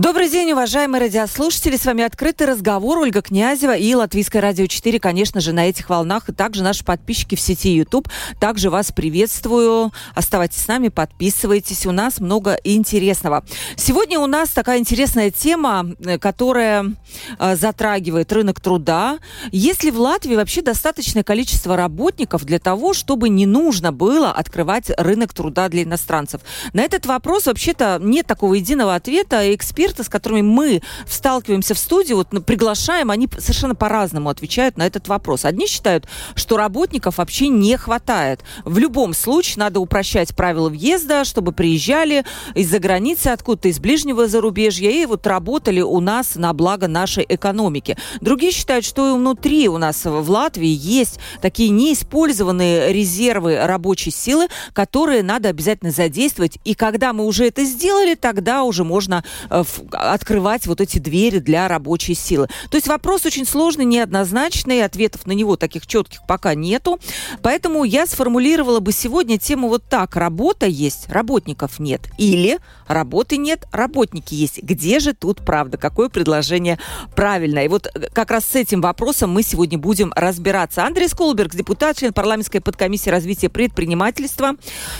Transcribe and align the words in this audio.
Добрый 0.00 0.30
день, 0.30 0.52
уважаемые 0.52 1.02
радиослушатели. 1.02 1.76
С 1.76 1.84
вами 1.84 2.02
открытый 2.02 2.46
разговор. 2.46 2.96
Ольга 2.96 3.20
Князева 3.20 3.76
и 3.76 3.94
Латвийское 3.94 4.40
радио 4.40 4.66
4, 4.66 4.98
конечно 4.98 5.42
же, 5.42 5.52
на 5.52 5.68
этих 5.68 5.90
волнах. 5.90 6.30
И 6.30 6.32
также 6.32 6.62
наши 6.62 6.82
подписчики 6.86 7.34
в 7.34 7.40
сети 7.40 7.74
YouTube. 7.74 8.08
Также 8.40 8.70
вас 8.70 8.92
приветствую. 8.92 9.92
Оставайтесь 10.14 10.62
с 10.62 10.68
нами, 10.68 10.88
подписывайтесь. 10.88 11.84
У 11.84 11.92
нас 11.92 12.18
много 12.18 12.58
интересного. 12.64 13.44
Сегодня 13.76 14.18
у 14.20 14.26
нас 14.26 14.48
такая 14.48 14.78
интересная 14.78 15.30
тема, 15.30 15.86
э, 16.02 16.18
которая 16.18 16.94
э, 17.38 17.56
затрагивает 17.56 18.32
рынок 18.32 18.58
труда. 18.58 19.18
Есть 19.52 19.84
ли 19.84 19.90
в 19.90 20.00
Латвии 20.00 20.34
вообще 20.34 20.62
достаточное 20.62 21.24
количество 21.24 21.76
работников 21.76 22.46
для 22.46 22.58
того, 22.58 22.94
чтобы 22.94 23.28
не 23.28 23.44
нужно 23.44 23.92
было 23.92 24.32
открывать 24.32 24.90
рынок 24.96 25.34
труда 25.34 25.68
для 25.68 25.82
иностранцев? 25.82 26.40
На 26.72 26.80
этот 26.80 27.04
вопрос 27.04 27.44
вообще-то 27.44 27.98
нет 28.00 28.26
такого 28.26 28.54
единого 28.54 28.94
ответа. 28.94 29.54
Эксперты 29.54 29.89
эксперты, 29.90 30.04
с 30.04 30.08
которыми 30.08 30.42
мы 30.42 30.82
сталкиваемся 31.08 31.74
в 31.74 31.78
студии, 31.78 32.12
вот 32.12 32.28
ну, 32.32 32.42
приглашаем, 32.42 33.10
они 33.10 33.28
совершенно 33.38 33.74
по-разному 33.74 34.28
отвечают 34.28 34.76
на 34.76 34.86
этот 34.86 35.08
вопрос. 35.08 35.44
Одни 35.44 35.66
считают, 35.66 36.06
что 36.34 36.56
работников 36.56 37.18
вообще 37.18 37.48
не 37.48 37.76
хватает. 37.76 38.40
В 38.64 38.78
любом 38.78 39.14
случае 39.14 39.58
надо 39.58 39.80
упрощать 39.80 40.34
правила 40.34 40.68
въезда, 40.68 41.24
чтобы 41.24 41.52
приезжали 41.52 42.24
из-за 42.54 42.78
границы, 42.78 43.28
откуда-то 43.28 43.68
из 43.68 43.78
ближнего 43.80 44.28
зарубежья, 44.28 44.90
и 44.90 45.06
вот 45.06 45.26
работали 45.26 45.80
у 45.80 46.00
нас 46.00 46.36
на 46.36 46.52
благо 46.52 46.88
нашей 46.88 47.26
экономики. 47.28 47.96
Другие 48.20 48.52
считают, 48.52 48.84
что 48.84 49.10
и 49.10 49.18
внутри 49.18 49.68
у 49.68 49.78
нас 49.78 50.04
в 50.04 50.30
Латвии 50.30 50.68
есть 50.68 51.18
такие 51.40 51.70
неиспользованные 51.70 52.92
резервы 52.92 53.58
рабочей 53.64 54.10
силы, 54.10 54.48
которые 54.72 55.22
надо 55.22 55.48
обязательно 55.48 55.90
задействовать. 55.90 56.58
И 56.64 56.74
когда 56.74 57.12
мы 57.12 57.24
уже 57.24 57.46
это 57.46 57.64
сделали, 57.64 58.14
тогда 58.14 58.62
уже 58.62 58.84
можно 58.84 59.24
э, 59.48 59.64
открывать 59.92 60.66
вот 60.66 60.80
эти 60.80 60.98
двери 60.98 61.38
для 61.38 61.68
рабочей 61.68 62.14
силы. 62.14 62.48
То 62.70 62.76
есть 62.76 62.88
вопрос 62.88 63.26
очень 63.26 63.46
сложный, 63.46 63.84
неоднозначный, 63.84 64.84
ответов 64.84 65.26
на 65.26 65.32
него 65.32 65.56
таких 65.56 65.86
четких 65.86 66.20
пока 66.26 66.54
нету. 66.54 66.98
Поэтому 67.42 67.84
я 67.84 68.06
сформулировала 68.06 68.80
бы 68.80 68.92
сегодня 68.92 69.38
тему 69.38 69.68
вот 69.68 69.84
так. 69.84 70.16
Работа 70.16 70.66
есть, 70.66 71.08
работников 71.08 71.78
нет. 71.78 72.08
Или 72.18 72.58
работы 72.86 73.36
нет, 73.36 73.66
работники 73.72 74.34
есть. 74.34 74.62
Где 74.62 74.98
же 74.98 75.14
тут 75.14 75.44
правда? 75.44 75.78
Какое 75.78 76.08
предложение 76.08 76.78
правильное? 77.14 77.64
И 77.64 77.68
вот 77.68 77.86
э, 77.86 78.08
как 78.12 78.30
раз 78.30 78.44
с 78.44 78.54
этим 78.54 78.80
вопросом 78.80 79.30
мы 79.30 79.42
сегодня 79.42 79.78
будем 79.78 80.12
разбираться. 80.14 80.84
Андрей 80.84 81.08
Сколберг, 81.08 81.54
депутат, 81.54 81.96
член 81.98 82.12
парламентской 82.12 82.60
подкомиссии 82.60 83.10
развития 83.10 83.48
предпринимательства. 83.48 84.52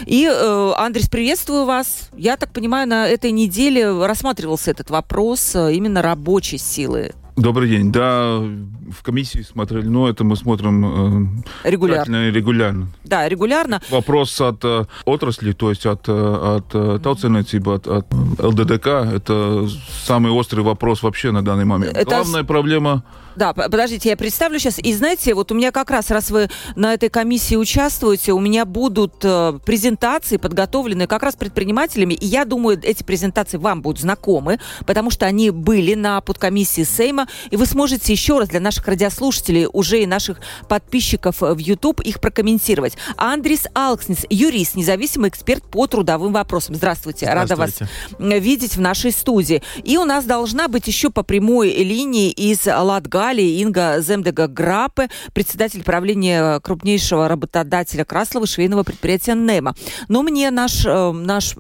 И, 0.07 0.27
э, 0.27 0.73
Андрей, 0.77 1.05
приветствую 1.11 1.65
вас. 1.65 2.09
Я 2.17 2.37
так 2.37 2.53
понимаю, 2.53 2.89
на 2.89 3.09
этой 3.09 3.31
неделе 3.31 3.91
рассматривался 4.61 4.71
этот 4.71 4.91
вопрос 4.91 5.55
э, 5.55 5.75
именно 5.75 6.03
рабочей 6.03 6.59
силы. 6.59 7.13
Добрый 7.37 7.69
день. 7.69 7.93
Да, 7.93 8.39
в 8.39 9.03
комиссии 9.03 9.43
смотрели, 9.43 9.89
но 9.89 10.09
это 10.09 10.25
мы 10.25 10.37
смотрим 10.37 11.45
э, 11.65 11.71
регулярно. 11.71 12.31
регулярно. 12.31 12.89
Да, 13.05 13.29
регулярно. 13.29 13.81
Вопрос 13.91 14.41
от 14.41 14.65
э, 14.65 14.85
отрасли, 15.05 15.53
то 15.53 15.71
есть 15.71 15.87
от, 15.87 16.09
э, 16.09 16.57
от 16.57 16.75
э, 16.75 16.99
тautsēmniecība, 17.03 17.75
от, 17.75 17.87
от 17.87 18.07
ЛДДК, 18.39 18.87
это 18.87 19.69
самый 20.07 20.33
острый 20.33 20.61
вопрос 20.61 21.03
вообще 21.03 21.31
на 21.31 21.43
данный 21.43 21.65
момент. 21.65 21.97
Это... 21.97 22.11
Главная 22.11 22.45
проблема 22.45 23.03
да, 23.37 23.53
подождите, 23.53 24.09
я 24.09 24.17
представлю 24.17 24.59
сейчас. 24.59 24.79
И 24.79 24.93
знаете, 24.93 25.35
вот 25.35 25.53
у 25.53 25.55
меня 25.55 25.71
как 25.71 25.91
раз, 25.91 26.11
раз 26.11 26.31
вы 26.31 26.49
на 26.75 26.95
этой 26.95 27.09
комиссии 27.09 27.55
участвуете, 27.55 28.33
у 28.33 28.41
меня 28.41 28.65
будут 28.65 29.15
э, 29.23 29.59
презентации 29.65 30.37
подготовленные 30.37 31.07
как 31.07 31.23
раз 31.23 31.37
предпринимателями. 31.37 32.15
И 32.15 32.27
я 32.27 32.45
думаю, 32.45 32.81
эти 32.83 33.03
презентации 33.03 33.57
вам 33.57 33.83
будут 33.83 34.01
знакомы, 34.01 34.59
потому 34.87 35.11
что 35.11 35.27
они 35.27 35.51
были 35.51 35.95
на 35.95 36.21
подкомиссии 36.21 36.83
Сейма. 36.83 37.29
И 37.51 37.57
вы 37.57 37.67
сможете 37.67 38.13
еще 38.13 38.39
раз 38.39 38.49
для 38.49 38.61
наших 38.61 38.87
радиослушателей, 38.89 39.67
уже 39.73 40.03
и 40.03 40.07
наших 40.07 40.41
подписчиков 40.69 41.41
в 41.41 41.59
YouTube, 41.59 42.01
их 42.01 42.21
прокомментировать. 42.21 42.97
Андрис 43.17 43.67
Алкснис, 43.75 44.27
юрист, 44.29 44.75
независимый 44.75 45.31
эксперт 45.31 45.63
по 45.63 45.87
трудовым 45.87 46.33
вопросам. 46.33 46.75
Здравствуйте, 46.75 47.27
Здравствуйте. 47.27 47.55
рада 47.55 47.89
вас 48.19 48.41
видеть 48.41 48.77
в 48.77 48.81
нашей 48.81 49.13
студии. 49.13 49.63
И 49.85 49.97
у 49.99 50.05
нас 50.05 50.25
должна 50.25 50.69
быть 50.69 50.87
еще 50.87 51.11
по 51.11 51.23
прямой 51.23 51.71
линии 51.71 52.31
из 52.31 52.67
Латга 52.67 53.20
Португалии 53.21 53.61
Инга 53.61 54.01
Земдега 54.01 54.47
Грапе, 54.47 55.11
председатель 55.35 55.85
правления 55.85 56.59
крупнейшего 56.61 57.29
работодателя 57.29 58.07
Краслова 58.07 58.47
швейного 58.47 58.83
предприятия 58.83 59.35
«Немо». 59.35 59.75
Но 60.09 60.23
мне 60.23 60.51
наш, 60.51 60.87
э, 60.87 61.13
наш 61.13 61.55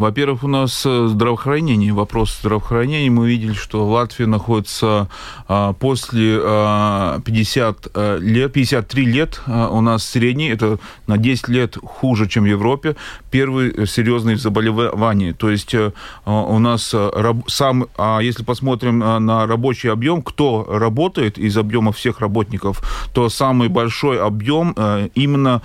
Во-первых, 0.00 0.44
у 0.44 0.48
нас 0.48 0.82
э, 0.86 1.08
здравоохранение, 1.08 1.92
вопрос 1.92 2.38
здравоохранения. 2.40 3.10
Мы 3.10 3.28
видели, 3.28 3.52
что 3.52 3.86
Латвия 3.86 4.24
находится 4.24 5.10
а, 5.46 5.74
после 5.74 6.40
а, 6.42 7.20
50 7.20 7.88
а, 7.92 8.16
лет, 8.16 8.50
53 8.50 9.04
лет 9.04 9.42
а, 9.46 9.68
у 9.68 9.82
нас 9.82 10.02
средний, 10.02 10.48
это 10.48 10.78
на 11.06 11.18
10 11.18 11.48
лет 11.48 11.76
хуже, 11.84 12.26
чем 12.26 12.44
в 12.44 12.46
Европе. 12.46 12.96
Первые 13.30 13.86
серьезные 13.86 14.38
заболевания. 14.38 15.34
То 15.34 15.50
есть 15.50 15.74
у 16.24 16.58
нас 16.58 16.94
сам, 17.46 17.86
а, 17.98 18.20
если 18.20 18.42
посмотрим 18.42 19.00
на 19.00 19.46
рабочий 19.46 19.90
объем, 19.90 20.22
кто 20.22 20.64
работает 20.66 21.36
из 21.36 21.58
объема 21.58 21.92
всех 21.92 22.20
работников, 22.20 22.82
то 23.12 23.28
самый 23.28 23.68
большой 23.68 24.18
объем 24.18 24.74
именно 25.14 25.60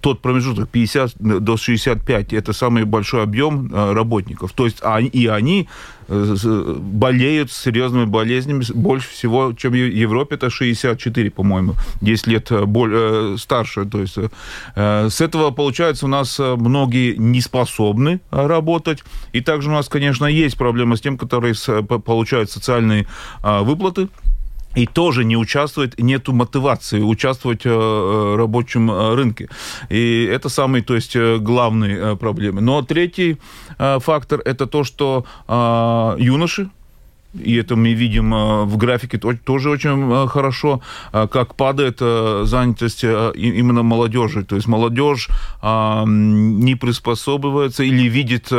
тот 0.00 0.22
промежуток 0.22 0.70
50 0.70 1.16
до 1.18 1.58
65, 1.58 2.32
это 2.32 2.54
самый 2.54 2.84
большой 2.84 3.22
объем 3.22 3.65
работников. 3.72 4.52
То 4.52 4.64
есть 4.64 4.78
они, 4.82 5.08
и 5.08 5.26
они 5.26 5.68
болеют 6.08 7.50
серьезными 7.50 8.04
болезнями 8.04 8.64
больше 8.72 9.08
всего, 9.10 9.52
чем 9.54 9.72
в 9.72 9.74
Европе, 9.74 10.36
это 10.36 10.50
64, 10.50 11.30
по-моему, 11.32 11.74
10 12.00 12.26
лет 12.28 12.48
более, 12.66 13.36
старше. 13.38 13.86
То 13.86 14.00
есть 14.00 14.16
с 14.76 15.20
этого, 15.20 15.50
получается, 15.50 16.06
у 16.06 16.08
нас 16.08 16.38
многие 16.38 17.16
не 17.16 17.40
способны 17.40 18.20
работать, 18.30 19.02
и 19.32 19.40
также 19.40 19.68
у 19.68 19.72
нас, 19.72 19.88
конечно, 19.88 20.26
есть 20.26 20.56
проблема 20.56 20.94
с 20.94 21.00
тем, 21.00 21.18
которые 21.18 21.54
получают 21.54 22.50
социальные 22.52 23.08
выплаты, 23.42 24.08
и 24.76 24.86
тоже 24.86 25.24
не 25.24 25.36
участвует, 25.36 25.98
нету 25.98 26.32
мотивации 26.32 27.00
участвовать 27.00 27.66
э, 27.66 27.70
в 27.70 28.36
рабочем 28.36 28.90
э, 28.90 29.14
рынке. 29.14 29.48
И 29.88 30.24
это 30.24 30.48
самый, 30.48 30.82
то 30.82 30.94
есть, 30.94 31.16
э, 31.16 31.38
главные 31.38 32.16
проблемы. 32.16 32.60
Но 32.60 32.82
третий 32.82 33.38
фактор– 33.78 34.40
это 34.44 34.66
то, 34.66 34.84
что 34.84 35.24
юноши, 36.18 36.70
и 37.44 37.56
это 37.56 37.76
мы 37.76 37.92
видим 37.92 38.34
э, 38.34 38.64
в 38.64 38.76
графике 38.76 39.18
тоже 39.18 39.70
очень 39.70 40.10
э, 40.12 40.26
хорошо, 40.26 40.80
э, 41.12 41.26
как 41.28 41.54
падает 41.54 41.98
занятость 41.98 43.04
именно 43.04 43.82
молодежи. 43.82 44.44
То 44.44 44.56
есть 44.56 44.68
молодежь 44.68 45.28
не 45.62 46.74
приспособивается 46.74 47.82
или 47.82 48.08
видит 48.08 48.50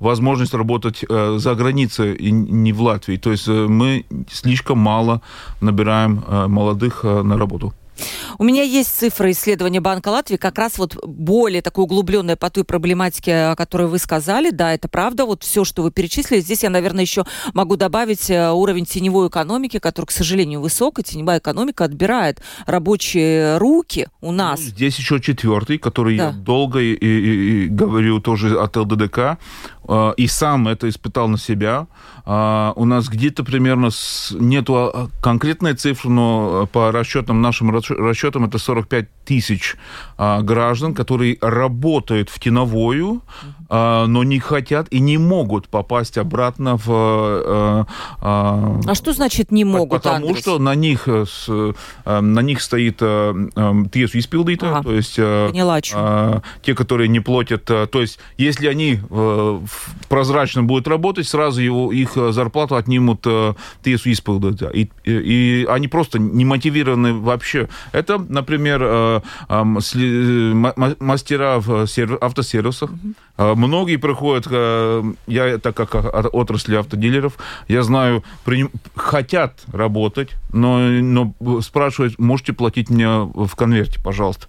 возможность 0.00 0.54
работать 0.54 1.04
за 1.08 1.54
границей, 1.54 2.14
и 2.14 2.30
не 2.30 2.72
в 2.72 2.82
Латвии. 2.82 3.16
То 3.16 3.30
есть 3.30 3.48
мы 3.48 4.04
слишком 4.30 4.78
мало 4.78 5.20
набираем 5.60 6.24
молодых 6.48 7.04
на 7.04 7.36
работу. 7.38 7.74
У 8.38 8.44
меня 8.44 8.62
есть 8.62 8.96
цифры 8.96 9.30
исследования 9.30 9.80
Банка 9.80 10.08
Латвии, 10.08 10.36
как 10.36 10.58
раз 10.58 10.78
вот 10.78 10.96
более 11.04 11.62
такое 11.62 11.84
углубленное 11.84 12.36
по 12.36 12.50
той 12.50 12.64
проблематике, 12.64 13.34
о 13.46 13.56
которой 13.56 13.86
вы 13.86 13.98
сказали. 13.98 14.50
Да, 14.50 14.74
это 14.74 14.88
правда. 14.88 15.24
Вот 15.24 15.42
все, 15.42 15.64
что 15.64 15.82
вы 15.82 15.90
перечислили. 15.90 16.40
Здесь 16.40 16.62
я, 16.62 16.70
наверное, 16.70 17.02
еще 17.02 17.24
могу 17.54 17.76
добавить 17.76 18.30
э, 18.30 18.50
уровень 18.50 18.84
теневой 18.84 19.28
экономики, 19.28 19.78
который, 19.78 20.06
к 20.06 20.10
сожалению, 20.10 20.60
высок. 20.60 20.98
И 20.98 21.02
теневая 21.02 21.38
экономика 21.38 21.84
отбирает 21.84 22.42
рабочие 22.66 23.58
руки 23.58 24.08
у 24.20 24.32
ну, 24.32 24.38
нас. 24.38 24.60
Ну, 24.60 24.66
здесь 24.66 24.98
еще 24.98 25.20
четвертый, 25.20 25.78
который 25.78 26.16
да. 26.16 26.26
я 26.26 26.32
долго 26.32 26.80
и, 26.80 26.92
и, 26.92 27.64
и 27.64 27.68
говорю 27.68 28.20
тоже 28.20 28.58
от 28.58 28.76
ЛДДК. 28.76 29.38
Э, 29.88 30.12
и 30.16 30.26
сам 30.26 30.68
это 30.68 30.88
испытал 30.88 31.28
на 31.28 31.38
себя. 31.38 31.86
Э, 32.24 32.72
у 32.76 32.84
нас 32.84 33.08
где-то 33.08 33.44
примерно 33.44 33.90
нету 34.32 34.74
а, 34.76 35.08
конкретной 35.22 35.74
цифры, 35.74 36.10
но 36.10 36.68
по 36.72 36.92
расчетам, 36.92 37.40
нашим 37.40 37.70
расчетам, 37.90 38.44
это 38.44 38.58
45 38.58 39.08
тысяч 39.24 39.76
а, 40.18 40.42
граждан, 40.42 40.94
которые 40.94 41.38
работают 41.40 42.30
в 42.30 42.38
киновую, 42.38 43.22
а, 43.65 43.65
но 43.68 44.22
не 44.22 44.38
хотят 44.38 44.86
и 44.90 45.00
не 45.00 45.18
могут 45.18 45.68
попасть 45.68 46.18
обратно 46.18 46.76
в... 46.76 46.86
А, 46.88 47.86
а, 48.20 48.80
а 48.86 48.94
что 48.94 49.12
значит 49.12 49.50
не 49.50 49.64
могут, 49.64 50.02
Потому 50.02 50.28
Андрес? 50.28 50.42
что 50.42 50.58
на 50.58 50.74
них, 50.74 51.08
с, 51.08 51.48
на 52.04 52.40
них 52.40 52.60
стоит 52.60 53.00
тiesu 53.00 54.18
изпилдита, 54.18 54.70
ага. 54.70 54.82
то 54.84 54.92
есть 54.92 55.16
Поняла, 55.16 55.80
а, 55.94 56.42
те, 56.62 56.74
которые 56.74 57.08
не 57.08 57.20
платят... 57.20 57.64
То 57.64 57.88
есть 57.94 58.18
если 58.36 58.68
они 58.68 59.00
прозрачно 60.08 60.62
будут 60.62 60.88
работать, 60.88 61.26
сразу 61.26 61.60
его, 61.60 61.92
их 61.92 62.16
зарплату 62.30 62.76
отнимут 62.76 63.26
тiesu 63.26 64.12
изпилдита. 64.12 64.68
И, 64.68 64.88
и 65.04 65.66
они 65.68 65.88
просто 65.88 66.18
не 66.18 66.44
мотивированы 66.44 67.14
вообще. 67.14 67.68
Это, 67.92 68.18
например, 68.18 69.22
мастера 69.48 71.58
в 71.58 71.86
автосервисах. 72.20 72.90
Mm-hmm. 72.90 73.55
Многие 73.56 73.96
приходят, 73.96 74.46
я 75.26 75.58
так 75.58 75.74
как 75.74 75.94
отрасли 76.34 76.76
автодилеров, 76.76 77.38
я 77.68 77.82
знаю, 77.82 78.22
при, 78.44 78.68
хотят 78.94 79.64
работать, 79.72 80.30
но, 80.52 80.78
но 80.78 81.34
спрашивают, 81.62 82.18
можете 82.18 82.52
платить 82.52 82.90
мне 82.90 83.08
в 83.08 83.50
конверте, 83.56 83.98
пожалуйста. 84.02 84.46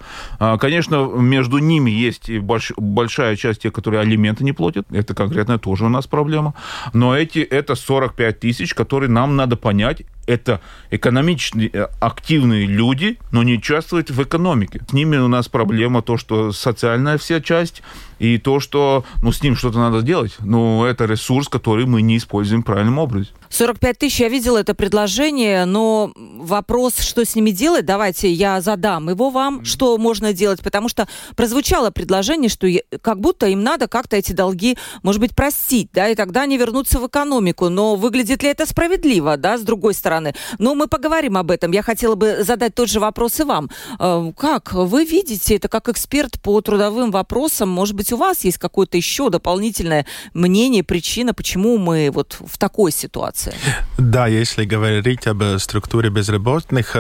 Конечно, 0.60 1.06
между 1.06 1.60
ними 1.60 1.90
есть 1.90 2.30
больш, 2.40 2.74
большая 2.76 3.38
часть 3.38 3.62
тех, 3.62 3.72
которые 3.72 4.02
алименты 4.02 4.44
не 4.44 4.52
платят, 4.52 4.86
это 4.92 5.16
конкретно 5.16 5.58
тоже 5.58 5.86
у 5.86 5.90
нас 5.90 6.06
проблема, 6.06 6.54
но 6.94 7.16
эти, 7.16 7.40
это 7.40 7.76
45 7.76 8.40
тысяч, 8.40 8.74
которые 8.74 9.10
нам 9.10 9.36
надо 9.38 9.56
понять, 9.56 10.04
это 10.28 10.62
экономически 10.92 11.72
э, 11.74 11.88
активные 12.00 12.68
люди, 12.68 13.18
но 13.32 13.44
не 13.44 13.56
участвуют 13.56 14.12
в 14.12 14.22
экономике. 14.22 14.82
С 14.88 14.94
ними 14.94 15.18
у 15.18 15.28
нас 15.28 15.48
проблема 15.48 16.02
то, 16.02 16.18
что 16.18 16.52
социальная 16.52 17.18
вся 17.18 17.42
часть, 17.42 17.82
и 18.20 18.38
то, 18.38 18.60
что 18.60 19.06
ну, 19.22 19.32
с 19.32 19.42
ним 19.44 19.56
что-то 19.56 19.78
надо 19.80 20.02
делать. 20.02 20.36
Но 20.40 20.86
это 20.86 21.06
ресурс, 21.06 21.48
который 21.48 21.86
мы 21.86 22.02
не 22.02 22.18
используем 22.18 22.64
правильным 22.64 22.98
образом. 22.98 23.34
45 23.50 24.00
тысяч, 24.00 24.20
я 24.20 24.30
видела 24.30 24.58
это 24.58 24.74
предложение, 24.74 25.66
но 25.66 26.12
вопрос, 26.16 27.00
что 27.00 27.24
с 27.24 27.36
ними 27.36 27.52
делать, 27.52 27.86
давайте 27.86 28.32
я 28.32 28.60
задам 28.60 29.10
его 29.10 29.30
вам, 29.30 29.60
mm-hmm. 29.60 29.66
что 29.66 29.98
можно 29.98 30.34
делать, 30.34 30.62
потому 30.62 30.90
что 30.90 31.08
прозвучало 31.36 31.92
предложение, 31.92 32.50
что 32.50 32.68
как 33.02 33.22
будто 33.22 33.48
им 33.48 33.64
надо 33.64 33.88
как-то 33.88 34.18
эти 34.18 34.34
долги, 34.34 34.78
может 35.02 35.22
быть, 35.22 35.36
простить, 35.36 35.90
да, 35.94 36.10
и 36.10 36.16
тогда 36.16 36.42
они 36.42 36.58
вернутся 36.58 37.00
в 37.00 37.08
экономику. 37.08 37.70
Но 37.70 37.96
выглядит 37.96 38.44
ли 38.44 38.50
это 38.50 38.66
справедливо, 38.66 39.38
да, 39.38 39.58
с 39.58 39.62
другой 39.62 39.94
стороны? 39.94 40.17
Но 40.60 40.76
мы 40.76 40.88
поговорим 40.88 41.38
об 41.38 41.52
этом. 41.52 41.72
Я 41.72 41.84
хотела 41.84 42.16
бы 42.16 42.44
задать 42.44 42.76
тот 42.76 42.90
же 42.90 43.00
вопрос 43.00 43.40
и 43.40 43.44
вам. 43.44 43.70
Э, 44.00 44.32
как 44.38 44.74
вы 44.74 45.06
видите 45.06 45.56
это 45.56 45.68
как 45.68 45.90
эксперт 45.90 46.40
по 46.42 46.62
трудовым 46.62 47.12
вопросам? 47.12 47.70
Может 47.70 47.96
быть, 47.96 48.12
у 48.12 48.18
вас 48.18 48.44
есть 48.44 48.58
какое-то 48.58 48.98
еще 48.98 49.30
дополнительное 49.30 50.06
мнение, 50.34 50.84
причина, 50.84 51.34
почему 51.34 51.78
мы 51.78 52.10
вот 52.14 52.38
в 52.40 52.58
такой 52.58 52.92
ситуации? 52.92 53.54
Да, 53.98 54.28
если 54.28 54.66
говорить 54.66 55.28
об 55.28 55.44
структуре 55.58 56.10
безработных, 56.10 56.96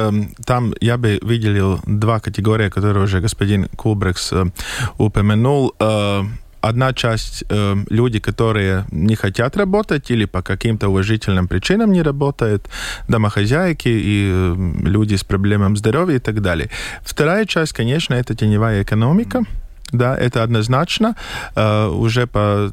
там 0.45 0.73
я 0.81 0.97
бы 0.97 1.19
выделил 1.21 1.79
два 1.85 2.19
категории, 2.19 2.69
которые 2.69 3.03
уже 3.03 3.19
господин 3.19 3.67
Кулбрекс 3.75 4.33
упомянул 4.97 5.73
одна 6.61 6.93
часть 6.93 7.43
э, 7.49 7.75
люди, 7.89 8.19
которые 8.19 8.85
не 8.91 9.15
хотят 9.15 9.57
работать 9.57 10.11
или 10.11 10.25
по 10.25 10.41
каким-то 10.41 10.89
уважительным 10.89 11.47
причинам 11.47 11.91
не 11.91 12.01
работают, 12.01 12.67
домохозяйки 13.07 13.89
и 13.89 14.29
э, 14.31 14.55
люди 14.83 15.15
с 15.15 15.23
проблемами 15.23 15.75
здоровья 15.75 16.15
и 16.15 16.19
так 16.19 16.41
далее. 16.41 16.69
Вторая 17.03 17.45
часть, 17.45 17.73
конечно, 17.73 18.13
это 18.15 18.35
теневая 18.35 18.83
экономика. 18.83 19.43
Да, 19.91 20.17
это 20.17 20.43
однозначно. 20.43 21.15
Uh, 21.55 21.89
уже 21.89 22.27
по 22.27 22.71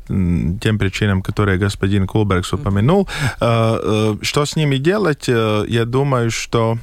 тем 0.61 0.79
причинам, 0.79 1.23
которые 1.23 1.59
господин 1.59 2.07
Кулбергс 2.07 2.53
упомянул. 2.53 3.09
Uh, 3.41 3.85
uh, 3.85 4.19
что 4.25 4.45
с 4.45 4.57
ними 4.57 4.79
делать? 4.79 5.29
Я 5.29 5.85
думаю, 5.85 6.31
что 6.31 6.79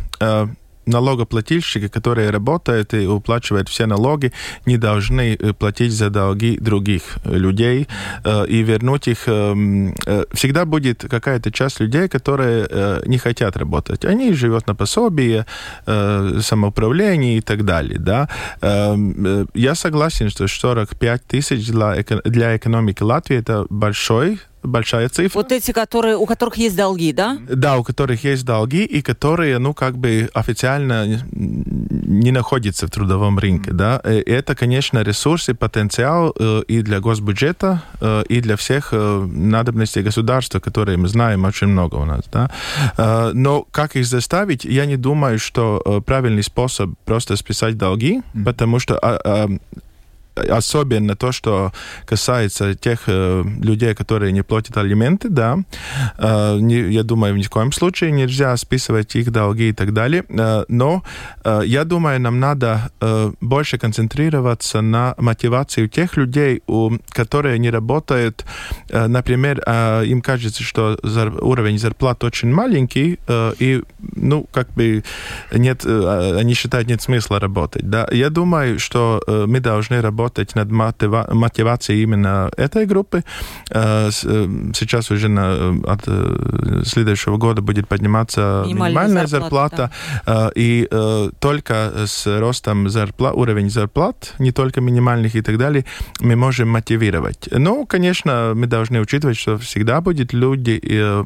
налогоплательщики, 0.86 1.88
которые 1.88 2.30
работают 2.31 2.94
и 2.94 3.07
уплачивают 3.07 3.69
все 3.69 3.85
налоги, 3.85 4.31
не 4.66 4.78
должны 4.78 5.35
э, 5.35 5.54
платить 5.54 5.92
за 5.92 6.09
долги 6.09 6.57
других 6.57 7.18
людей 7.26 7.88
э, 8.23 8.45
и 8.47 8.64
вернуть 8.64 9.07
их. 9.07 9.28
Эм, 9.28 9.95
э, 10.06 10.26
всегда 10.33 10.66
будет 10.66 11.06
какая-то 11.09 11.52
часть 11.52 11.80
людей, 11.80 12.07
которые 12.07 12.68
не 13.06 13.18
хотят 13.18 13.57
работать. 13.57 14.06
Они 14.06 14.33
живут 14.33 14.68
на 14.68 14.76
пособии, 14.76 15.45
самоуправлении 15.85 17.38
и 17.38 17.42
так 17.42 17.66
далее. 17.66 18.00
Да? 18.00 18.30
Эм, 18.61 19.47
я 19.54 19.76
согласен, 19.76 20.30
что 20.30 20.47
45 20.47 21.23
тысяч 21.23 21.68
для, 21.68 21.95
для 22.26 22.57
экономики 22.57 23.04
Латвии 23.04 23.38
это 23.38 23.66
большой 23.69 24.40
большая 24.63 25.09
цифра. 25.09 25.39
Вот 25.39 25.51
эти, 25.51 25.71
которые, 25.71 26.18
у 26.18 26.25
которых 26.25 26.57
есть 26.57 26.75
долги, 26.75 27.13
да? 27.13 27.37
Да, 27.49 27.77
у 27.77 27.83
которых 27.83 28.23
есть 28.23 28.45
долги, 28.45 28.83
и 28.83 29.01
которые, 29.01 29.57
ну, 29.59 29.73
как 29.73 29.97
бы 29.97 30.30
официально 30.33 31.21
не 31.31 32.31
находятся 32.31 32.87
в 32.87 32.91
трудовом 32.91 33.39
рынке, 33.39 33.71
да. 33.71 34.01
И 34.06 34.31
это, 34.31 34.56
конечно, 34.56 35.03
ресурсы, 35.03 35.53
потенциал 35.53 36.33
э, 36.37 36.63
и 36.68 36.81
для 36.81 36.99
госбюджета, 36.99 37.83
э, 38.01 38.23
и 38.30 38.41
для 38.41 38.56
всех 38.56 38.89
э, 38.91 39.27
надобностей 39.31 40.03
государства, 40.03 40.59
которые 40.59 40.97
мы 40.97 41.07
знаем 41.07 41.45
очень 41.45 41.68
много 41.68 41.95
у 41.95 42.06
нас, 42.06 42.21
да. 42.31 42.49
Э, 42.97 43.31
но 43.33 43.65
как 43.71 43.95
их 43.95 44.06
заставить, 44.06 44.65
я 44.65 44.85
не 44.85 44.97
думаю, 44.97 45.39
что 45.39 45.81
э, 45.85 46.01
правильный 46.01 46.44
способ 46.44 46.89
просто 47.06 47.35
списать 47.35 47.77
долги, 47.77 48.19
mm-hmm. 48.19 48.44
потому 48.44 48.80
что 48.80 48.99
э, 49.01 49.19
э, 49.23 49.47
особенно 50.35 51.16
то, 51.16 51.31
что 51.31 51.71
касается 52.06 52.73
тех 52.76 53.04
э, 53.07 53.44
людей, 53.61 53.94
которые 53.94 54.31
не 54.31 54.44
платят 54.44 54.78
алименты, 54.78 55.30
да, 55.30 55.57
э, 56.18 56.57
не, 56.59 56.94
я 56.94 57.04
думаю, 57.04 57.35
ни 57.35 57.44
в 57.44 57.50
коем 57.50 57.71
случае 57.71 58.11
нельзя 58.11 58.56
списывать 58.57 59.16
их 59.16 59.31
долги 59.31 59.69
и 59.69 59.73
так 59.73 59.94
далее, 59.94 60.23
э, 60.30 60.66
но 60.68 61.04
э, 61.44 61.61
я 61.66 61.83
думаю, 61.83 62.19
нам 62.21 62.40
надо 62.40 62.92
э, 63.02 63.31
больше 63.42 63.78
концентрироваться 63.78 64.81
на 64.81 65.16
мотивации 65.18 65.88
тех 65.88 66.18
людей, 66.18 66.61
у, 66.68 66.92
которые 67.09 67.59
не 67.59 67.69
работают, 67.69 68.45
э, 68.90 69.07
например, 69.07 69.61
э, 69.66 70.06
им 70.06 70.21
кажется, 70.21 70.64
что 70.64 70.97
зар, 71.04 71.33
уровень 71.42 71.78
зарплат 71.78 72.23
очень 72.23 72.52
маленький, 72.54 73.19
э, 73.28 73.54
и, 73.59 73.83
ну, 74.00 74.47
как 74.52 74.71
бы 74.73 75.04
нет, 75.54 75.81
э, 75.85 76.38
они 76.40 76.54
считают, 76.54 76.88
нет 76.88 77.02
смысла 77.02 77.40
работать, 77.40 77.90
да, 77.90 78.07
я 78.11 78.30
думаю, 78.30 78.80
что 78.80 79.21
э, 79.28 79.45
мы 79.47 79.59
должны 79.59 80.02
работать 80.02 80.31
работать 80.31 80.56
над 80.56 80.71
мотивацией 81.33 82.04
именно 82.04 82.50
этой 82.57 82.85
группы. 82.85 83.23
Сейчас 83.69 85.11
уже 85.11 85.28
на, 85.28 85.80
от 85.88 86.04
следующего 86.88 87.38
года 87.38 87.61
будет 87.61 87.88
подниматься 87.88 88.64
минимальная, 88.66 88.90
минимальная 88.90 89.28
зарплата. 89.28 89.78
зарплата 89.78 89.92
да. 90.26 90.52
И 90.56 90.88
только 91.40 91.92
с 92.06 92.40
ростом 92.40 92.90
зарплат, 92.90 93.33
уровень 93.35 93.69
зарплат, 93.69 94.33
не 94.40 94.52
только 94.52 94.81
минимальных 94.81 95.35
и 95.35 95.42
так 95.42 95.57
далее, 95.57 95.85
мы 96.21 96.35
можем 96.35 96.69
мотивировать. 96.69 97.50
Ну, 97.52 97.85
конечно, 97.85 98.54
мы 98.56 98.68
должны 98.68 99.02
учитывать, 99.02 99.38
что 99.38 99.57
всегда 99.57 100.02
будет 100.02 100.33
люди, 100.33 100.80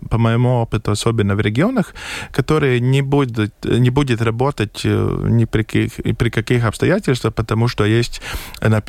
по 0.10 0.18
моему 0.18 0.62
опыту, 0.62 0.92
особенно 0.92 1.36
в 1.36 1.42
регионах, 1.42 1.94
которые 2.32 2.80
не 2.80 3.02
будут, 3.02 3.54
не 3.64 3.90
будет 3.90 4.22
работать 4.22 4.86
ни 4.86 5.46
при 5.46 5.64
каких, 5.64 6.18
при 6.18 6.30
каких 6.30 6.66
обстоятельствах, 6.66 7.34
потому 7.34 7.68
что 7.68 7.86
есть, 7.86 8.22
например, 8.62 8.85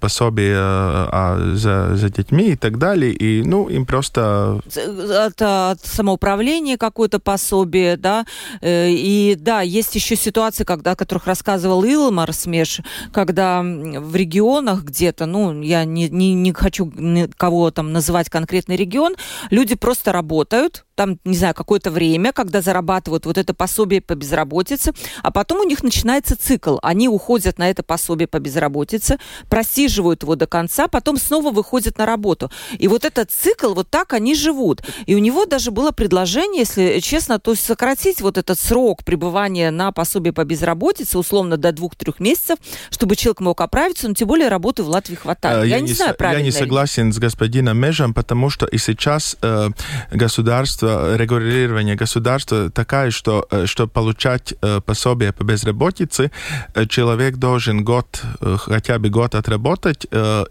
пособие 0.00 1.56
за, 1.56 1.96
за 1.96 2.10
детьми 2.10 2.50
и 2.50 2.56
так 2.56 2.78
далее, 2.78 3.12
и, 3.12 3.42
ну, 3.42 3.68
им 3.68 3.86
просто... 3.86 4.60
От, 4.76 5.42
от 5.42 5.84
самоуправления 5.84 6.76
какое-то 6.76 7.18
пособие, 7.18 7.96
да, 7.96 8.24
и, 8.62 9.36
да, 9.38 9.60
есть 9.62 9.94
еще 9.94 10.16
ситуации, 10.16 10.64
когда, 10.64 10.92
о 10.92 10.96
которых 10.96 11.26
рассказывал 11.26 11.84
Илмар 11.84 12.32
Смеш, 12.32 12.80
когда 13.12 13.62
в 13.62 14.14
регионах 14.14 14.84
где-то, 14.84 15.26
ну, 15.26 15.62
я 15.62 15.84
не, 15.84 16.08
не, 16.08 16.34
не 16.34 16.52
хочу 16.52 16.92
кого 17.36 17.70
там 17.70 17.92
называть 17.92 18.28
конкретный 18.28 18.76
регион, 18.76 19.16
люди 19.50 19.74
просто 19.74 20.12
работают, 20.12 20.84
там, 20.98 21.20
не 21.24 21.36
знаю, 21.36 21.54
какое-то 21.54 21.92
время, 21.92 22.32
когда 22.32 22.60
зарабатывают 22.60 23.24
вот 23.24 23.38
это 23.38 23.54
пособие 23.54 24.00
по 24.00 24.16
безработице, 24.16 24.92
а 25.22 25.30
потом 25.30 25.60
у 25.60 25.62
них 25.62 25.84
начинается 25.84 26.36
цикл. 26.36 26.78
Они 26.82 27.08
уходят 27.08 27.56
на 27.56 27.70
это 27.70 27.84
пособие 27.84 28.26
по 28.26 28.40
безработице, 28.40 29.18
просиживают 29.48 30.24
его 30.24 30.34
до 30.34 30.48
конца, 30.48 30.88
потом 30.88 31.16
снова 31.16 31.52
выходят 31.52 31.98
на 31.98 32.04
работу. 32.04 32.50
И 32.78 32.88
вот 32.88 33.04
этот 33.04 33.30
цикл, 33.30 33.74
вот 33.74 33.88
так 33.88 34.12
они 34.12 34.34
живут. 34.34 34.82
И 35.06 35.14
у 35.14 35.18
него 35.18 35.46
даже 35.46 35.70
было 35.70 35.92
предложение, 35.92 36.62
если 36.62 36.98
честно, 36.98 37.38
то 37.38 37.52
есть 37.52 37.64
сократить 37.64 38.20
вот 38.20 38.36
этот 38.36 38.58
срок 38.58 39.04
пребывания 39.04 39.70
на 39.70 39.92
пособие 39.92 40.32
по 40.32 40.44
безработице, 40.44 41.16
условно, 41.16 41.56
до 41.56 41.70
двух-трех 41.70 42.18
месяцев, 42.18 42.58
чтобы 42.90 43.14
человек 43.14 43.38
мог 43.38 43.60
оправиться, 43.60 44.08
но 44.08 44.14
тем 44.14 44.26
более 44.26 44.48
работы 44.48 44.82
в 44.82 44.88
Латвии 44.88 45.14
хватает. 45.14 45.64
Я, 45.64 45.76
я 45.76 45.80
не, 45.80 45.90
не 45.90 45.94
знаю, 45.94 46.16
правильно. 46.16 46.40
Я 46.40 46.44
не 46.44 46.50
согласен 46.50 47.12
с 47.12 47.18
господином 47.18 47.78
Межем, 47.78 48.14
потому 48.14 48.50
что 48.50 48.66
и 48.66 48.78
сейчас 48.78 49.36
э, 49.42 49.68
государство 50.10 50.87
государства, 50.88 51.16
регулирование 51.16 51.96
государства 51.96 52.70
такая, 52.70 53.10
что, 53.10 53.46
э, 53.50 53.66
чтобы 53.66 53.92
получать 53.92 54.54
э, 54.62 54.80
пособие 54.80 55.32
по 55.32 55.44
безработице, 55.44 56.30
э, 56.74 56.86
человек 56.86 57.36
должен 57.36 57.84
год, 57.84 58.22
хотя 58.56 58.98
бы 58.98 59.10
год 59.10 59.34
отработать, 59.34 60.06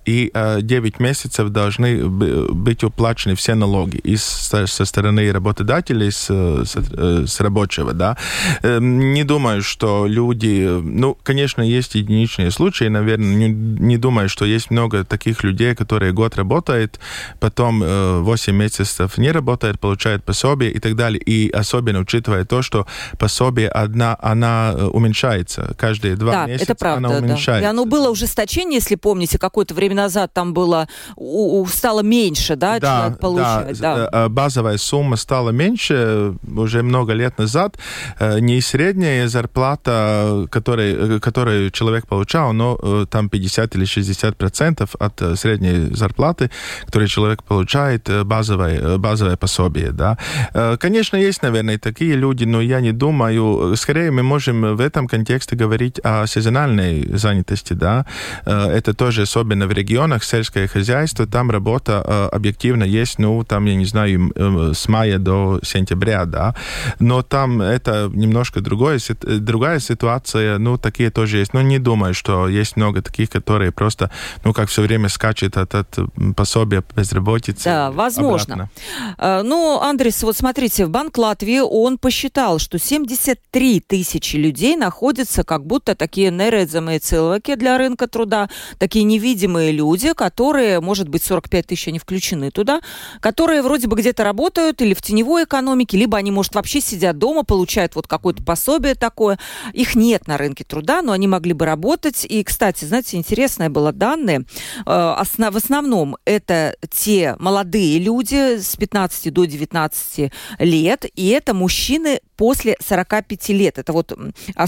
и 0.06 0.32
9 0.62 1.00
месяцев 1.00 1.50
должны 1.50 2.08
быть 2.08 2.84
уплачены 2.84 3.36
все 3.36 3.56
налоги 3.56 3.98
и 3.98 4.18
со, 4.18 4.66
стороны 4.68 5.32
работодателя, 5.32 6.06
и 6.06 6.12
с, 6.12 6.30
с, 6.30 7.42
рабочего, 7.42 7.94
да. 7.94 8.18
Не 8.64 9.24
думаю, 9.24 9.62
что 9.62 10.08
люди, 10.08 10.68
ну, 10.84 11.18
конечно, 11.24 11.62
есть 11.62 11.96
единичные 11.96 12.52
случаи, 12.52 12.90
наверное, 12.90 13.50
не, 13.50 13.98
думаю, 13.98 14.30
что 14.30 14.46
есть 14.46 14.72
много 14.72 15.04
таких 15.04 15.44
людей, 15.44 15.76
которые 15.76 16.14
год 16.14 16.36
работают, 16.36 17.00
потом 17.40 17.84
8 18.24 18.56
месяцев 18.56 19.18
не 19.18 19.32
работают, 19.32 19.80
получают 19.80 20.24
пособие 20.28 20.72
и 20.72 20.80
так 20.80 20.96
далее. 20.96 21.20
И 21.20 21.50
особенно 21.50 22.00
учитывая 22.00 22.46
то, 22.46 22.62
что 22.62 22.86
пособие 23.18 23.70
одна, 23.70 24.18
она 24.22 24.74
э, 24.76 24.84
уменьшается. 24.86 25.74
Каждые 25.78 26.16
два 26.16 26.32
да, 26.32 26.46
месяца 26.46 26.74
это 26.74 26.76
правда, 26.76 27.08
она 27.08 27.18
уменьшается. 27.18 27.62
Да. 27.62 27.68
И 27.68 27.70
оно 27.70 27.86
было 27.86 28.10
ужесточение, 28.10 28.76
если 28.76 28.96
помните, 28.96 29.40
какое-то 29.40 29.74
время 29.74 29.96
назад 29.96 30.34
там 30.34 30.54
было, 30.54 30.88
у, 31.16 31.62
у, 31.62 31.66
стало 31.68 32.02
меньше, 32.02 32.56
да, 32.56 32.80
да 32.80 32.98
человек 32.98 33.20
получать. 33.20 33.80
Да, 33.80 33.96
да. 33.96 34.26
Э, 34.26 34.30
базовая 34.30 34.78
сумма 34.78 35.16
стала 35.16 35.52
меньше 35.52 36.34
уже 36.46 36.84
много 36.84 37.14
лет 37.14 37.38
назад. 37.38 37.78
Э, 38.20 38.40
не 38.40 38.60
средняя 38.62 39.28
зарплата, 39.28 40.46
которую, 40.52 41.22
которую 41.22 41.72
человек 41.72 42.06
получал, 42.06 42.54
но 42.54 43.06
там 43.06 43.30
50 43.30 43.76
или 43.76 43.86
60 43.86 44.36
процентов 44.36 44.96
от 45.00 45.22
средней 45.36 45.96
зарплаты, 45.96 46.52
которую 46.86 47.08
человек 47.08 47.44
получает, 47.44 48.10
базовое, 48.26 48.98
базовое 48.98 49.38
пособие, 49.38 49.92
да. 49.92 50.17
Э, 50.54 50.78
конечно, 50.78 51.18
есть, 51.18 51.44
наверное, 51.44 51.78
такие 51.78 52.16
люди, 52.16 52.46
но 52.46 52.62
я 52.62 52.82
не 52.82 52.92
думаю. 52.92 53.76
Скорее, 53.76 54.12
мы 54.12 54.24
можем 54.24 54.76
в 54.76 54.82
этом 54.82 55.08
контексте 55.08 55.56
говорить 55.56 56.00
о 56.04 56.26
сезональной 56.28 57.18
занятости, 57.18 57.74
да. 57.74 58.06
Э, 58.46 58.68
это 58.70 58.94
тоже 58.94 59.22
особенно 59.24 59.68
в 59.68 59.72
регионах, 59.72 60.24
сельское 60.24 60.68
хозяйство, 60.68 61.26
там 61.26 61.52
работа 61.52 62.04
э, 62.06 62.36
объективно 62.36 62.84
есть, 62.84 63.20
ну, 63.20 63.44
там, 63.44 63.66
я 63.66 63.76
не 63.76 63.86
знаю, 63.86 64.32
с 64.74 64.88
мая 64.88 65.20
до 65.20 65.60
сентября, 65.64 66.26
да. 66.26 66.56
Но 67.00 67.22
там 67.22 67.62
это 67.62 68.10
немножко 68.14 68.62
другое, 68.62 69.00
другая 69.22 69.80
ситуация, 69.80 70.58
ну, 70.58 70.78
такие 70.78 71.10
тоже 71.10 71.38
есть. 71.38 71.54
Но 71.54 71.62
не 71.62 71.80
думаю, 71.80 72.14
что 72.14 72.48
есть 72.48 72.78
много 72.78 73.02
таких, 73.02 73.30
которые 73.30 73.72
просто, 73.72 74.10
ну, 74.44 74.54
как 74.54 74.70
все 74.70 74.82
время 74.82 75.10
скачут 75.10 75.58
от, 75.58 75.76
от 75.76 76.00
пособия 76.36 76.84
безработицы. 76.96 77.66
Да, 77.66 77.92
возможно. 77.92 78.70
Обратно. 79.18 79.44
Ну, 79.44 79.80
Андрей, 79.82 79.97
вот 80.24 80.38
смотрите, 80.38 80.86
Банк 80.86 81.18
Латвии, 81.18 81.60
он 81.60 81.98
посчитал, 81.98 82.60
что 82.60 82.78
73 82.78 83.80
тысячи 83.80 84.36
людей 84.36 84.76
находятся 84.76 85.44
как 85.44 85.66
будто 85.66 85.96
такие 85.96 86.30
нерезамые 86.30 87.00
целоки 87.00 87.56
для 87.56 87.78
рынка 87.78 88.08
труда, 88.08 88.50
такие 88.78 89.04
невидимые 89.04 89.72
люди, 89.72 90.14
которые, 90.14 90.80
может 90.82 91.10
быть, 91.10 91.24
45 91.24 91.68
тысяч 91.68 91.88
они 91.88 92.00
включены 92.00 92.52
туда, 92.52 92.82
которые 93.22 93.62
вроде 93.62 93.88
бы 93.88 93.96
где-то 93.96 94.24
работают 94.24 94.82
или 94.82 94.94
в 94.94 95.02
теневой 95.02 95.46
экономике, 95.46 95.98
либо 95.98 96.18
они, 96.18 96.32
может, 96.32 96.54
вообще 96.56 96.80
сидят 96.80 97.18
дома, 97.18 97.44
получают 97.44 97.96
вот 97.96 98.08
какое-то 98.08 98.44
пособие 98.44 98.94
такое. 98.96 99.40
Их 99.74 99.96
нет 99.96 100.28
на 100.28 100.38
рынке 100.38 100.64
труда, 100.64 101.02
но 101.02 101.12
они 101.12 101.28
могли 101.28 101.54
бы 101.54 101.66
работать. 101.66 102.26
И, 102.26 102.44
кстати, 102.44 102.86
знаете, 102.86 103.18
интересное 103.18 103.70
было 103.70 103.92
данные. 103.92 104.46
Э, 104.86 105.16
в 105.18 105.58
основном 105.58 106.18
это 106.26 106.76
те 106.92 107.36
молодые 107.40 108.00
люди 108.00 108.60
с 108.60 108.76
15 108.76 109.34
до 109.34 109.46
19 109.46 109.87
15 109.90 110.32
лет, 110.60 111.06
и 111.16 111.30
это 111.30 111.54
мужчины 111.54 112.20
после 112.36 112.76
45 112.86 113.50
лет. 113.50 113.78
Это 113.78 113.94
вот 113.94 114.18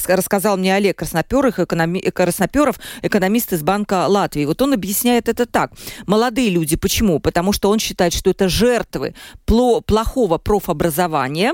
рассказал 0.07 0.57
мне 0.57 0.75
Олег 0.75 0.97
Красноперов, 0.99 1.59
экономи, 1.59 1.99
Красноперов, 1.99 2.79
экономист 3.01 3.53
из 3.53 3.61
Банка 3.61 4.07
Латвии. 4.07 4.45
Вот 4.45 4.61
он 4.61 4.73
объясняет 4.73 5.29
это 5.29 5.45
так. 5.45 5.71
Молодые 6.07 6.49
люди, 6.49 6.75
почему? 6.75 7.19
Потому 7.19 7.53
что 7.53 7.69
он 7.69 7.79
считает, 7.79 8.13
что 8.13 8.29
это 8.29 8.49
жертвы 8.49 9.13
плохого 9.45 10.37
профобразования, 10.37 11.53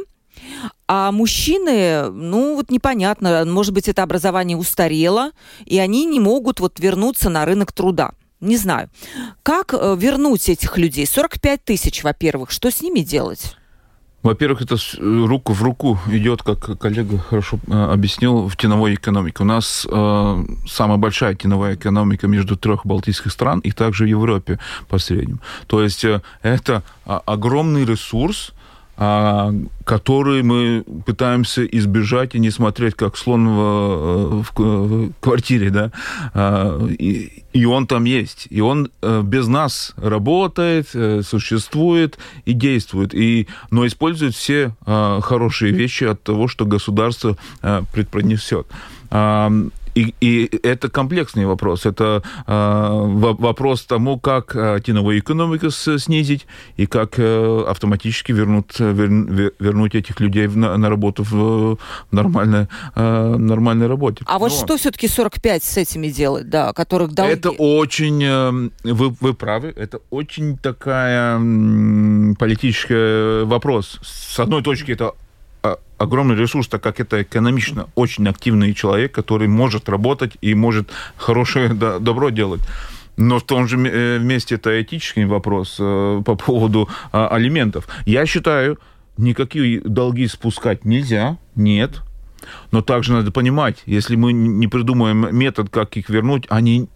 а 0.87 1.11
мужчины, 1.11 2.09
ну 2.09 2.55
вот 2.55 2.69
непонятно, 2.69 3.45
может 3.45 3.73
быть, 3.73 3.87
это 3.87 4.03
образование 4.03 4.57
устарело, 4.57 5.31
и 5.65 5.79
они 5.79 6.05
не 6.05 6.19
могут 6.19 6.59
вот 6.59 6.79
вернуться 6.79 7.29
на 7.29 7.45
рынок 7.45 7.71
труда. 7.71 8.11
Не 8.45 8.57
знаю. 8.57 8.89
Как 9.43 9.73
э, 9.73 9.95
вернуть 9.97 10.49
этих 10.49 10.77
людей? 10.77 11.05
45 11.07 11.63
тысяч, 11.63 12.03
во-первых. 12.03 12.51
Что 12.51 12.69
с 12.69 12.81
ними 12.81 12.99
делать? 12.99 13.55
Во-первых, 14.21 14.61
это 14.61 14.75
э, 14.75 15.25
руку 15.27 15.53
в 15.53 15.63
руку 15.63 15.99
идет, 16.07 16.43
как 16.43 16.79
коллега 16.79 17.17
хорошо 17.17 17.59
э, 17.67 17.73
объяснил, 17.73 18.47
в 18.47 18.55
теневой 18.55 18.95
экономике. 18.95 19.43
У 19.43 19.45
нас 19.45 19.87
э, 19.89 20.45
самая 20.67 20.97
большая 20.97 21.35
теневая 21.35 21.75
экономика 21.75 22.27
между 22.27 22.55
трех 22.55 22.85
балтийских 22.85 23.31
стран 23.31 23.59
и 23.59 23.71
также 23.71 24.05
в 24.05 24.07
Европе 24.07 24.59
по 24.87 24.99
среднему. 24.99 25.39
То 25.67 25.83
есть 25.83 26.05
э, 26.05 26.21
это 26.43 26.81
а, 27.05 27.21
огромный 27.25 27.85
ресурс, 27.85 28.53
а, 28.97 29.53
который 29.83 30.41
мы 30.41 30.83
пытаемся 31.05 31.65
избежать 31.65 32.33
и 32.33 32.39
не 32.39 32.49
смотреть 32.49 32.95
как 32.95 33.17
слон 33.17 33.49
в, 33.49 34.43
в, 34.43 34.51
в 34.55 35.11
квартире, 35.19 35.69
да, 35.69 35.91
а, 36.33 36.87
и, 36.87 37.43
и 37.51 37.65
он 37.65 37.87
там 37.87 38.05
есть, 38.05 38.47
и 38.49 38.61
он 38.61 38.89
э, 39.01 39.21
без 39.21 39.47
нас 39.47 39.93
работает, 39.97 40.89
э, 40.93 41.21
существует 41.23 42.17
и 42.45 42.53
действует, 42.53 43.13
и, 43.13 43.47
но 43.69 43.85
использует 43.85 44.35
все 44.35 44.73
хорошие 44.85 45.71
вещи 45.71 46.05
от 46.05 46.23
того, 46.23 46.47
что 46.47 46.65
государство 46.65 47.37
предпронесет. 47.93 48.67
И, 49.95 50.13
и 50.19 50.49
это 50.63 50.89
комплексный 50.89 51.45
вопрос. 51.45 51.85
Это 51.85 52.21
э, 52.47 53.31
вопрос 53.39 53.85
тому, 53.85 54.19
как 54.19 54.55
э, 54.55 54.79
теневую 54.85 55.19
экономику 55.19 55.71
снизить 55.71 56.47
и 56.75 56.85
как 56.85 57.17
э, 57.17 57.65
автоматически 57.67 58.33
вернуть, 58.33 58.77
вер, 58.79 59.53
вернуть 59.59 59.95
этих 59.95 60.19
людей 60.19 60.47
на, 60.47 60.77
на 60.77 60.89
работу 60.89 61.23
в, 61.23 61.77
нормальной, 62.11 62.67
э, 62.95 63.35
нормальной 63.37 63.87
работе. 63.87 64.25
А 64.27 64.33
Но... 64.33 64.39
вот 64.39 64.51
что 64.51 64.75
все-таки 64.77 65.07
45 65.07 65.63
с 65.63 65.77
этими 65.77 66.07
делать, 66.07 66.49
да, 66.49 66.73
которых 66.73 67.13
долги? 67.13 67.33
Это 67.33 67.51
очень, 67.51 68.21
э, 68.21 68.51
вы, 68.83 69.15
вы 69.21 69.33
правы, 69.33 69.73
это 69.75 69.99
очень 70.09 70.57
такая 70.57 71.37
политический 72.37 73.45
вопрос. 73.45 73.99
С 74.03 74.39
одной 74.39 74.61
точки 74.61 74.91
это 74.91 75.13
огромный 75.97 76.35
ресурс, 76.35 76.67
так 76.67 76.81
как 76.81 76.99
это 76.99 77.21
экономично 77.21 77.87
очень 77.95 78.27
активный 78.27 78.73
человек, 78.73 79.11
который 79.11 79.47
может 79.47 79.89
работать 79.89 80.37
и 80.41 80.53
может 80.53 80.89
хорошее 81.17 81.69
добро 81.69 82.29
делать. 82.29 82.61
Но 83.17 83.39
в 83.39 83.43
том 83.43 83.67
же 83.67 83.77
э, 83.77 84.19
месте 84.19 84.55
это 84.55 84.81
этический 84.81 85.25
вопрос 85.25 85.77
э, 85.79 86.21
по 86.25 86.35
поводу 86.35 86.89
а, 87.13 87.29
алиментов. 87.29 87.87
Я 88.05 88.25
считаю, 88.25 88.77
никакие 89.17 89.79
долги 89.81 90.27
спускать 90.27 90.83
нельзя, 90.83 91.37
нет. 91.55 92.01
Но 92.71 92.81
также 92.81 93.13
надо 93.13 93.31
понимать, 93.31 93.81
если 93.85 94.15
мы 94.15 94.33
не 94.33 94.67
придумаем 94.67 95.35
метод, 95.35 95.69
как 95.69 95.97
их 95.97 96.09
вернуть, 96.09 96.45
они 96.49 96.89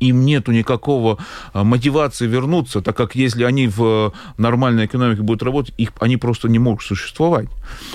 им 0.00 0.24
нету 0.24 0.52
никакого 0.52 1.18
а, 1.52 1.64
мотивации 1.64 2.26
вернуться, 2.26 2.80
так 2.80 2.96
как 2.96 3.14
если 3.14 3.44
они 3.44 3.68
в 3.68 4.12
нормальной 4.36 4.86
экономике 4.86 5.22
будут 5.22 5.42
работать, 5.42 5.74
их, 5.76 5.92
они 6.00 6.16
просто 6.16 6.48
не 6.48 6.58
могут 6.58 6.82
существовать. 6.82 7.48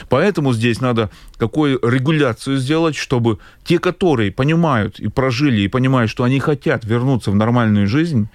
Поэтому 0.09 0.53
здесь 0.53 0.81
надо 0.81 1.09
какую 1.37 1.79
регуляцию 1.81 2.57
сделать, 2.57 2.95
чтобы 2.95 3.39
те, 3.63 3.79
которые 3.79 4.31
понимают 4.31 4.99
и 4.99 5.07
прожили, 5.07 5.61
и 5.61 5.67
понимают, 5.67 6.11
что 6.11 6.23
они 6.23 6.39
хотят 6.39 6.85
вернуться 6.85 7.31
в 7.31 7.35
нормальную 7.35 7.87
жизнь, 7.87 8.27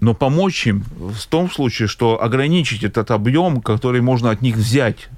но 0.00 0.14
помочь 0.14 0.66
им 0.66 0.84
в 0.98 1.26
том 1.26 1.50
случае, 1.50 1.88
что 1.88 2.22
ограничить 2.22 2.84
этот 2.84 3.10
объем, 3.10 3.60
который 3.62 4.00
можно 4.00 4.30
от 4.30 4.42
них 4.42 4.56
взять 4.56 5.08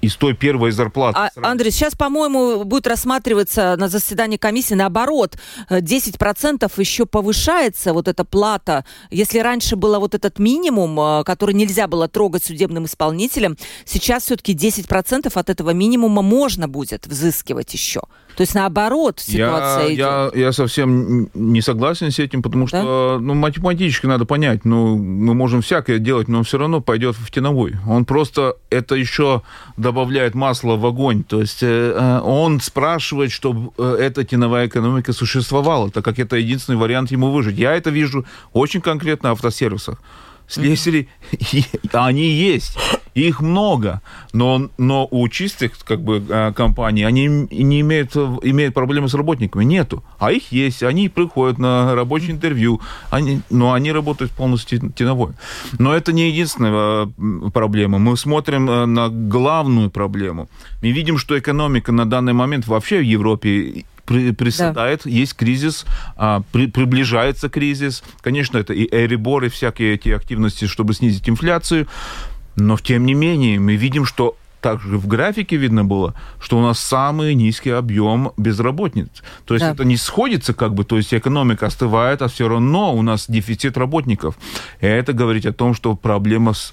из 0.00 0.16
той 0.16 0.34
первой 0.34 0.70
зарплаты. 0.70 1.18
А, 1.18 1.30
Андрей, 1.42 1.70
сейчас, 1.70 1.94
по-моему, 1.94 2.64
будет 2.64 2.86
рассматриваться 2.86 3.76
на 3.78 3.88
заседании 3.88 4.36
комиссии 4.36 4.74
наоборот. 4.74 5.36
10% 5.70 6.72
еще 6.80 7.06
повышается 7.06 7.92
вот 7.92 8.08
эта 8.08 8.24
плата. 8.24 8.84
Если 9.10 9.38
раньше 9.40 9.76
было 9.76 9.98
вот 9.98 10.14
этот 10.14 10.38
минимум, 10.38 10.98
э, 11.00 11.24
который 11.24 11.54
нельзя 11.54 11.88
было 11.88 12.08
трогать 12.08 12.44
судебным 12.44 12.84
исполнителем, 12.84 13.56
сейчас 13.84 14.24
все-таки 14.24 14.54
10% 14.54 15.32
от 15.34 15.50
этого 15.50 15.70
минимума 15.70 16.22
можно 16.22 16.68
будет 16.68 17.06
взыскивать 17.06 17.72
еще. 17.72 18.02
То 18.38 18.42
есть 18.42 18.54
наоборот 18.54 19.18
ситуация 19.18 19.88
я, 19.88 19.94
идет. 19.94 19.98
Я, 19.98 20.30
я 20.40 20.52
совсем 20.52 21.28
не 21.34 21.60
согласен 21.60 22.12
с 22.12 22.20
этим, 22.20 22.40
потому 22.40 22.66
да? 22.66 22.68
что 22.68 23.18
ну, 23.20 23.34
математически 23.34 24.06
надо 24.06 24.26
понять, 24.26 24.64
ну, 24.64 24.96
мы 24.96 25.34
можем 25.34 25.60
всякое 25.60 25.98
делать, 25.98 26.28
но 26.28 26.38
он 26.38 26.44
все 26.44 26.56
равно 26.56 26.80
пойдет 26.80 27.16
в 27.16 27.32
теневой. 27.32 27.74
Он 27.84 28.04
просто 28.04 28.54
это 28.70 28.94
еще 28.94 29.42
добавляет 29.76 30.36
масло 30.36 30.76
в 30.76 30.86
огонь. 30.86 31.24
То 31.24 31.40
есть 31.40 31.64
э, 31.64 31.92
э 31.92 32.20
он 32.20 32.60
спрашивает, 32.60 33.32
чтобы 33.32 33.72
э, 33.76 33.96
эта 34.02 34.22
теневая 34.22 34.68
экономика 34.68 35.12
существовала, 35.12 35.90
так 35.90 36.04
как 36.04 36.20
это 36.20 36.36
единственный 36.36 36.76
вариант 36.76 37.10
ему 37.10 37.32
выжить. 37.32 37.58
Я 37.58 37.74
это 37.74 37.90
вижу 37.90 38.24
очень 38.52 38.80
конкретно 38.80 39.30
в 39.30 39.32
автосервисах. 39.32 40.00
Слесари, 40.46 41.08
они 41.92 42.30
есть, 42.30 42.78
их 43.26 43.40
много, 43.40 44.00
но, 44.32 44.68
но 44.78 45.08
у 45.10 45.28
чистых 45.28 45.72
как 45.84 46.00
бы, 46.00 46.22
э, 46.28 46.52
компаний 46.52 47.04
они 47.04 47.26
не 47.26 47.80
имеют, 47.80 48.16
имеют 48.16 48.74
проблемы 48.74 49.08
с 49.08 49.14
работниками, 49.14 49.64
нету. 49.64 50.02
А 50.18 50.32
их 50.32 50.52
есть, 50.52 50.82
они 50.82 51.08
приходят 51.08 51.58
на 51.58 51.94
рабочее 51.94 52.32
интервью, 52.32 52.80
они, 53.10 53.40
но 53.50 53.72
они 53.72 53.92
работают 53.92 54.32
полностью 54.32 54.90
теновой. 54.90 55.32
Но 55.78 55.94
это 55.94 56.12
не 56.12 56.28
единственная 56.28 57.06
э, 57.06 57.50
проблема. 57.50 57.98
Мы 57.98 58.16
смотрим 58.16 58.70
э, 58.70 58.86
на 58.86 59.08
главную 59.08 59.90
проблему. 59.90 60.48
Мы 60.82 60.90
видим, 60.90 61.18
что 61.18 61.38
экономика 61.38 61.92
на 61.92 62.08
данный 62.08 62.32
момент 62.32 62.66
вообще 62.66 62.98
в 62.98 63.04
Европе 63.04 63.84
при, 64.08 64.32
приседает, 64.32 65.02
да. 65.04 65.10
есть 65.10 65.34
кризис, 65.34 65.84
а, 66.16 66.42
при, 66.50 66.66
приближается 66.66 67.50
кризис. 67.50 68.02
Конечно, 68.22 68.56
это 68.56 68.72
и 68.72 68.88
Эрибор, 68.90 69.44
и 69.44 69.48
всякие 69.48 69.94
эти 69.94 70.08
активности, 70.08 70.64
чтобы 70.66 70.94
снизить 70.94 71.28
инфляцию. 71.28 71.86
Но, 72.60 72.76
тем 72.76 73.06
не 73.06 73.14
менее, 73.14 73.60
мы 73.60 73.76
видим, 73.76 74.04
что 74.04 74.36
также 74.60 74.98
в 74.98 75.06
графике 75.06 75.56
видно 75.56 75.84
было, 75.84 76.14
что 76.40 76.58
у 76.58 76.62
нас 76.62 76.78
самый 76.78 77.34
низкий 77.34 77.70
объем 77.70 78.32
безработниц. 78.36 79.08
То 79.44 79.54
есть 79.54 79.64
да. 79.64 79.72
это 79.72 79.84
не 79.84 79.96
сходится 79.96 80.54
как 80.54 80.74
бы, 80.74 80.84
то 80.84 80.96
есть 80.96 81.14
экономика 81.14 81.66
остывает, 81.66 82.22
а 82.22 82.28
все 82.28 82.48
равно 82.48 82.94
у 82.94 83.02
нас 83.02 83.26
дефицит 83.28 83.76
работников. 83.76 84.36
И 84.80 84.86
это 84.86 85.12
говорит 85.12 85.46
о 85.46 85.52
том, 85.52 85.74
что 85.74 85.94
проблема, 85.94 86.54
с, 86.54 86.72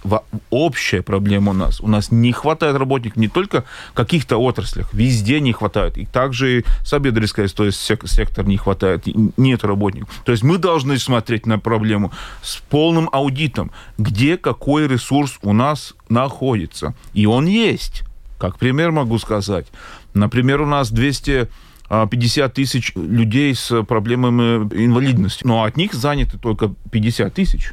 общая 0.49 1.01
проблема 1.01 1.51
у 1.51 1.55
нас. 1.55 1.79
У 1.81 1.87
нас 1.87 2.11
не 2.11 2.31
хватает 2.31 2.75
работников 2.77 3.17
не 3.17 3.27
только 3.27 3.65
в 3.91 3.93
каких-то 3.93 4.37
отраслях, 4.37 4.93
везде 4.93 5.39
не 5.39 5.53
хватает. 5.53 5.97
И 5.97 6.05
также 6.05 6.59
и 6.59 6.65
Сабедрийская, 6.83 7.47
то 7.47 7.65
есть 7.65 7.79
сектор 7.79 8.45
не 8.45 8.57
хватает, 8.57 9.03
нет 9.37 9.63
работников. 9.63 10.09
То 10.25 10.31
есть 10.31 10.43
мы 10.43 10.57
должны 10.57 10.97
смотреть 10.97 11.45
на 11.45 11.59
проблему 11.59 12.11
с 12.41 12.57
полным 12.69 13.09
аудитом, 13.11 13.71
где 13.97 14.37
какой 14.37 14.87
ресурс 14.87 15.37
у 15.41 15.53
нас 15.53 15.93
находится. 16.09 16.93
И 17.13 17.25
он 17.25 17.45
есть. 17.45 18.03
Как 18.37 18.57
пример 18.57 18.91
могу 18.91 19.17
сказать. 19.17 19.67
Например, 20.13 20.61
у 20.61 20.65
нас 20.65 20.91
250 20.91 21.49
а, 21.89 22.49
тысяч 22.49 22.91
людей 22.95 23.55
с 23.55 23.83
проблемами 23.83 24.67
инвалидности. 24.73 25.45
Но 25.45 25.63
от 25.63 25.77
них 25.77 25.93
заняты 25.93 26.37
только 26.37 26.73
50 26.91 27.33
тысяч. 27.33 27.71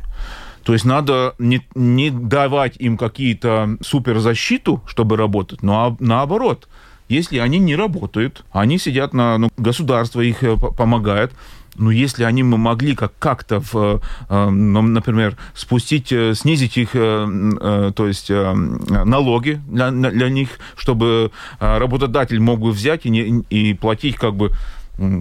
То 0.64 0.72
есть 0.72 0.84
надо 0.84 1.34
не, 1.38 1.66
не 1.74 2.10
давать 2.10 2.76
им 2.78 2.96
какие-то 2.96 3.76
суперзащиту, 3.80 4.82
чтобы 4.86 5.16
работать, 5.16 5.62
но 5.62 5.86
а, 5.86 5.96
наоборот. 5.98 6.68
Если 7.08 7.36
они 7.38 7.58
не 7.58 7.76
работают, 7.76 8.42
они 8.52 8.78
сидят 8.78 9.12
на... 9.12 9.36
Ну, 9.36 9.50
государство 9.58 10.22
их 10.22 10.42
э, 10.42 10.56
помогает, 10.56 11.32
ну, 11.76 11.90
если 11.90 12.24
они 12.24 12.42
мы 12.42 12.58
могли 12.58 12.94
как- 12.94 13.18
как-то, 13.18 13.62
э, 14.28 14.50
например, 14.50 15.36
спустить, 15.54 16.12
э, 16.12 16.34
снизить 16.34 16.76
их, 16.76 16.90
э, 16.94 17.92
то 17.94 18.06
есть 18.06 18.30
налоги 18.30 19.60
для, 19.68 19.90
для 19.90 20.28
них, 20.28 20.48
чтобы 20.76 21.30
работодатель 21.60 22.40
мог 22.40 22.60
бы 22.60 22.70
взять 22.70 23.06
и, 23.06 23.10
не, 23.10 23.44
и 23.50 23.74
платить 23.74 24.16
как 24.16 24.34
бы 24.34 24.50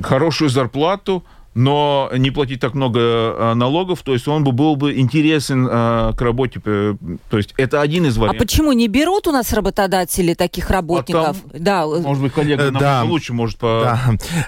хорошую 0.04 0.50
зарплату, 0.50 1.24
но 1.54 2.10
не 2.16 2.32
платить 2.32 2.62
так 2.62 2.74
много 2.74 3.00
э, 3.00 3.54
налогов, 3.56 4.02
то 4.04 4.14
есть 4.14 4.28
он 4.28 4.44
бы 4.44 4.52
был 4.54 4.78
бы 4.78 4.98
интересен 4.98 5.68
э, 5.70 6.14
к 6.16 6.22
работе. 6.22 6.62
То 6.62 7.38
есть 7.38 7.54
это 7.58 7.82
один 7.82 8.06
из 8.06 8.18
вариантов. 8.18 8.42
А 8.42 8.44
почему 8.44 8.72
не 8.72 8.88
берут 8.88 9.28
у 9.28 9.32
нас 9.32 9.52
работодатели 9.52 10.34
таких 10.34 10.70
работников? 10.70 11.22
А 11.30 11.34
там, 11.34 11.64
да. 11.64 11.86
Может 11.86 12.24
быть, 12.24 12.34
коллега 12.34 12.64
э, 12.64 12.72
да. 12.72 13.04
лучше 13.04 13.34
может 13.34 13.58
по... 13.58 13.98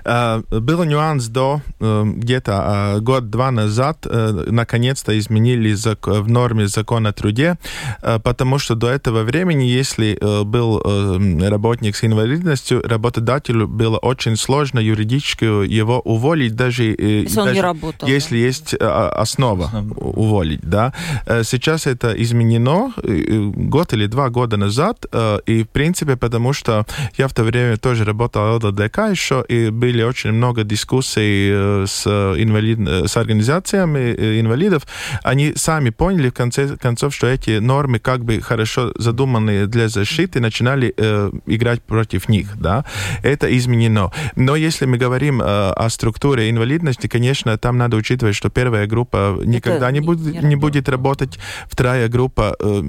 Да. 0.06 0.42
Был 0.50 0.84
нюанс 0.84 1.28
до 1.28 1.62
где-то 1.80 3.00
год-два 3.02 3.52
назад 3.52 4.06
наконец-то 4.10 5.18
изменили 5.18 5.74
в 5.74 6.30
норме 6.30 6.68
закона 6.68 7.10
о 7.10 7.14
труде, 7.14 7.58
потому 8.02 8.60
что 8.60 8.76
до 8.76 8.90
этого 8.90 9.24
времени, 9.24 9.64
если 9.66 10.18
был 10.44 10.82
работник 11.50 11.96
с 11.96 12.04
инвалидностью, 12.04 12.82
работодателю 12.88 13.68
было 13.68 13.98
очень 13.98 14.36
сложно 14.38 14.80
юридически 14.80 15.44
его 15.44 16.00
уволить, 16.00 16.56
даже 16.56 16.93
если 16.98 17.40
он 17.40 17.46
даже 17.46 17.56
не 17.56 17.62
работал, 17.62 18.08
если 18.08 18.40
да? 18.40 18.46
есть 18.46 18.76
а, 18.80 19.10
основа 19.10 19.66
Основа. 19.66 19.86
уволить, 19.96 20.62
да. 20.62 20.94
Э, 21.26 21.44
сейчас 21.44 21.88
это 21.88 22.14
изменено 22.24 22.94
год 22.98 23.94
или 23.94 24.08
два 24.08 24.30
года 24.30 24.58
назад, 24.58 25.06
э, 25.12 25.40
и 25.46 25.64
в 25.64 25.70
принципе 25.70 26.16
потому 26.16 26.54
что 26.54 26.86
я 27.18 27.28
в 27.28 27.34
то 27.34 27.44
время 27.44 27.78
тоже 27.78 28.06
работал 28.06 28.60
в 28.60 28.66
ЛДДК 28.66 28.98
еще, 29.12 29.44
и 29.48 29.70
были 29.70 30.04
очень 30.04 30.32
много 30.32 30.64
дискуссий 30.64 31.50
э, 31.52 31.86
с, 31.88 32.08
инвалид... 32.08 32.80
с 33.10 33.18
организациями 33.18 34.40
инвалидов, 34.40 34.84
они 35.24 35.54
сами 35.56 35.90
поняли 35.90 36.30
в 36.30 36.34
конце 36.34 36.78
концов, 36.78 37.14
что 37.14 37.28
эти 37.28 37.60
нормы 37.60 38.00
как 38.00 38.24
бы 38.24 38.42
хорошо 38.42 38.92
задуманные 38.98 39.68
для 39.68 39.88
защиты 39.88 40.40
начинали 40.40 40.94
э, 40.98 41.32
играть 41.48 41.82
против 41.82 42.30
них, 42.30 42.58
да. 42.60 42.86
Это 43.24 43.56
изменено. 43.58 44.12
Но 44.36 44.56
если 44.56 44.86
мы 44.86 44.98
говорим 44.98 45.42
э, 45.42 45.46
о 45.46 45.90
структуре 45.90 46.50
инвалидов, 46.50 46.83
инвалидности, 46.84 47.08
конечно, 47.08 47.58
там 47.58 47.78
надо 47.78 47.98
учитывать, 47.98 48.36
что 48.36 48.50
первая 48.50 48.88
группа 48.88 49.40
никогда 49.46 49.88
Это 49.88 49.92
не, 49.92 50.00
будет, 50.02 50.44
не, 50.44 50.50
не 50.50 50.56
будет 50.56 50.90
работать, 50.90 51.40
вторая 51.70 52.10
группа 52.10 52.56
э, 52.60 52.84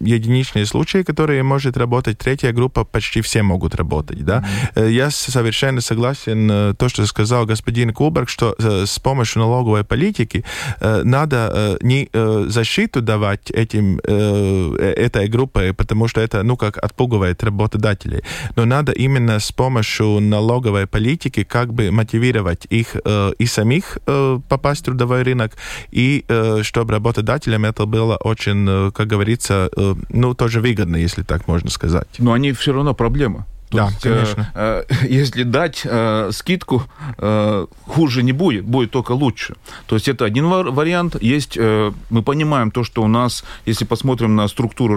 единичные 0.00 0.66
случаи, 0.66 1.02
которые 1.02 1.42
может 1.42 1.76
работать, 1.76 2.18
третья 2.18 2.52
группа 2.52 2.84
почти 2.84 3.20
все 3.20 3.42
могут 3.42 3.74
работать, 3.74 4.24
да. 4.24 4.44
Mm-hmm. 4.74 4.90
Я 4.90 5.10
совершенно 5.10 5.80
согласен 5.80 6.50
э, 6.50 6.74
то, 6.74 6.88
что 6.88 7.06
сказал 7.06 7.46
господин 7.46 7.92
Кулберг, 7.92 8.28
что 8.28 8.54
э, 8.58 8.84
с 8.86 8.98
помощью 8.98 9.42
налоговой 9.42 9.84
политики 9.84 10.44
э, 10.80 11.02
надо 11.04 11.36
э, 11.36 11.76
не 11.82 12.08
э, 12.12 12.44
защиту 12.48 13.00
давать 13.00 13.50
этим 13.50 14.00
э, 14.04 14.94
этой 14.96 15.28
группе, 15.28 15.72
потому 15.72 16.08
что 16.08 16.20
это, 16.20 16.42
ну, 16.42 16.56
как 16.56 16.84
отпугивает 16.84 17.44
работодателей, 17.44 18.22
но 18.56 18.64
надо 18.64 18.92
именно 18.92 19.38
с 19.38 19.52
помощью 19.52 20.20
налоговой 20.20 20.86
политики 20.86 21.44
как 21.44 21.72
бы 21.72 21.90
мотивировать 21.90 22.66
их 22.72 22.96
э, 23.04 23.32
и 23.38 23.46
самих 23.46 23.98
э, 24.06 24.40
попасть 24.48 24.82
в 24.82 24.84
трудовой 24.84 25.22
рынок, 25.22 25.52
и 25.90 26.24
э, 26.28 26.62
чтобы 26.62 26.94
работодателям 26.94 27.64
это 27.64 27.86
было 27.86 28.16
очень, 28.16 28.66
э, 28.68 28.90
как 28.92 29.06
говорится, 29.08 29.70
ну, 30.08 30.34
тоже 30.34 30.60
выгодно, 30.60 30.96
если 30.96 31.22
так 31.22 31.48
можно 31.48 31.70
сказать. 31.70 32.08
Но 32.18 32.32
они 32.32 32.52
все 32.52 32.72
равно 32.72 32.94
проблема. 32.94 33.46
То 33.70 33.76
да, 33.76 33.86
есть, 33.88 34.00
конечно. 34.00 34.52
Э, 34.54 34.84
э, 34.88 34.94
если 35.08 35.42
дать 35.42 35.82
э, 35.84 36.30
скидку, 36.32 36.84
э, 37.18 37.66
хуже 37.86 38.22
не 38.22 38.32
будет, 38.32 38.64
будет 38.64 38.90
только 38.90 39.12
лучше. 39.12 39.56
То 39.86 39.96
есть 39.96 40.08
это 40.08 40.24
один 40.24 40.46
вариант. 40.46 41.16
Есть, 41.20 41.56
э, 41.56 41.92
мы 42.10 42.22
понимаем 42.22 42.70
то, 42.70 42.84
что 42.84 43.02
у 43.02 43.08
нас, 43.08 43.44
если 43.66 43.84
посмотрим 43.84 44.36
на 44.36 44.48
структуру 44.48 44.96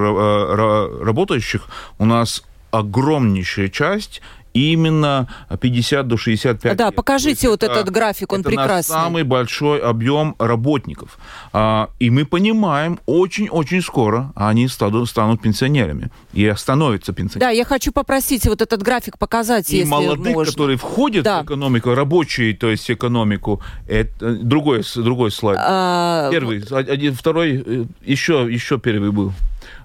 работающих, 1.04 1.68
у 1.98 2.06
нас 2.06 2.44
огромнейшая 2.72 3.70
часть 3.70 4.22
именно 4.60 5.28
50 5.60 6.08
до 6.08 6.18
65 6.18 6.78
Да, 6.78 6.86
лет. 6.88 6.96
покажите 6.96 7.50
вот 7.50 7.64
это, 7.64 7.74
этот 7.74 7.90
график, 7.92 8.34
он 8.34 8.42
это 8.42 8.50
прекрасный. 8.50 8.94
Наш 8.96 9.04
самый 9.04 9.24
большой 9.24 9.80
объем 9.80 10.36
работников. 10.40 11.18
А, 11.54 11.90
и 12.00 12.10
мы 12.10 12.26
понимаем, 12.26 13.00
очень-очень 13.06 13.82
скоро 13.82 14.32
они 14.36 14.68
станут, 14.68 15.10
станут 15.10 15.42
пенсионерами 15.42 16.10
и 16.34 16.54
становятся 16.58 17.14
пенсионерами. 17.14 17.52
Да, 17.52 17.58
я 17.58 17.66
хочу 17.66 17.92
попросить 17.92 18.46
вот 18.46 18.62
этот 18.62 18.82
график 18.84 19.18
показать, 19.18 19.70
и 19.72 19.78
если 19.78 19.90
молодых, 19.90 20.34
можно. 20.34 20.52
которые 20.52 20.78
входят 20.78 21.24
Да. 21.24 21.42
в 21.42 21.46
экономику, 21.46 21.94
рабочие, 21.96 22.56
то 22.56 22.70
есть 22.70 22.90
экономику, 22.92 23.62
это 23.88 24.36
другой, 24.36 24.84
с- 24.84 24.96
другой 24.96 25.32
слайд. 25.32 25.60
А, 25.62 26.30
Первый, 26.32 26.64
один, 26.72 27.14
второй, 27.14 27.64
э, 27.66 27.86
еще, 28.06 28.48
еще 28.50 28.78
первый 28.80 29.12
был 29.12 29.34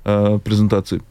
э, 0.04 0.38
презентации. 0.44 1.02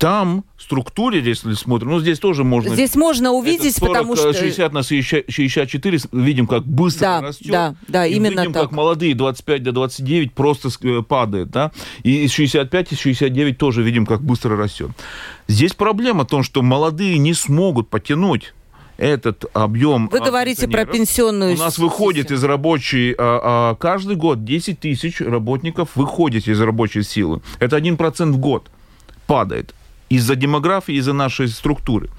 Там 0.00 0.44
в 0.56 0.62
структуре, 0.62 1.20
если 1.20 1.52
смотрим, 1.52 1.90
ну 1.90 2.00
здесь 2.00 2.18
тоже 2.18 2.42
можно... 2.42 2.72
Здесь 2.72 2.96
можно 2.96 3.32
увидеть, 3.32 3.72
Это 3.76 3.80
40, 3.80 3.92
потому 3.92 4.16
что... 4.16 4.32
60 4.32 4.72
на 4.72 4.82
60 4.82 5.24
64 5.28 5.98
видим, 6.12 6.46
как 6.46 6.64
быстро 6.64 7.04
Да, 7.04 7.20
растет. 7.20 7.52
да, 7.52 7.74
да, 7.86 8.06
И 8.06 8.14
именно 8.14 8.40
видим, 8.40 8.54
так. 8.54 8.62
как 8.62 8.72
молодые 8.72 9.14
25 9.14 9.62
до 9.62 9.72
29 9.72 10.32
просто 10.32 10.70
э, 10.84 11.02
падает, 11.02 11.50
да. 11.50 11.70
И 12.02 12.24
из 12.24 12.32
65 12.32 12.92
и 12.92 12.96
69 12.96 13.58
тоже 13.58 13.82
видим, 13.82 14.06
как 14.06 14.22
быстро 14.22 14.56
растет. 14.56 14.88
Здесь 15.48 15.74
проблема 15.74 16.24
в 16.24 16.28
том, 16.28 16.44
что 16.44 16.62
молодые 16.62 17.18
не 17.18 17.34
смогут 17.34 17.90
потянуть 17.90 18.54
этот 18.96 19.44
объем. 19.52 20.08
Вы 20.10 20.20
говорите 20.20 20.66
про 20.66 20.86
пенсионную 20.86 21.56
У 21.56 21.58
нас 21.58 21.74
систему. 21.74 21.88
выходит 21.88 22.30
из 22.30 22.42
рабочей... 22.42 23.14
а, 23.18 23.72
а, 23.72 23.74
каждый 23.74 24.16
год 24.16 24.46
10 24.46 24.80
тысяч 24.80 25.20
работников 25.20 25.90
выходит 25.94 26.48
из 26.48 26.58
рабочей 26.58 27.02
силы. 27.02 27.42
Это 27.58 27.76
1% 27.76 28.30
в 28.30 28.38
год 28.38 28.70
падает 29.26 29.74
из-за 30.10 30.34
демографии, 30.34 30.94
из-за 30.96 31.12
нашей 31.12 31.48
структуры. 31.48 32.10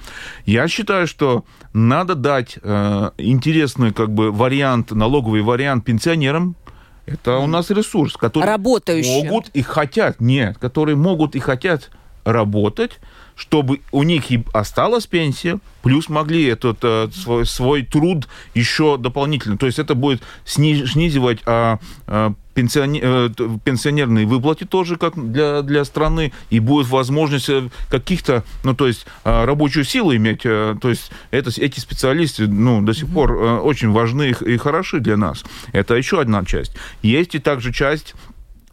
Я 0.45 0.67
считаю, 0.67 1.05
что 1.07 1.43
надо 1.73 2.15
дать 2.15 2.57
э, 2.63 3.11
интересный 3.17 3.91
как 3.91 4.09
бы 4.13 4.31
вариант, 4.31 4.91
налоговый 4.91 5.41
вариант 5.41 5.85
пенсионерам. 5.85 6.55
Это 7.05 7.37
у 7.37 7.47
нас 7.47 7.69
ресурс, 7.69 8.15
который 8.15 8.45
Работающим. 8.45 9.25
могут 9.27 9.49
и 9.49 9.61
хотят, 9.61 10.21
нет, 10.21 10.57
которые 10.57 10.95
могут 10.95 11.35
и 11.35 11.39
хотят 11.39 11.91
работать, 12.23 12.99
чтобы 13.35 13.81
у 13.91 14.03
них 14.03 14.31
и 14.31 14.43
осталась 14.53 15.07
пенсия, 15.07 15.59
плюс 15.81 16.09
могли 16.09 16.45
этот 16.45 16.77
э, 16.83 17.09
свой, 17.13 17.45
свой 17.45 17.83
труд 17.83 18.27
еще 18.53 18.97
дополнительно. 18.97 19.57
То 19.57 19.65
есть 19.65 19.79
это 19.79 19.95
будет 19.95 20.21
сни- 20.45 20.85
снизивать 20.85 21.39
пенсионе- 21.45 21.79
э, 22.07 22.29
т- 22.53 23.59
пенсионерные 23.63 24.25
выплаты 24.25 24.65
тоже 24.65 24.97
как 24.97 25.13
для, 25.31 25.61
для 25.61 25.85
страны, 25.85 26.31
и 26.49 26.59
будет 26.59 26.87
возможность 26.87 27.49
э, 27.49 27.69
каких-то, 27.89 28.43
ну, 28.63 28.73
то 28.73 28.87
есть 28.87 29.05
а, 29.23 29.45
рабочую 29.45 29.83
силу 29.85 30.15
иметь. 30.15 30.41
э, 30.45 30.75
То 30.81 30.89
есть 30.89 31.11
это, 31.31 31.49
эти 31.61 31.79
специалисты, 31.79 32.47
ну, 32.47 32.81
до 32.81 32.93
сих 32.93 33.07
пор 33.07 33.31
э, 33.33 33.57
очень 33.59 33.91
важны 33.91 34.31
и, 34.31 34.53
и 34.53 34.57
хороши 34.57 34.99
для 34.99 35.17
нас. 35.17 35.43
Это 35.73 35.95
еще 35.95 36.21
одна 36.21 36.45
часть. 36.45 36.73
Есть 37.01 37.35
и 37.35 37.39
также 37.39 37.71
часть 37.73 38.15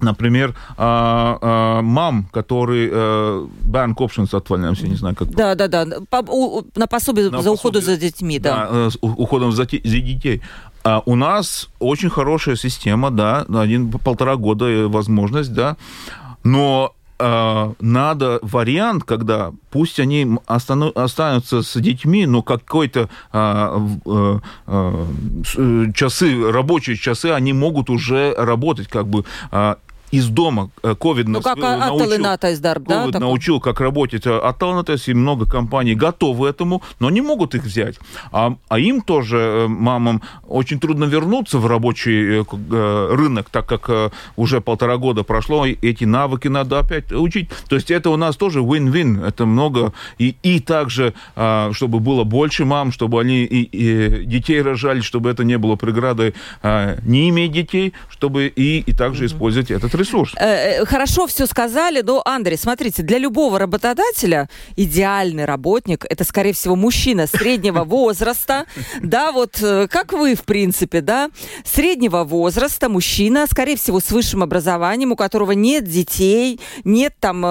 Например, 0.00 0.54
а, 0.76 1.38
а, 1.40 1.82
мам, 1.82 2.28
который 2.32 2.88
э, 2.88 3.46
bank 3.64 3.96
options 3.96 4.36
отваливаемся, 4.36 4.86
не 4.86 4.94
знаю, 4.94 5.16
как 5.16 5.28
Да, 5.30 5.56
да, 5.56 5.66
да. 5.66 5.84
На 5.84 6.86
пособие 6.86 7.30
На 7.30 7.42
за 7.42 7.50
уходу 7.50 7.80
пособие. 7.80 7.96
за 7.96 8.00
детьми, 8.00 8.38
да. 8.38 8.68
да, 8.70 8.88
э, 8.88 8.90
уходом 9.02 9.50
за, 9.50 9.64
за 9.64 9.66
детей. 10.00 10.40
А 10.84 11.02
у 11.04 11.16
нас 11.16 11.68
очень 11.78 12.10
хорошая 12.10 12.56
система, 12.56 13.10
да, 13.10 13.46
один 13.54 13.90
полтора 13.90 14.36
года 14.36 14.66
э, 14.66 14.86
возможность, 14.86 15.52
да, 15.52 15.76
но 16.44 16.94
э, 17.18 17.72
надо 17.80 18.38
вариант, 18.42 19.04
когда 19.04 19.52
пусть 19.70 20.00
они 20.00 20.38
останутся 20.46 21.62
с 21.62 21.80
детьми, 21.80 22.26
но 22.26 22.42
какой-то 22.42 23.08
а, 23.32 23.78
э, 24.06 24.38
э, 24.66 25.06
э, 25.56 25.92
часы, 25.94 26.50
рабочие 26.50 26.96
часы, 26.96 27.26
они 27.26 27.52
могут 27.52 27.90
уже 27.90 28.34
работать 28.36 28.88
как 28.88 29.08
бы. 29.08 29.24
А, 29.50 29.78
из 30.10 30.28
дома. 30.28 30.70
Э, 30.82 30.94
Ковид 30.94 31.28
Ну, 31.28 31.40
как 31.40 31.58
э, 31.58 31.60
научил- 31.60 32.06
Ателената 32.06 32.50
из 32.50 32.60
Дарб, 32.60 32.86
да? 32.88 33.06
Такой? 33.06 33.20
научил, 33.20 33.60
как 33.60 33.80
работать 33.80 34.26
Аталнатес, 34.26 35.08
и 35.08 35.14
много 35.14 35.46
компаний 35.46 35.94
готовы 35.94 36.48
этому, 36.48 36.82
но 37.00 37.10
не 37.10 37.20
могут 37.20 37.54
их 37.54 37.64
взять. 37.64 37.96
А, 38.32 38.56
а 38.68 38.78
им 38.78 39.00
тоже, 39.00 39.36
э, 39.36 39.66
мамам, 39.68 40.22
очень 40.46 40.80
трудно 40.80 41.04
вернуться 41.04 41.58
в 41.58 41.66
рабочий 41.66 42.40
э, 42.40 42.44
э, 42.70 43.08
рынок, 43.12 43.48
так 43.50 43.66
как 43.66 43.88
э, 43.88 44.10
уже 44.36 44.60
полтора 44.60 44.96
года 44.96 45.22
прошло, 45.22 45.66
и 45.66 45.76
эти 45.82 46.04
навыки 46.04 46.48
надо 46.48 46.78
опять 46.78 47.12
учить. 47.12 47.50
То 47.68 47.76
есть 47.76 47.90
это 47.90 48.10
у 48.10 48.16
нас 48.16 48.36
тоже 48.36 48.60
win-win, 48.60 49.24
это 49.26 49.46
много. 49.46 49.92
И, 50.18 50.36
и 50.42 50.60
также, 50.60 51.14
а, 51.36 51.70
чтобы 51.72 52.00
было 52.00 52.24
больше 52.24 52.64
мам, 52.64 52.92
чтобы 52.92 53.20
они 53.20 53.44
и, 53.44 53.62
и 53.62 54.24
детей 54.24 54.62
рожали, 54.62 55.00
чтобы 55.00 55.30
это 55.30 55.44
не 55.44 55.58
было 55.58 55.76
преградой 55.76 56.34
а, 56.62 56.98
не 57.04 57.28
иметь 57.28 57.52
детей, 57.52 57.92
чтобы 58.10 58.46
и, 58.46 58.80
и 58.80 58.92
также 58.92 59.26
использовать 59.26 59.70
этот 59.70 59.94
ресурс. 59.98 60.32
Э, 60.36 60.80
э, 60.80 60.84
Хорошо 60.84 61.26
все 61.26 61.46
сказали, 61.46 62.02
но, 62.02 62.22
Андрей, 62.24 62.56
смотрите, 62.56 63.02
для 63.02 63.18
любого 63.18 63.58
работодателя 63.58 64.48
идеальный 64.76 65.44
работник– 65.44 66.04
это, 66.08 66.24
скорее 66.24 66.52
всего, 66.52 66.76
мужчина 66.76 67.26
среднего 67.26 67.84
возраста, 67.84 68.66
да, 69.00 69.32
вот 69.32 69.60
э, 69.62 69.88
как 69.88 70.12
вы, 70.12 70.34
в 70.34 70.44
принципе, 70.44 71.00
да, 71.00 71.30
среднего 71.64 72.24
возраста, 72.24 72.88
мужчина, 72.88 73.46
скорее 73.50 73.76
всего, 73.76 74.00
с 74.00 74.10
высшим 74.10 74.42
образованием, 74.42 75.12
у 75.12 75.16
которого 75.16 75.52
нет 75.52 75.84
детей, 75.84 76.60
нет 76.84 77.14
там 77.20 77.44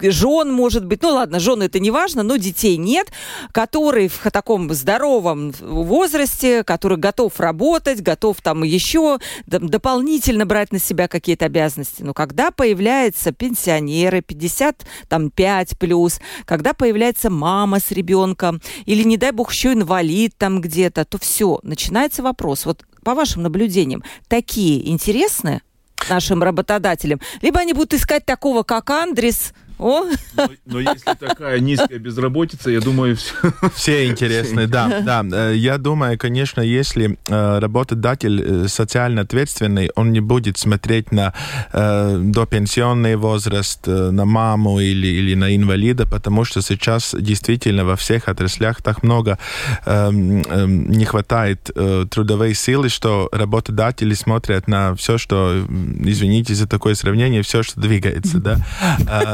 жен, 0.00 0.52
может 0.52 0.84
быть, 0.84 1.02
ну 1.02 1.10
ладно, 1.10 1.40
жены 1.40 1.64
это 1.64 1.78
не 1.78 1.90
важно, 1.90 2.22
но 2.22 2.36
детей 2.36 2.76
нет, 2.76 3.08
который 3.52 4.08
в 4.08 4.30
таком 4.30 4.72
здоровом 4.72 5.52
возрасте, 5.60 6.64
который 6.64 6.98
готов 6.98 7.38
работать, 7.38 8.02
готов 8.02 8.40
там 8.42 8.62
еще 8.62 9.18
дополнительно 9.46 10.46
брать 10.46 10.72
на 10.72 10.78
себя 10.78 11.08
какие-то 11.08 11.27
обязанности. 11.42 12.02
Но 12.02 12.14
когда 12.14 12.50
появляются 12.50 13.32
пенсионеры, 13.32 14.22
55 14.22 15.78
плюс, 15.78 16.20
когда 16.44 16.72
появляется 16.72 17.30
мама 17.30 17.80
с 17.80 17.90
ребенком, 17.90 18.60
или, 18.86 19.02
не 19.02 19.16
дай 19.16 19.32
бог, 19.32 19.52
еще 19.52 19.72
инвалид 19.72 20.34
там 20.36 20.60
где-то, 20.60 21.04
то 21.04 21.18
все, 21.18 21.60
начинается 21.62 22.22
вопрос. 22.22 22.66
Вот 22.66 22.84
по 23.02 23.14
вашим 23.14 23.42
наблюдениям, 23.42 24.02
такие 24.28 24.90
интересны 24.90 25.62
нашим 26.08 26.42
работодателям? 26.42 27.20
Либо 27.42 27.60
они 27.60 27.72
будут 27.72 27.94
искать 27.94 28.24
такого, 28.24 28.62
как 28.62 28.90
Андрес, 28.90 29.52
о, 29.78 30.04
Но, 30.34 30.48
но 30.66 30.80
если 30.80 31.14
такая 31.18 31.60
низкая 31.60 31.98
безработица, 31.98 32.70
я 32.70 32.80
думаю, 32.80 33.16
все... 33.16 33.34
Все 33.74 34.06
интересны, 34.06 34.66
да, 34.66 35.00
да. 35.00 35.24
Э, 35.32 35.54
Я 35.54 35.78
думаю, 35.78 36.18
конечно, 36.18 36.60
если 36.60 37.18
э, 37.28 37.58
работодатель 37.58 38.40
э, 38.40 38.68
социально 38.68 39.22
ответственный, 39.22 39.90
он 39.94 40.12
не 40.12 40.20
будет 40.20 40.58
смотреть 40.58 41.12
на 41.12 41.32
допенсионный 41.72 43.16
возраст, 43.16 43.86
на 43.86 44.24
маму 44.24 44.80
или, 44.80 45.06
или 45.06 45.34
на 45.34 45.54
инвалида, 45.54 46.06
потому 46.06 46.44
что 46.44 46.62
сейчас 46.62 47.14
действительно 47.18 47.84
во 47.84 47.96
всех 47.96 48.28
отраслях 48.28 48.82
так 48.82 49.02
много 49.02 49.38
эм, 49.86 50.42
эм, 50.42 50.90
не 50.90 51.04
хватает 51.04 51.70
трудовой 52.10 52.54
силы, 52.54 52.88
что 52.88 53.28
работодатели 53.32 54.14
смотрят 54.14 54.68
на 54.68 54.94
все, 54.94 55.18
что, 55.18 55.64
извините 56.00 56.54
за 56.54 56.66
такое 56.66 56.94
сравнение, 56.94 57.42
все, 57.42 57.62
что 57.62 57.80
двигается, 57.80 58.38
да. 58.38 58.58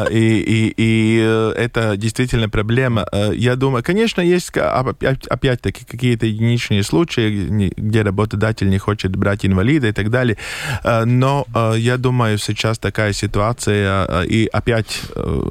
И, 0.10 0.33
и, 0.40 0.74
и 0.76 1.20
э, 1.22 1.52
это 1.56 1.96
действительно 1.96 2.48
проблема. 2.48 3.06
Э, 3.12 3.32
Я 3.34 3.56
думаю, 3.56 3.82
конечно, 3.82 4.20
есть 4.20 4.50
опять-таки 4.56 5.84
какие-то 5.84 6.26
единичные 6.26 6.82
случаи, 6.82 7.72
где 7.76 8.02
работодатель 8.02 8.68
не 8.68 8.78
хочет 8.78 9.16
брать 9.16 9.44
инвалида 9.46 9.88
и 9.88 9.92
так 9.92 10.10
далее, 10.10 10.36
Э, 10.84 11.04
но 11.04 11.46
я 11.76 11.96
думаю, 11.96 12.38
сейчас 12.38 12.78
такая 12.78 13.12
ситуация, 13.12 14.22
и 14.22 14.48
опять, 14.52 15.02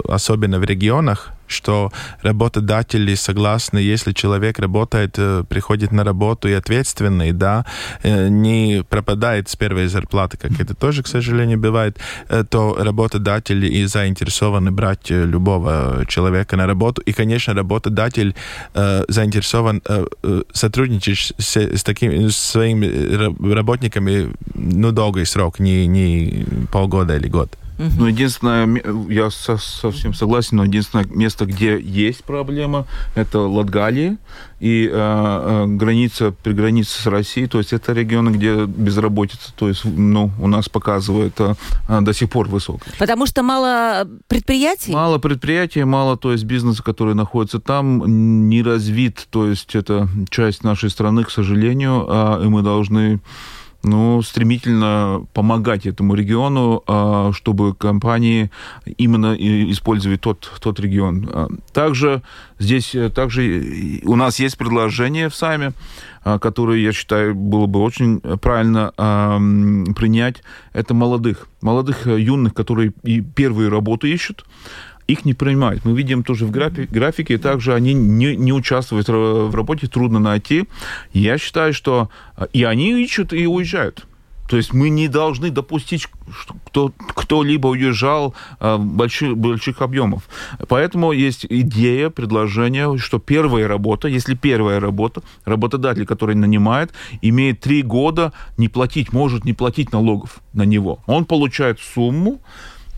особенно 0.07 0.59
в 0.59 0.63
регионах, 0.63 1.32
что 1.47 1.91
работодатели 2.21 3.15
согласны, 3.15 3.77
если 3.77 4.13
человек 4.13 4.59
работает, 4.59 5.15
э, 5.17 5.43
приходит 5.47 5.91
на 5.91 6.03
работу 6.03 6.47
и 6.47 6.53
ответственный, 6.53 7.31
да, 7.31 7.65
э, 8.03 8.29
не 8.29 8.83
пропадает 8.89 9.49
с 9.49 9.55
первой 9.55 9.87
зарплаты, 9.87 10.37
как 10.37 10.59
это 10.59 10.73
тоже, 10.73 11.03
к 11.03 11.07
сожалению, 11.07 11.59
бывает, 11.59 11.97
э, 12.29 12.43
то 12.49 12.75
работодатели 12.79 13.67
и 13.67 13.85
заинтересованы 13.85 14.71
брать 14.71 15.09
любого 15.09 16.05
человека 16.07 16.57
на 16.57 16.67
работу. 16.67 17.01
И, 17.01 17.13
конечно, 17.13 17.53
работодатель 17.53 18.35
э, 18.73 19.03
заинтересован 19.07 19.81
сотрудничать 20.53 21.33
с, 21.37 21.57
с 21.57 21.83
такими 21.83 22.29
с 22.29 22.37
своими 22.37 22.85
ра- 22.85 23.53
работниками 23.53 24.33
ну, 24.53 24.91
долгий 24.91 25.25
срок, 25.25 25.59
не, 25.59 25.87
не 25.87 26.45
полгода 26.71 27.15
или 27.15 27.27
год. 27.27 27.57
Угу. 27.83 27.91
Но 27.97 28.07
единственное, 28.07 28.81
я 29.09 29.29
со, 29.29 29.57
совсем 29.57 30.13
согласен, 30.13 30.57
но 30.57 30.63
единственное 30.63 31.05
место, 31.05 31.45
где 31.45 31.79
есть 31.79 32.23
проблема, 32.23 32.85
это 33.15 33.39
Латгалия 33.39 34.17
и 34.59 34.89
э, 34.89 34.93
э, 34.93 35.65
граница, 35.67 36.31
при 36.31 36.53
границе 36.53 37.01
с 37.01 37.05
Россией, 37.07 37.47
то 37.47 37.57
есть 37.57 37.73
это 37.73 37.91
регионы, 37.91 38.29
где 38.29 38.65
безработица, 38.65 39.53
то 39.53 39.67
есть, 39.67 39.83
ну, 39.83 40.31
у 40.39 40.47
нас 40.47 40.69
показывает 40.69 41.33
э, 41.39 41.55
до 41.89 42.13
сих 42.13 42.29
пор 42.29 42.47
высокая. 42.47 42.93
Потому 42.97 43.25
что 43.25 43.43
мало 43.43 44.07
предприятий? 44.27 44.93
Мало 44.93 45.17
предприятий, 45.17 45.83
мало, 45.83 46.15
то 46.15 46.31
есть 46.31 46.45
бизнеса, 46.45 46.81
который 46.81 47.13
находится 47.13 47.59
там, 47.59 48.49
не 48.49 48.63
развит, 48.63 49.27
то 49.29 49.47
есть 49.47 49.75
это 49.75 50.07
часть 50.29 50.63
нашей 50.63 50.89
страны, 50.89 51.25
к 51.25 51.31
сожалению, 51.31 52.07
э, 52.07 52.45
и 52.45 52.47
мы 52.47 52.61
должны 52.61 53.19
ну, 53.83 54.21
стремительно 54.21 55.25
помогать 55.33 55.85
этому 55.85 56.15
региону, 56.15 56.83
а, 56.87 57.31
чтобы 57.33 57.75
компании 57.75 58.49
именно 58.97 59.35
использовали 59.35 60.17
тот, 60.17 60.51
тот 60.61 60.79
регион. 60.79 61.29
А, 61.31 61.47
также 61.73 62.23
здесь 62.59 62.95
э, 62.95 63.09
также 63.09 64.01
у 64.05 64.15
нас 64.15 64.39
есть 64.39 64.57
предложение 64.57 65.29
в 65.29 65.35
САМе, 65.35 65.73
а, 66.23 66.39
которое, 66.39 66.79
я 66.79 66.93
считаю, 66.93 67.35
было 67.35 67.65
бы 67.65 67.81
очень 67.81 68.19
правильно 68.19 68.93
принять. 69.95 70.43
Это 70.71 70.93
молодых, 70.93 71.47
молодых 71.61 72.07
э, 72.07 72.19
юных, 72.19 72.53
которые 72.53 72.93
и 73.03 73.21
первые 73.21 73.69
работы 73.69 74.09
ищут, 74.09 74.45
их 75.07 75.25
не 75.25 75.33
принимают. 75.33 75.85
Мы 75.85 75.95
видим 75.95 76.23
тоже 76.23 76.45
в 76.45 76.51
графи- 76.51 76.87
графике, 76.89 77.37
также 77.37 77.73
они 77.73 77.93
не, 77.93 78.35
не 78.35 78.53
участвуют 78.53 79.07
в 79.07 79.55
работе, 79.55 79.87
трудно 79.87 80.19
найти. 80.19 80.65
Я 81.13 81.37
считаю, 81.37 81.73
что 81.73 82.09
э, 82.37 82.47
и 82.53 82.63
они 82.63 83.03
ищут, 83.03 83.33
и 83.33 83.47
уезжают. 83.47 84.05
То 84.49 84.57
есть 84.57 84.73
мы 84.73 84.89
не 84.89 85.07
должны 85.07 85.49
допустить, 85.49 86.01
что 86.01 86.55
кто, 86.65 86.93
кто-либо 87.15 87.67
уезжал 87.67 88.35
э, 88.59 88.77
больших, 88.77 89.37
больших 89.37 89.81
объемов. 89.81 90.27
Поэтому 90.67 91.11
есть 91.11 91.45
идея, 91.49 92.09
предложение, 92.09 92.97
что 92.97 93.19
первая 93.19 93.67
работа, 93.67 94.07
если 94.07 94.35
первая 94.35 94.79
работа, 94.79 95.23
работодатель, 95.45 96.05
который 96.05 96.35
нанимает, 96.35 96.91
имеет 97.21 97.61
три 97.61 97.81
года 97.83 98.33
не 98.57 98.67
платить, 98.67 99.13
может 99.13 99.45
не 99.45 99.53
платить 99.53 99.91
налогов 99.91 100.41
на 100.53 100.63
него. 100.63 100.99
Он 101.07 101.25
получает 101.25 101.79
сумму, 101.79 102.41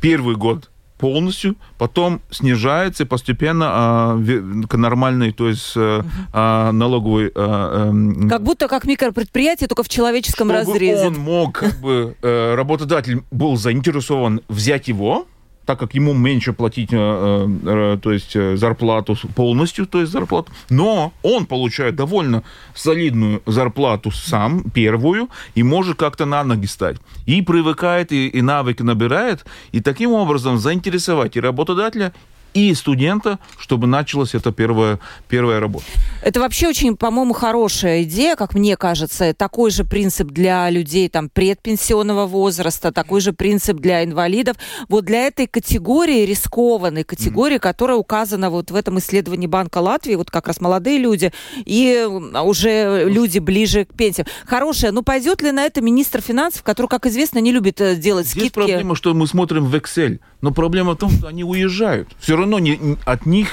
первый 0.01 0.35
год 0.35 0.69
полностью, 0.97 1.55
потом 1.77 2.21
снижается 2.29 3.05
постепенно 3.05 3.65
а, 3.69 4.19
к 4.67 4.75
нормальной, 4.75 5.31
то 5.31 5.49
есть 5.49 5.73
а, 5.75 6.71
налоговой... 6.71 7.31
А, 7.35 7.91
а, 7.91 8.29
как 8.29 8.43
будто 8.43 8.67
как 8.67 8.85
микропредприятие, 8.85 9.67
только 9.67 9.83
в 9.83 9.89
человеческом 9.89 10.49
чтобы 10.49 10.73
разрезе. 10.73 11.07
он 11.07 11.17
мог, 11.17 11.53
как 11.53 11.79
бы, 11.79 12.15
э, 12.21 12.55
работодатель 12.55 13.23
был 13.31 13.57
заинтересован 13.57 14.41
взять 14.47 14.87
его, 14.87 15.27
так 15.65 15.79
как 15.79 15.95
ему 15.95 16.13
меньше 16.13 16.53
платить, 16.53 16.89
э, 16.91 16.97
э, 16.97 17.97
то 18.01 18.11
есть 18.11 18.35
э, 18.35 18.55
зарплату 18.55 19.17
полностью, 19.35 19.87
то 19.87 19.99
есть 19.99 20.11
зарплату, 20.11 20.51
но 20.69 21.11
он 21.23 21.45
получает 21.45 21.95
довольно 21.95 22.43
солидную 22.75 23.41
зарплату 23.45 24.11
сам, 24.11 24.63
первую, 24.69 25.29
и 25.55 25.63
может 25.63 25.97
как-то 25.97 26.25
на 26.25 26.43
ноги 26.43 26.67
стать. 26.67 26.97
И 27.25 27.41
привыкает, 27.41 28.11
и, 28.11 28.27
и 28.27 28.41
навыки 28.41 28.83
набирает, 28.83 29.45
и 29.71 29.81
таким 29.81 30.11
образом 30.11 30.57
заинтересовать 30.57 31.35
и 31.35 31.39
работодателя, 31.39 32.13
и 32.55 32.73
студента, 32.73 33.37
чтобы 33.59 33.85
началась 33.85 34.33
эта 34.33 34.51
первая, 34.51 34.99
первая 35.27 35.59
работа. 35.59 35.85
Это 36.23 36.39
вообще 36.39 36.69
очень, 36.69 36.95
по-моему, 36.95 37.33
хорошая 37.33 38.03
идея, 38.03 38.35
как 38.37 38.55
мне 38.55 38.77
кажется. 38.77 39.33
Такой 39.33 39.71
же 39.71 39.83
принцип 39.83 40.29
для 40.29 40.69
людей 40.69 41.09
там, 41.09 41.29
предпенсионного 41.29 42.25
возраста, 42.25 42.93
такой 42.93 43.19
же 43.19 43.33
принцип 43.33 43.77
для 43.77 44.03
инвалидов. 44.05 44.55
Вот 44.87 45.03
для 45.03 45.27
этой 45.27 45.47
категории, 45.47 46.25
рискованной 46.25 47.03
категории, 47.03 47.57
mm. 47.57 47.59
которая 47.59 47.97
указана 47.97 48.49
вот 48.49 48.71
в 48.71 48.75
этом 48.75 48.99
исследовании 48.99 49.47
Банка 49.47 49.79
Латвии, 49.79 50.15
вот 50.15 50.31
как 50.31 50.47
раз 50.47 50.61
молодые 50.61 50.97
люди 50.97 51.33
и 51.65 52.07
уже 52.07 53.03
люди 53.09 53.39
ближе 53.39 53.83
к 53.83 53.93
пенсии. 53.93 54.25
Хорошая. 54.45 54.93
Ну, 54.93 55.03
пойдет 55.03 55.41
ли 55.41 55.51
на 55.51 55.63
это 55.63 55.81
министр 55.81 56.21
финансов, 56.21 56.63
который, 56.63 56.87
как 56.87 57.05
известно, 57.05 57.39
не 57.39 57.51
любит 57.51 57.81
э, 57.81 57.97
делать 57.97 58.27
Здесь 58.27 58.43
скидки? 58.43 58.55
проблема, 58.55 58.95
что 58.95 59.13
мы 59.13 59.27
смотрим 59.27 59.65
в 59.65 59.75
Excel, 59.75 60.19
но 60.45 60.51
проблема 60.51 60.93
в 60.93 60.97
том, 60.97 61.09
что 61.09 61.27
они 61.27 61.43
уезжают. 61.43 62.07
Все 62.19 62.35
равно 62.37 62.59
не, 62.59 62.97
от 63.03 63.25
них 63.25 63.47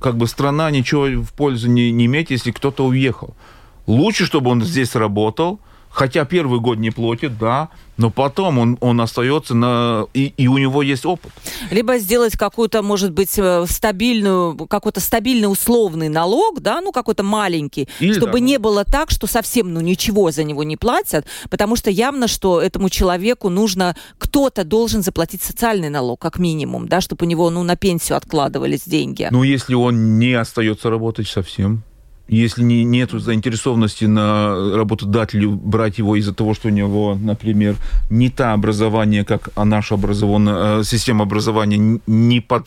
как 0.00 0.16
бы 0.16 0.26
страна 0.26 0.70
ничего 0.70 1.22
в 1.22 1.34
пользу 1.34 1.68
не, 1.68 1.92
не 1.92 2.06
имеет, 2.06 2.30
если 2.30 2.52
кто-то 2.52 2.86
уехал. 2.86 3.34
Лучше, 3.86 4.24
чтобы 4.24 4.50
он 4.50 4.64
здесь 4.64 4.94
работал, 4.94 5.60
хотя 5.90 6.24
первый 6.24 6.60
год 6.60 6.78
не 6.78 6.90
платит, 6.90 7.38
да, 7.38 7.70
но 7.98 8.10
потом 8.10 8.58
он, 8.58 8.78
он 8.80 9.00
остается 9.00 9.54
на... 9.54 10.06
И, 10.14 10.32
и 10.36 10.46
у 10.46 10.56
него 10.56 10.82
есть 10.82 11.04
опыт. 11.04 11.32
Либо 11.72 11.98
сделать 11.98 12.36
какую-то, 12.36 12.80
может 12.82 13.12
быть, 13.12 13.36
э, 13.36 13.66
стабильную, 13.68 14.54
какой-то 14.54 15.00
стабильный 15.00 15.50
условный 15.50 16.08
налог, 16.08 16.60
да, 16.60 16.80
ну, 16.80 16.92
какой-то 16.92 17.24
маленький, 17.24 17.88
Или 17.98 18.12
чтобы 18.12 18.34
да, 18.34 18.38
не 18.38 18.58
было 18.58 18.84
так, 18.84 19.10
что 19.10 19.26
совсем, 19.26 19.74
ну, 19.74 19.80
ничего 19.80 20.30
за 20.30 20.44
него 20.44 20.62
не 20.62 20.76
платят, 20.76 21.26
потому 21.50 21.74
что 21.74 21.90
явно, 21.90 22.28
что 22.28 22.60
этому 22.60 22.88
человеку 22.88 23.48
нужно, 23.48 23.96
кто-то 24.18 24.62
должен 24.64 25.02
заплатить 25.02 25.42
социальный 25.42 25.88
налог, 25.88 26.20
как 26.20 26.38
минимум, 26.38 26.86
да, 26.86 27.00
чтобы 27.00 27.26
у 27.26 27.28
него, 27.28 27.50
ну, 27.50 27.64
на 27.64 27.74
пенсию 27.74 28.16
откладывались 28.16 28.84
деньги. 28.84 29.26
Ну, 29.32 29.42
если 29.42 29.74
он 29.74 30.20
не 30.20 30.34
остается 30.34 30.88
работать 30.88 31.26
совсем, 31.26 31.82
если 32.28 32.62
не, 32.62 32.84
нет 32.84 33.10
заинтересованности 33.10 34.04
на 34.04 34.76
работодателю 34.76 35.52
брать 35.52 35.98
его 35.98 36.16
из-за 36.16 36.34
того, 36.34 36.54
что 36.54 36.68
у 36.68 36.70
него, 36.70 37.16
например, 37.20 37.76
не 38.10 38.28
та 38.28 38.52
образование, 38.52 39.24
как 39.24 39.48
наша 39.56 39.94
образованная, 39.94 40.80
э, 40.80 40.84
система 40.84 41.24
образования 41.24 42.00
не, 42.06 42.40
под, 42.40 42.66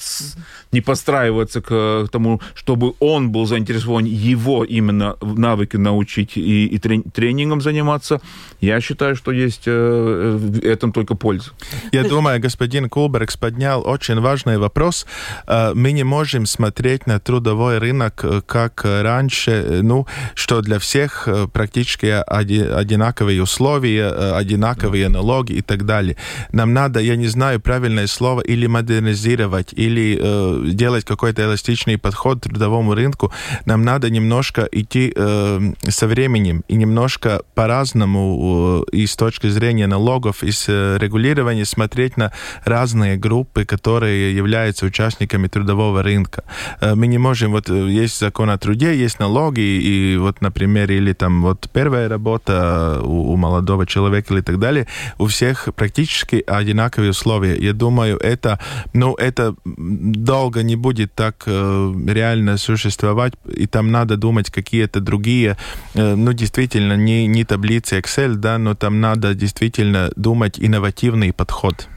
не 0.72 0.82
подстраивается 0.82 1.62
к 1.62 2.08
тому, 2.12 2.42
чтобы 2.56 2.94
он 3.00 3.32
был 3.32 3.46
заинтересован 3.46 4.06
его 4.06 4.64
именно 4.64 5.16
навыки 5.22 5.78
научить 5.78 6.38
и, 6.38 6.66
и 6.66 6.80
тренингом 6.80 7.62
заниматься, 7.62 8.20
я 8.62 8.82
считаю, 8.82 9.16
что 9.16 9.32
есть 9.32 9.64
э, 9.68 10.38
в 10.40 10.66
этом 10.66 10.92
только 10.92 11.16
польза. 11.16 11.52
Я 11.92 12.04
думаю, 12.04 12.42
господин 12.42 12.90
Кулбергс 12.90 13.38
поднял 13.38 13.88
очень 13.88 14.20
важный 14.20 14.58
вопрос. 14.58 15.06
Э, 15.46 15.74
мы 15.76 15.92
не 15.92 16.04
можем 16.04 16.48
смотреть 16.48 17.06
на 17.06 17.20
трудовой 17.20 17.78
рынок 17.78 18.26
как 18.48 18.82
раньше, 18.86 19.51
ну, 19.82 20.08
что 20.36 20.62
для 20.62 20.80
всех 20.80 21.28
э, 21.28 21.48
практически 21.52 22.06
одинаковые 22.06 23.42
условия, 23.42 24.10
э, 24.10 24.32
одинаковые 24.36 25.10
налоги 25.10 25.54
и 25.54 25.62
так 25.62 25.86
далее. 25.86 26.16
Нам 26.52 26.74
надо, 26.74 27.00
я 27.00 27.16
не 27.16 27.28
знаю 27.28 27.60
правильное 27.60 28.08
слово, 28.08 28.42
или 28.42 28.68
модернизировать, 28.68 29.74
или 29.74 30.18
э, 30.22 30.72
делать 30.72 31.06
какой-то 31.06 31.44
эластичный 31.44 31.98
подход 31.98 32.40
к 32.40 32.44
трудовому 32.44 32.96
рынку. 32.96 33.32
Нам 33.66 33.84
надо 33.84 34.10
немножко 34.10 34.68
идти 34.72 35.14
э, 35.16 35.74
со 35.90 36.08
временем 36.08 36.64
и 36.68 36.76
немножко 36.76 37.42
по-разному 37.56 38.86
э, 38.92 38.98
и 38.98 39.06
с 39.06 39.16
точки 39.16 39.48
зрения 39.48 39.88
налогов, 39.88 40.44
и 40.44 40.52
с 40.52 40.66
э, 40.68 40.98
регулирования 41.00 41.66
смотреть 41.66 42.18
на 42.18 42.32
разные 42.66 43.18
группы, 43.18 43.66
которые 43.66 44.36
являются 44.36 44.86
участниками 44.86 45.48
трудового 45.48 46.04
рынка. 46.04 46.44
Э, 46.82 46.96
мы 46.96 47.08
не 47.08 47.18
можем, 47.18 47.52
вот 47.52 47.70
э, 47.70 47.90
есть 47.90 48.20
закон 48.20 48.50
о 48.50 48.58
труде, 48.58 48.96
есть 48.96 49.20
налог, 49.20 49.41
налоги, 49.42 49.62
и 49.62 50.18
вот, 50.18 50.42
например, 50.42 50.92
или 50.92 51.14
там 51.14 51.42
вот 51.42 51.68
первая 51.74 52.10
работа 52.10 53.02
у, 53.04 53.34
у 53.34 53.38
молодого 53.38 53.86
человека 53.86 54.34
или 54.34 54.42
так 54.42 54.60
далее, 54.60 54.88
у 55.20 55.26
всех 55.26 55.70
практически 55.76 56.44
одинаковые 56.48 57.12
условия. 57.12 57.56
Я 57.58 57.74
думаю, 57.74 58.18
это, 58.18 58.60
ну, 58.94 59.16
это 59.16 59.56
долго 59.66 60.64
не 60.64 60.76
будет 60.76 61.14
так 61.14 61.44
э, 61.48 61.94
реально 62.08 62.58
существовать, 62.58 63.34
и 63.58 63.68
там 63.68 63.92
надо 63.92 64.18
думать 64.18 64.50
какие-то 64.50 65.00
другие, 65.00 65.58
э, 65.96 66.16
ну, 66.16 66.34
действительно, 66.34 66.96
не, 66.96 67.28
не 67.28 67.44
таблицы 67.44 68.00
Excel, 68.00 68.36
да, 68.36 68.58
но 68.58 68.76
там 68.76 69.02
надо 69.02 69.34
действительно 69.34 70.12
думать 70.16 70.60
инновативный 70.60 71.34
подход. 71.34 71.88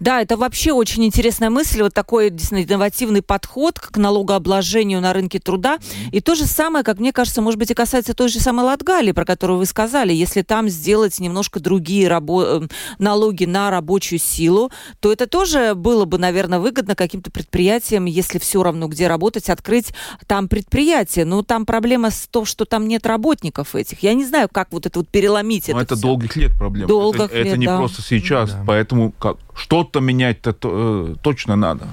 Да, 0.00 0.22
это 0.22 0.36
вообще 0.36 0.72
очень 0.72 1.04
интересная 1.04 1.50
мысль, 1.50 1.82
вот 1.82 1.94
такой 1.94 2.30
действительно 2.30 2.64
инновативный 2.64 3.22
подход 3.22 3.78
к 3.78 3.96
налогообложению 3.96 5.00
на 5.00 5.12
рынке 5.12 5.38
труда. 5.38 5.78
И 6.12 6.20
то 6.20 6.34
же 6.34 6.46
самое, 6.46 6.84
как 6.84 6.98
мне 6.98 7.12
кажется, 7.12 7.42
может 7.42 7.58
быть, 7.58 7.70
и 7.70 7.74
касается 7.74 8.14
той 8.14 8.28
же 8.28 8.40
самой 8.40 8.64
Латгалии, 8.64 9.12
про 9.12 9.24
которую 9.24 9.58
вы 9.58 9.66
сказали. 9.66 10.12
Если 10.12 10.42
там 10.42 10.68
сделать 10.68 11.18
немножко 11.20 11.60
другие 11.60 12.08
рабо- 12.08 12.64
э, 12.64 12.68
налоги 12.98 13.44
на 13.44 13.70
рабочую 13.70 14.18
силу, 14.18 14.70
то 15.00 15.12
это 15.12 15.26
тоже 15.26 15.74
было 15.74 16.04
бы, 16.04 16.18
наверное, 16.18 16.58
выгодно 16.58 16.94
каким-то 16.94 17.30
предприятиям, 17.30 18.04
если 18.04 18.38
все 18.38 18.62
равно 18.62 18.88
где 18.88 19.06
работать, 19.08 19.48
открыть 19.50 19.92
там 20.26 20.48
предприятие. 20.48 21.24
Но 21.24 21.42
там 21.42 21.66
проблема 21.66 22.10
в 22.10 22.26
том, 22.28 22.44
что 22.44 22.64
там 22.64 22.88
нет 22.88 23.06
работников 23.06 23.74
этих. 23.74 24.02
Я 24.02 24.14
не 24.14 24.24
знаю, 24.24 24.48
как 24.50 24.72
вот 24.72 24.86
это 24.86 24.98
вот 24.98 25.08
переломить. 25.08 25.68
Но 25.68 25.80
это, 25.80 25.94
это 25.94 26.02
долгих 26.02 26.36
лет 26.36 26.52
проблема. 26.56 26.88
Долгих 26.88 27.24
это, 27.26 27.36
лет, 27.36 27.46
это 27.46 27.56
не 27.56 27.66
да. 27.66 27.76
просто 27.78 28.02
сейчас. 28.02 28.52
Да. 28.52 28.64
Поэтому 28.66 29.12
как, 29.12 29.36
что-то 29.58 30.00
менять-то 30.00 30.56
э, 30.62 31.14
точно 31.22 31.56
надо. 31.56 31.88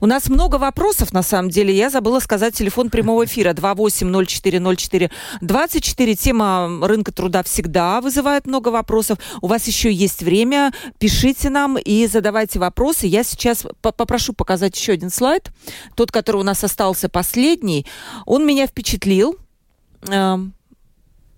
У 0.00 0.06
нас 0.06 0.28
много 0.28 0.56
вопросов, 0.56 1.12
на 1.12 1.22
самом 1.22 1.50
деле. 1.50 1.72
Я 1.74 1.90
забыла 1.90 2.20
сказать 2.20 2.54
телефон 2.54 2.90
прямого 2.90 3.24
эфира 3.24 3.52
28040424. 3.52 6.14
Тема 6.16 6.80
рынка 6.82 7.12
труда 7.12 7.42
всегда 7.42 8.00
вызывает 8.00 8.46
много 8.46 8.68
вопросов. 8.68 9.18
У 9.40 9.46
вас 9.46 9.66
еще 9.66 9.92
есть 9.92 10.22
время. 10.22 10.72
Пишите 10.98 11.50
нам 11.50 11.76
и 11.78 12.06
задавайте 12.06 12.58
вопросы. 12.58 13.06
Я 13.06 13.24
сейчас 13.24 13.66
попрошу 13.80 14.32
показать 14.32 14.76
еще 14.76 14.92
один 14.92 15.10
слайд. 15.10 15.50
Тот, 15.94 16.12
который 16.12 16.38
у 16.38 16.44
нас 16.44 16.64
остался 16.64 17.08
последний. 17.08 17.86
Он 18.26 18.46
меня 18.46 18.66
впечатлил. 18.66 19.38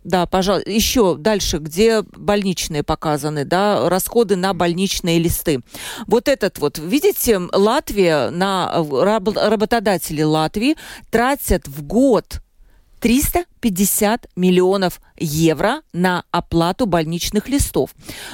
Да, 0.07 0.25
пожалуйста. 0.27 0.71
Еще 0.71 1.17
дальше, 1.17 1.59
где 1.59 2.03
больничные 2.03 2.85
показаны, 2.85 3.45
да, 3.45 3.89
расходы 3.89 4.37
на 4.37 4.55
больничные 4.55 5.19
листы. 5.19 5.63
Вот 6.07 6.29
этот 6.29 6.59
вот, 6.59 6.79
видите, 6.79 7.41
Латвия, 7.53 8.31
на 8.31 8.73
работодатели 8.73 10.23
Латвии 10.23 10.77
тратят 11.11 11.67
в 11.67 11.83
год 11.83 12.41
350 13.07 14.31
миллионов 14.35 15.01
евро 15.17 15.83
на 15.93 16.25
оплату 16.33 16.87
больничных 16.87 17.49
листов. 17.49 17.91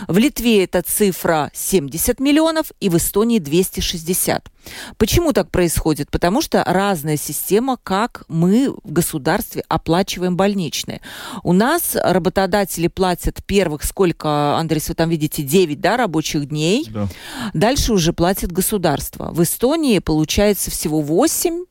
В 0.09 0.17
Литве 0.17 0.65
эта 0.65 0.81
цифра 0.81 1.51
70 1.53 2.19
миллионов 2.21 2.73
и 2.81 2.89
в 2.89 2.97
Эстонии 2.97 3.39
260. 3.39 4.49
Почему 4.97 5.35
так 5.35 5.51
происходит? 5.51 6.11
Потому 6.11 6.41
что 6.41 6.65
разная 6.65 7.19
система, 7.19 7.77
как 7.83 8.25
мы 8.29 8.71
в 8.83 8.93
государстве 8.93 9.63
оплачиваем 9.69 10.39
больничные. 10.39 11.03
У 11.43 11.53
нас 11.53 11.95
работодатели 11.95 12.89
платят 12.89 13.45
первых, 13.45 13.83
сколько, 13.85 14.57
Андрей, 14.57 14.81
вы 14.89 14.95
там 14.95 15.11
видите, 15.11 15.43
9 15.43 15.81
да, 15.81 15.99
рабочих 15.99 16.49
дней. 16.49 16.87
Да. 16.89 17.09
Дальше 17.53 17.93
уже 17.93 18.15
платит 18.15 18.53
государство. 18.53 19.33
В 19.33 19.43
Эстонии 19.43 19.99
получается 19.99 20.71
всего 20.71 21.03
8 21.03 21.67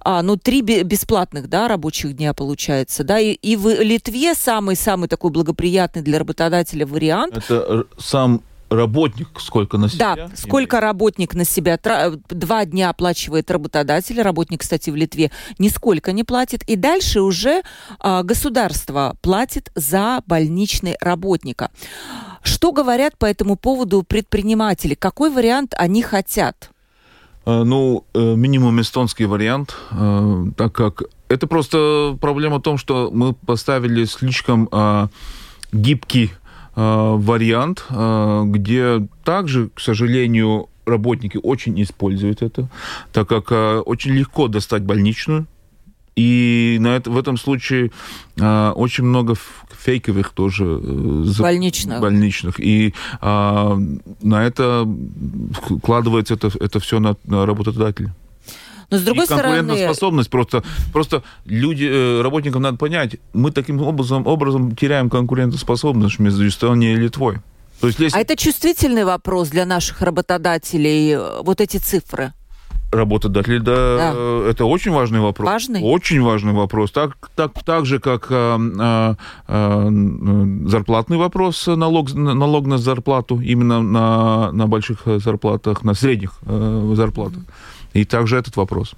а, 0.00 0.22
ну, 0.22 0.36
три 0.36 0.62
бесплатных, 0.62 1.48
да, 1.48 1.68
рабочих 1.68 2.14
дня 2.16 2.34
получается, 2.34 3.04
да, 3.04 3.18
и, 3.18 3.32
и 3.32 3.56
в 3.56 3.68
Литве 3.68 4.34
самый-самый 4.34 5.08
такой 5.08 5.30
благоприятный 5.30 6.02
для 6.02 6.18
работодателя 6.18 6.86
вариант. 6.86 7.36
Это 7.36 7.86
сам 7.98 8.42
работник 8.70 9.28
сколько 9.40 9.78
на 9.78 9.88
себя? 9.88 10.16
Да, 10.16 10.30
сколько 10.36 10.76
имеет? 10.76 10.82
работник 10.82 11.34
на 11.34 11.44
себя. 11.44 11.78
Два 12.28 12.64
дня 12.64 12.90
оплачивает 12.90 13.50
работодатель. 13.50 14.20
Работник, 14.20 14.60
кстати, 14.60 14.90
в 14.90 14.96
Литве 14.96 15.30
нисколько 15.58 16.12
не 16.12 16.24
платит. 16.24 16.62
И 16.64 16.76
дальше 16.76 17.20
уже 17.20 17.62
а, 17.98 18.22
государство 18.22 19.16
платит 19.22 19.70
за 19.74 20.22
больничный 20.26 20.96
работника. 21.00 21.70
Что 22.42 22.72
говорят 22.72 23.16
по 23.18 23.26
этому 23.26 23.56
поводу 23.56 24.02
предприниматели? 24.02 24.94
Какой 24.94 25.30
вариант 25.30 25.74
они 25.76 26.02
хотят? 26.02 26.70
Э, 27.48 27.62
ну, 27.64 28.04
э, 28.12 28.34
минимум 28.36 28.78
эстонский 28.80 29.24
вариант, 29.24 29.74
э, 29.90 30.44
так 30.54 30.72
как 30.74 31.04
это 31.30 31.46
просто 31.46 32.18
проблема 32.20 32.58
в 32.58 32.62
том, 32.62 32.76
что 32.76 33.10
мы 33.10 33.32
поставили 33.32 34.04
слишком 34.04 34.68
гибкий 35.72 36.32
вариант, 36.74 37.84
где 37.90 39.06
также, 39.24 39.68
к 39.74 39.80
сожалению, 39.80 40.68
работники 40.86 41.38
очень 41.42 41.82
используют 41.82 42.40
это, 42.40 42.68
так 43.12 43.28
как 43.28 43.50
очень 43.86 44.12
легко 44.12 44.48
достать 44.48 44.84
больничную, 44.84 45.46
и 46.18 46.78
на 46.80 46.96
это, 46.96 47.10
в 47.12 47.16
этом 47.16 47.36
случае 47.36 47.92
э, 48.40 48.70
очень 48.74 49.04
много 49.04 49.36
фейковых 49.70 50.30
тоже 50.30 50.64
э, 50.64 51.24
больничных. 51.38 52.00
больничных. 52.00 52.58
И 52.58 52.92
э, 53.20 53.78
на 54.22 54.44
это 54.44 54.84
вкладывается 55.52 56.34
это, 56.34 56.50
это 56.58 56.80
все 56.80 56.98
на, 56.98 57.14
на 57.24 57.46
работодателя. 57.46 58.12
Но 58.90 58.98
с 58.98 59.02
другой 59.02 59.26
и 59.26 59.28
конкурентоспособность 59.28 60.28
стороны... 60.28 60.48
просто, 60.48 60.64
просто 60.92 61.22
люди, 61.44 61.84
э, 61.84 62.20
работникам 62.20 62.62
надо 62.62 62.78
понять, 62.78 63.16
мы 63.32 63.52
таким 63.52 63.80
образом, 63.80 64.26
образом 64.26 64.74
теряем 64.74 65.10
конкурентоспособность 65.10 66.18
между 66.18 66.48
Эстонией 66.48 66.94
и 66.94 66.96
Литвой. 66.96 67.36
То 67.80 67.86
есть, 67.86 68.00
если... 68.00 68.18
А 68.18 68.20
это 68.20 68.34
чувствительный 68.34 69.04
вопрос 69.04 69.50
для 69.50 69.66
наших 69.66 70.02
работодателей, 70.02 71.12
э, 71.12 71.42
вот 71.42 71.60
эти 71.60 71.76
цифры? 71.76 72.32
Работодатель, 72.90 73.60
да, 73.60 74.14
да, 74.14 74.50
это 74.50 74.64
очень 74.64 74.92
важный 74.92 75.20
вопрос. 75.20 75.46
Важный? 75.46 75.82
Очень 75.82 76.22
важный 76.22 76.52
вопрос. 76.54 76.90
Так, 76.90 77.30
так, 77.34 77.52
так 77.62 77.84
же, 77.84 77.98
как 77.98 78.28
а, 78.30 78.58
а, 78.78 79.16
а, 79.46 79.88
зарплатный 80.66 81.18
вопрос, 81.18 81.66
налог, 81.66 82.14
налог 82.14 82.66
на 82.66 82.78
зарплату, 82.78 83.40
именно 83.40 83.82
на, 83.82 84.52
на 84.52 84.66
больших 84.66 85.00
зарплатах, 85.04 85.84
на 85.84 85.92
средних 85.92 86.38
а, 86.46 86.92
зарплатах. 86.94 87.42
И 87.92 88.04
также 88.04 88.38
этот 88.38 88.56
вопрос. 88.56 88.94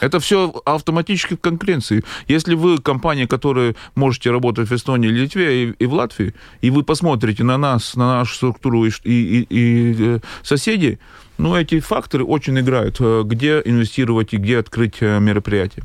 Это 0.00 0.20
все 0.20 0.52
автоматически 0.64 1.34
в 1.34 1.40
конкуренции. 1.40 2.04
Если 2.28 2.54
вы 2.54 2.78
компания, 2.78 3.26
которая 3.26 3.74
можете 3.94 4.30
работать 4.30 4.68
в 4.68 4.74
Эстонии, 4.74 5.08
Литве 5.08 5.64
и, 5.64 5.70
и 5.72 5.86
в 5.86 5.94
Латвии, 5.94 6.34
и 6.60 6.70
вы 6.70 6.82
посмотрите 6.82 7.44
на 7.44 7.58
нас, 7.58 7.96
на 7.96 8.18
нашу 8.18 8.34
структуру 8.34 8.84
и, 8.86 8.90
и, 9.04 9.10
и, 9.10 9.46
и 9.48 9.96
э, 9.98 10.18
соседей, 10.42 10.98
ну, 11.38 11.54
эти 11.54 11.80
факторы 11.80 12.24
очень 12.24 12.58
играют, 12.58 12.96
э, 13.00 13.22
где 13.24 13.60
инвестировать 13.64 14.32
и 14.32 14.36
где 14.36 14.58
открыть 14.58 14.96
э, 15.00 15.18
мероприятие. 15.20 15.84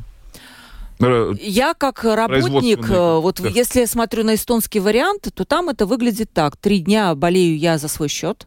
Я 1.42 1.74
как 1.74 2.04
работник, 2.04 2.88
вот 2.88 3.42
да. 3.42 3.50
если 3.50 3.80
я 3.80 3.88
смотрю 3.88 4.24
на 4.24 4.36
эстонский 4.36 4.80
вариант, 4.80 5.30
то 5.34 5.46
там 5.46 5.70
это 5.70 5.88
выглядит 5.88 6.30
так. 6.32 6.58
Три 6.58 6.78
дня 6.78 7.16
болею 7.16 7.58
я 7.58 7.80
за 7.80 7.88
свой 7.88 8.08
счет, 8.08 8.46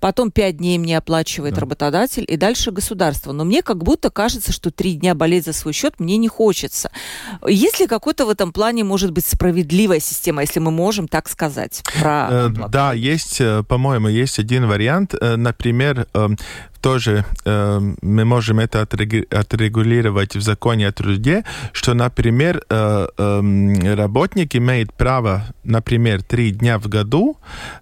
потом 0.00 0.30
пять 0.30 0.56
дней 0.58 0.78
мне 0.78 0.98
оплачивает 0.98 1.54
да. 1.54 1.60
работодатель, 1.60 2.24
и 2.26 2.36
дальше 2.36 2.70
государство. 2.70 3.32
Но 3.32 3.44
мне 3.44 3.62
как 3.62 3.82
будто 3.82 4.10
кажется, 4.10 4.52
что 4.52 4.70
три 4.70 4.94
дня 4.94 5.14
болеть 5.14 5.44
за 5.44 5.52
свой 5.52 5.72
счет 5.72 6.00
мне 6.00 6.16
не 6.16 6.28
хочется. 6.28 6.90
Есть 7.46 7.80
ли 7.80 7.86
какой-то 7.86 8.26
в 8.26 8.30
этом 8.30 8.52
плане, 8.52 8.84
может 8.84 9.10
быть, 9.12 9.26
справедливая 9.26 10.00
система, 10.00 10.42
если 10.42 10.60
мы 10.60 10.70
можем 10.70 11.08
так 11.08 11.28
сказать? 11.28 11.82
Про 12.00 12.28
э, 12.30 12.48
да, 12.68 12.92
есть, 12.92 13.40
э, 13.40 13.62
по-моему, 13.62 14.08
есть 14.08 14.38
один 14.38 14.66
вариант. 14.66 15.14
Э, 15.20 15.36
например, 15.36 16.06
тоже 16.84 17.24
э, 17.46 17.80
мы 18.02 18.24
можем 18.26 18.60
это 18.60 18.82
отрегулировать 18.82 20.36
в 20.36 20.42
законе 20.42 20.88
о 20.88 20.92
труде, 20.92 21.42
что, 21.72 21.94
например, 21.94 22.62
э, 22.68 23.08
э, 23.16 23.94
работник 23.94 24.54
имеет 24.54 24.92
право, 24.92 25.46
например, 25.64 26.22
три 26.22 26.50
дня 26.50 26.78
в 26.78 26.88
году 26.88 27.38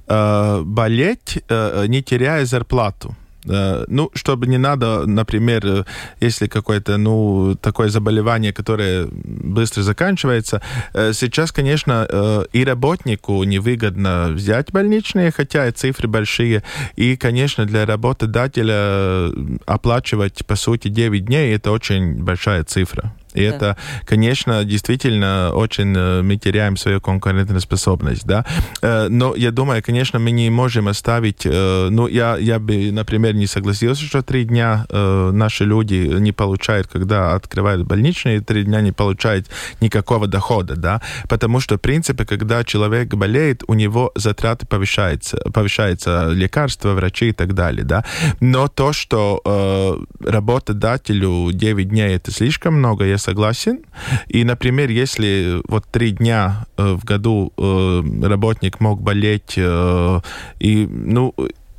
э, 0.06 0.62
болеть, 0.64 1.42
э, 1.48 1.86
не 1.88 2.01
теряя 2.02 2.44
зарплату. 2.44 3.16
Э, 3.48 3.84
ну, 3.88 4.10
чтобы 4.14 4.46
не 4.46 4.58
надо, 4.58 5.06
например, 5.06 5.66
э, 5.66 5.84
если 6.20 6.46
какое-то, 6.46 6.96
ну, 6.96 7.56
такое 7.60 7.88
заболевание, 7.88 8.52
которое 8.52 9.08
быстро 9.10 9.82
заканчивается, 9.82 10.60
э, 10.94 11.12
сейчас, 11.12 11.50
конечно, 11.52 12.46
и 12.52 12.64
работнику 12.64 13.44
невыгодно 13.44 14.28
взять 14.32 14.72
больничные, 14.72 15.30
хотя 15.30 15.66
и 15.66 15.72
цифры 15.72 16.08
большие, 16.08 16.62
и, 16.96 17.16
конечно, 17.16 17.64
для 17.64 17.86
работодателя 17.86 19.30
оплачивать, 19.66 20.46
по 20.46 20.56
сути, 20.56 20.88
9 20.88 21.24
дней, 21.24 21.54
это 21.54 21.72
очень 21.72 22.22
большая 22.22 22.64
цифра. 22.64 23.12
И 23.34 23.48
да. 23.48 23.56
это, 23.56 23.76
конечно, 24.04 24.64
действительно 24.64 25.52
очень 25.54 25.94
э, 25.96 26.22
мы 26.22 26.36
теряем 26.36 26.76
свою 26.76 27.00
конкурентоспособность, 27.00 28.26
да. 28.26 28.44
Э, 28.82 29.08
но 29.08 29.34
я 29.34 29.50
думаю, 29.50 29.82
конечно, 29.82 30.18
мы 30.18 30.30
не 30.30 30.50
можем 30.50 30.88
оставить, 30.88 31.42
э, 31.44 31.88
ну, 31.90 32.06
я, 32.06 32.36
я 32.36 32.58
бы, 32.58 32.90
например, 32.92 33.34
не 33.34 33.46
согласился, 33.46 34.04
что 34.04 34.22
три 34.22 34.44
дня 34.44 34.86
наши 34.90 35.64
люди 35.64 35.94
не 35.94 36.32
получают, 36.32 36.86
когда 36.86 37.34
открывают 37.34 37.86
больничные, 37.86 38.40
три 38.40 38.64
дня 38.64 38.80
не 38.80 38.92
получают 38.92 39.48
никакого 39.80 40.26
дохода, 40.26 40.76
да, 40.76 41.00
потому 41.28 41.60
что, 41.60 41.76
в 41.76 41.80
принципе, 41.80 42.24
когда 42.24 42.64
человек 42.64 43.14
болеет, 43.14 43.62
у 43.66 43.74
него 43.74 44.12
затраты 44.14 44.66
повышаются, 44.66 45.38
повышаются 45.52 46.28
лекарства, 46.28 46.92
врачи 46.92 47.28
и 47.28 47.32
так 47.32 47.54
далее, 47.54 47.84
да. 47.84 48.04
Но 48.40 48.68
то, 48.68 48.92
что 48.92 50.02
работодателю 50.20 51.52
9 51.52 51.88
дней 51.88 52.14
это 52.16 52.30
слишком 52.30 52.74
много, 52.74 53.04
я 53.04 53.18
согласен. 53.22 53.80
И, 54.28 54.44
например, 54.44 54.90
если 54.90 55.60
вот 55.68 55.84
три 55.90 56.10
дня 56.10 56.66
э, 56.76 56.92
в 56.92 57.04
году 57.04 57.52
э, 57.56 58.02
работник 58.22 58.80
мог 58.80 59.00
болеть, 59.00 59.54
э, 59.56 60.20
и, 60.60 60.86
ну, 60.86 61.34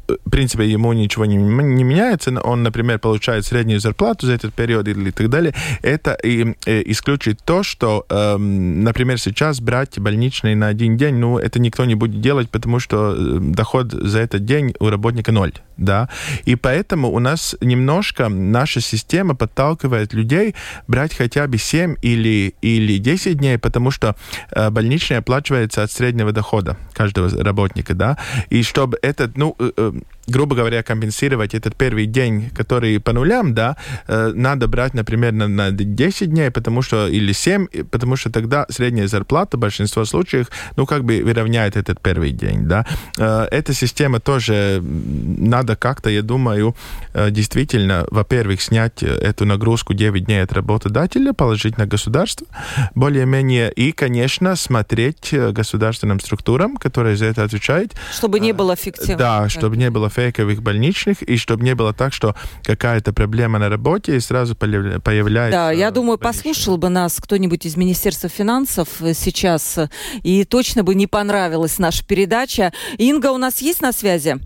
в 0.08 0.29
принципе, 0.29 0.69
ему 0.69 0.93
ничего 0.93 1.25
не, 1.25 1.38
не 1.38 1.84
меняется, 1.84 2.32
он, 2.41 2.63
например, 2.63 2.99
получает 2.99 3.45
среднюю 3.45 3.79
зарплату 3.79 4.25
за 4.25 4.34
этот 4.34 4.53
период 4.53 4.88
или 4.88 5.12
так 5.12 5.29
далее, 5.29 5.53
это 5.82 6.13
и, 6.13 6.56
и 6.65 6.91
исключит 6.91 7.39
то, 7.43 7.63
что, 7.63 8.06
э, 8.10 8.38
например, 8.38 9.19
сейчас 9.19 9.62
брать 9.62 9.99
больничный 9.99 10.56
на 10.56 10.67
один 10.67 10.97
день, 10.97 11.15
ну, 11.15 11.38
это 11.38 11.60
никто 11.60 11.86
не 11.86 11.95
будет 11.95 12.21
делать, 12.21 12.49
потому 12.49 12.79
что 12.79 13.15
доход 13.39 13.91
за 13.91 14.19
этот 14.19 14.45
день 14.45 14.73
у 14.79 14.89
работника 14.89 15.32
ноль, 15.32 15.53
да, 15.77 16.09
и 16.45 16.55
поэтому 16.55 17.09
у 17.09 17.19
нас 17.19 17.55
немножко 17.62 18.29
наша 18.29 18.81
система 18.81 19.36
подталкивает 19.36 20.13
людей 20.13 20.55
брать 20.88 21.15
хотя 21.15 21.47
бы 21.47 21.57
7 21.57 21.95
или, 22.01 22.55
или 22.62 22.97
10 22.97 23.38
дней, 23.38 23.57
потому 23.57 23.91
что 23.91 24.15
э, 24.51 24.69
больничный 24.69 25.17
оплачивается 25.17 25.83
от 25.83 25.91
среднего 25.91 26.31
дохода 26.31 26.77
каждого 26.93 27.29
работника, 27.43 27.93
да, 27.93 28.17
и 28.49 28.63
чтобы 28.63 28.97
этот, 29.01 29.38
ну, 29.38 29.55
э, 29.59 29.93
грубо 30.27 30.56
говоря, 30.56 30.83
компенсировать 30.83 31.54
этот 31.54 31.75
первый 31.75 32.06
день, 32.06 32.50
который 32.58 33.00
по 33.00 33.13
нулям, 33.13 33.54
да, 33.54 33.75
э, 34.08 34.31
надо 34.33 34.67
брать, 34.67 34.93
например, 34.93 35.33
на, 35.33 35.48
на 35.48 35.71
10 35.71 36.29
дней, 36.29 36.50
потому 36.50 36.81
что, 36.81 37.08
или 37.08 37.33
7, 37.33 37.67
потому 37.91 38.15
что 38.15 38.29
тогда 38.29 38.65
средняя 38.69 39.08
зарплата 39.08 39.58
в 39.58 39.60
большинстве 39.60 40.06
случаев, 40.06 40.48
ну, 40.77 40.85
как 40.85 41.04
бы 41.04 41.21
выровняет 41.23 41.75
этот 41.75 42.00
первый 42.02 42.31
день, 42.31 42.67
да. 42.67 42.85
Э, 43.17 43.48
эта 43.52 43.73
система 43.73 44.19
тоже 44.19 44.81
надо 44.81 45.75
как-то, 45.75 46.10
я 46.10 46.21
думаю, 46.21 46.75
э, 47.13 47.29
действительно, 47.31 48.06
во-первых, 48.10 48.62
снять 48.62 49.04
эту 49.04 49.45
нагрузку 49.45 49.93
9 49.93 50.25
дней 50.25 50.43
от 50.43 50.54
работодателя, 50.54 51.33
положить 51.33 51.77
на 51.77 51.85
государство, 51.85 52.48
более-менее, 52.95 53.71
и, 53.73 53.91
конечно, 53.91 54.56
смотреть 54.56 55.33
государственным 55.33 56.19
структурам, 56.19 56.77
которые 56.77 57.17
за 57.17 57.25
это 57.25 57.43
отвечают. 57.43 57.93
Чтобы 58.13 58.39
не 58.39 58.54
было 58.54 58.75
фиктивно. 58.75 59.17
Да, 59.17 59.50
чтобы 59.50 59.75
не 59.77 59.89
было 59.89 60.10
фейковых 60.13 60.61
больничных, 60.61 61.21
и 61.21 61.37
чтобы 61.37 61.63
не 61.63 61.75
было 61.75 61.93
так, 61.93 62.13
что 62.13 62.35
какая-то 62.63 63.13
проблема 63.13 63.59
на 63.59 63.69
работе 63.69 64.15
и 64.15 64.19
сразу 64.19 64.55
появляется... 64.55 65.57
Да, 65.57 65.71
я 65.71 65.91
думаю, 65.91 66.17
послушал 66.17 66.77
бы 66.77 66.89
нас 66.89 67.19
кто-нибудь 67.19 67.65
из 67.65 67.75
Министерства 67.75 68.29
финансов 68.29 69.01
э, 69.01 69.13
сейчас, 69.13 69.77
э, 69.77 69.89
и 70.21 70.45
точно 70.45 70.83
бы 70.83 70.95
не 70.95 71.07
понравилась 71.07 71.79
наша 71.79 72.05
передача. 72.05 72.71
Инга 72.97 73.31
у 73.31 73.37
нас 73.37 73.61
есть 73.61 73.81
на 73.81 73.91
связи? 73.91 74.37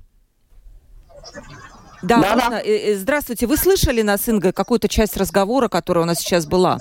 Да, 2.02 2.22
да, 2.22 2.50
да. 2.50 2.62
Э, 2.64 2.96
здравствуйте. 2.96 3.48
Вы 3.48 3.58
слышали 3.58 4.02
нас, 4.02 4.28
Инга, 4.28 4.52
какую-то 4.52 4.88
часть 4.88 5.18
разговора, 5.18 5.68
которая 5.68 6.04
у 6.04 6.08
нас 6.08 6.20
сейчас 6.20 6.46
была? 6.46 6.80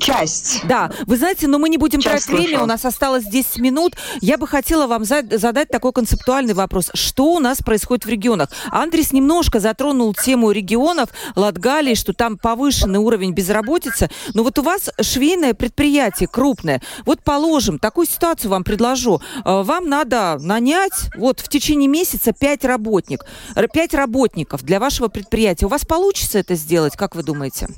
Часть. 0.00 0.60
Да, 0.64 0.90
вы 1.06 1.16
знаете, 1.16 1.46
но 1.46 1.58
мы 1.58 1.68
не 1.68 1.78
будем 1.78 2.00
тратить 2.00 2.28
время, 2.28 2.62
у 2.62 2.66
нас 2.66 2.84
осталось 2.84 3.24
10 3.24 3.58
минут. 3.58 3.94
Я 4.20 4.38
бы 4.38 4.46
хотела 4.46 4.86
вам 4.86 5.04
задать 5.04 5.68
такой 5.68 5.92
концептуальный 5.92 6.54
вопрос. 6.54 6.90
Что 6.94 7.34
у 7.34 7.38
нас 7.38 7.58
происходит 7.58 8.04
в 8.04 8.08
регионах? 8.08 8.50
Андрис 8.70 9.12
немножко 9.12 9.60
затронул 9.60 10.14
тему 10.14 10.50
регионов 10.50 11.10
Латгалии, 11.36 11.94
что 11.94 12.12
там 12.12 12.38
повышенный 12.38 12.98
уровень 12.98 13.32
безработицы. 13.32 14.10
Но 14.34 14.42
вот 14.42 14.58
у 14.58 14.62
вас 14.62 14.90
швейное 15.00 15.54
предприятие 15.54 16.28
крупное. 16.28 16.82
Вот 17.04 17.22
положим, 17.22 17.78
такую 17.78 18.06
ситуацию 18.06 18.50
вам 18.50 18.64
предложу. 18.64 19.20
Э, 19.44 19.62
вам 19.62 19.88
надо 19.88 20.38
нанять 20.40 21.10
вот 21.16 21.40
в 21.40 21.48
течение 21.48 21.88
месяца 21.88 22.32
5 22.32 22.64
работник, 22.64 23.24
5 23.54 23.94
работников 23.94 24.62
для 24.62 24.80
вашего 24.80 25.08
предприятия. 25.08 25.66
У 25.66 25.68
вас 25.68 25.84
получится 25.84 26.38
это 26.38 26.54
сделать, 26.54 26.96
как 26.96 27.14
вы 27.14 27.22
думаете? 27.22 27.68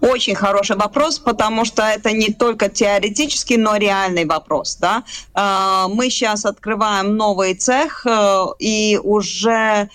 Очень 0.00 0.34
хороший 0.34 0.76
вопрос, 0.76 1.18
потому 1.18 1.64
что 1.64 1.82
это 1.82 2.12
не 2.12 2.32
только 2.32 2.68
теоретический, 2.68 3.56
но 3.56 3.76
реальный 3.76 4.24
вопрос. 4.24 4.76
Да? 4.76 5.02
А, 5.34 5.88
мы 5.88 6.10
сейчас 6.10 6.44
открываем 6.44 7.16
новый 7.16 7.54
цех, 7.54 8.06
э, 8.06 8.44
и 8.58 9.00
уже 9.02 9.50
э, 9.52 9.88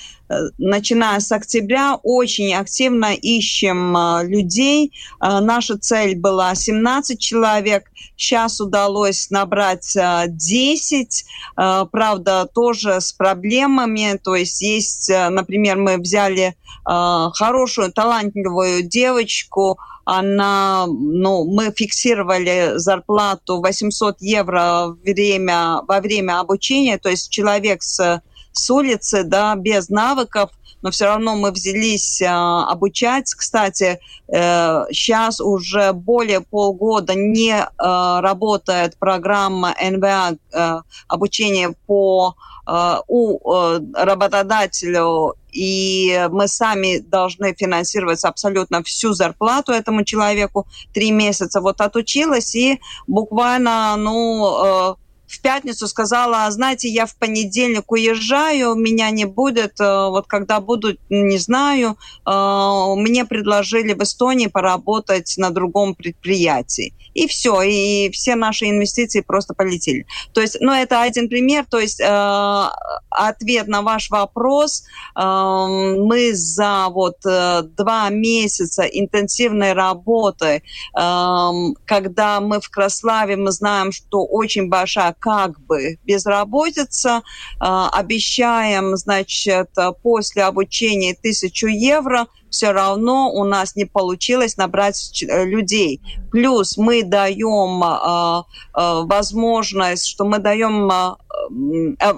начиная 0.57 1.19
с 1.19 1.31
октября 1.31 1.97
очень 2.03 2.53
активно 2.53 3.13
ищем 3.13 3.95
э, 3.95 4.27
людей. 4.27 4.93
Наша 5.19 5.77
цель 5.77 6.15
была 6.15 6.55
17 6.55 7.19
человек, 7.19 7.91
сейчас 8.15 8.59
удалось 8.59 9.29
набрать 9.29 9.95
10, 10.27 11.25
правда, 11.55 12.47
тоже 12.53 13.01
с 13.01 13.13
проблемами. 13.13 14.19
То 14.23 14.35
есть 14.35 14.61
есть, 14.61 15.09
например, 15.09 15.77
мы 15.77 15.97
взяли 15.97 16.55
Э, 16.89 17.29
хорошую, 17.33 17.91
талантливую 17.91 18.83
девочку. 18.83 19.77
Она, 20.03 20.87
ну, 20.87 21.45
мы 21.45 21.71
фиксировали 21.71 22.73
зарплату 22.75 23.61
800 23.61 24.17
евро 24.21 24.95
время, 25.05 25.81
во 25.87 26.01
время 26.01 26.39
обучения, 26.39 26.97
то 26.97 27.09
есть 27.09 27.29
человек 27.29 27.83
с, 27.83 28.21
с 28.51 28.69
улицы, 28.69 29.23
да, 29.23 29.55
без 29.55 29.89
навыков, 29.89 30.51
но 30.81 30.91
все 30.91 31.05
равно 31.05 31.35
мы 31.35 31.51
взялись 31.51 32.21
э, 32.21 32.27
обучать. 32.27 33.33
Кстати, 33.33 33.99
э, 34.27 34.85
сейчас 34.91 35.39
уже 35.39 35.93
более 35.93 36.41
полгода 36.41 37.13
не 37.15 37.53
э, 37.53 37.65
работает 37.77 38.97
программа 38.97 39.75
НВА 39.79 40.31
э, 40.53 40.81
обучения 41.07 41.73
по 41.85 42.35
э, 42.67 42.95
у 43.07 43.53
э, 43.53 43.79
работодателю 43.93 45.35
и 45.51 46.27
мы 46.31 46.47
сами 46.47 46.99
должны 46.99 47.53
финансировать 47.53 48.23
абсолютно 48.23 48.83
всю 48.83 49.13
зарплату 49.13 49.73
этому 49.73 50.03
человеку. 50.03 50.65
Три 50.93 51.11
месяца 51.11 51.61
вот 51.61 51.81
отучилась, 51.81 52.55
и 52.55 52.79
буквально, 53.07 53.95
ну, 53.97 54.93
э, 54.93 54.95
в 55.31 55.39
пятницу 55.39 55.87
сказала, 55.87 56.51
знаете, 56.51 56.89
я 56.89 57.05
в 57.05 57.15
понедельник 57.15 57.89
уезжаю, 57.89 58.75
меня 58.75 59.09
не 59.11 59.25
будет, 59.25 59.79
э, 59.79 60.09
вот 60.09 60.27
когда 60.27 60.59
буду, 60.59 60.97
не 61.09 61.37
знаю. 61.37 61.97
Э, 62.25 62.95
мне 62.97 63.23
предложили 63.23 63.93
в 63.93 64.03
Эстонии 64.03 64.47
поработать 64.47 65.35
на 65.37 65.49
другом 65.51 65.95
предприятии. 65.95 66.93
И 67.13 67.27
все, 67.27 67.61
и 67.61 68.09
все 68.11 68.35
наши 68.35 68.65
инвестиции 68.69 69.21
просто 69.21 69.53
полетели. 69.53 70.05
То 70.33 70.41
есть, 70.41 70.57
ну, 70.59 70.73
это 70.73 71.01
один 71.01 71.29
пример, 71.29 71.65
то 71.69 71.79
есть 71.79 72.01
э, 72.01 72.69
ответ 73.09 73.67
на 73.67 73.81
ваш 73.81 74.09
вопрос. 74.09 74.83
Мы 75.15 76.31
за 76.33 76.87
вот 76.89 77.17
два 77.21 78.09
месяца 78.09 78.83
интенсивной 78.83 79.73
работы, 79.73 80.63
когда 80.93 82.39
мы 82.41 82.59
в 82.59 82.69
Краславе, 82.69 83.35
мы 83.35 83.51
знаем, 83.51 83.91
что 83.91 84.25
очень 84.25 84.69
большая 84.69 85.13
как 85.21 85.59
бы 85.61 85.99
безработица. 86.03 87.21
А, 87.59 87.89
обещаем, 87.89 88.97
значит, 88.97 89.69
после 90.03 90.43
обучения 90.43 91.15
тысячу 91.15 91.67
евро– 91.67 92.27
все 92.51 92.71
равно 92.71 93.31
у 93.31 93.43
нас 93.45 93.75
не 93.75 93.85
получилось 93.85 94.57
набрать 94.57 95.23
э, 95.23 95.45
людей. 95.45 96.01
Плюс 96.31 96.77
мы 96.77 97.01
даем 97.01 97.81
э, 97.83 98.43
э, 98.77 99.01
возможность, 99.05 100.05
что 100.05 100.25
мы 100.25 100.39
даем 100.39 100.91
э, 100.91 101.15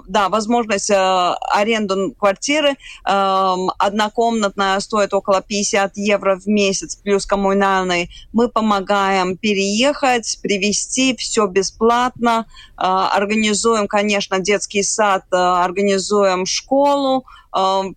да, 0.07 0.29
возможность 0.29 0.89
э, 0.89 0.95
аренду 0.95 2.13
квартиры. 2.17 2.75
Э, 3.07 3.55
однокомнатная 3.77 4.79
стоит 4.79 5.13
около 5.13 5.41
50 5.41 5.97
евро 5.97 6.39
в 6.39 6.47
месяц, 6.47 6.95
плюс 6.95 7.25
коммунальный. 7.25 8.09
Мы 8.34 8.49
помогаем 8.49 9.38
переехать, 9.38 10.39
привести, 10.41 11.15
все 11.15 11.45
бесплатно. 11.45 12.47
Э, 12.77 12.86
организуем, 13.13 13.88
конечно, 13.88 14.39
детский 14.39 14.81
сад, 14.81 15.25
организуем 15.31 16.45
школу, 16.47 17.25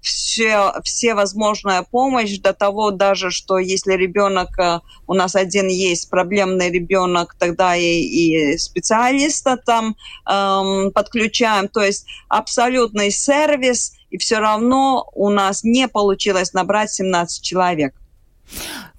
все, 0.02 0.72
все 0.84 1.14
возможная 1.14 1.82
помощь 1.82 2.38
до 2.38 2.52
того 2.52 2.90
даже, 2.90 3.30
что 3.30 3.58
если 3.58 3.94
ребенок, 3.94 4.58
э, 4.58 4.80
у 5.06 5.14
нас 5.14 5.34
один 5.34 5.68
есть 5.68 6.10
проблемный 6.10 6.70
ребенок, 6.70 7.34
тогда 7.38 7.74
и, 7.74 8.00
и 8.00 8.58
специалиста 8.58 9.56
там 9.56 9.96
эм, 10.28 10.92
подключаем. 10.92 11.68
То 11.68 11.82
есть 11.82 12.06
абсолютный 12.28 13.10
сервис, 13.10 13.94
и 14.10 14.18
все 14.18 14.38
равно 14.38 15.08
у 15.14 15.30
нас 15.30 15.64
не 15.64 15.88
получилось 15.88 16.52
набрать 16.52 16.92
17 16.92 17.42
человек. 17.42 17.94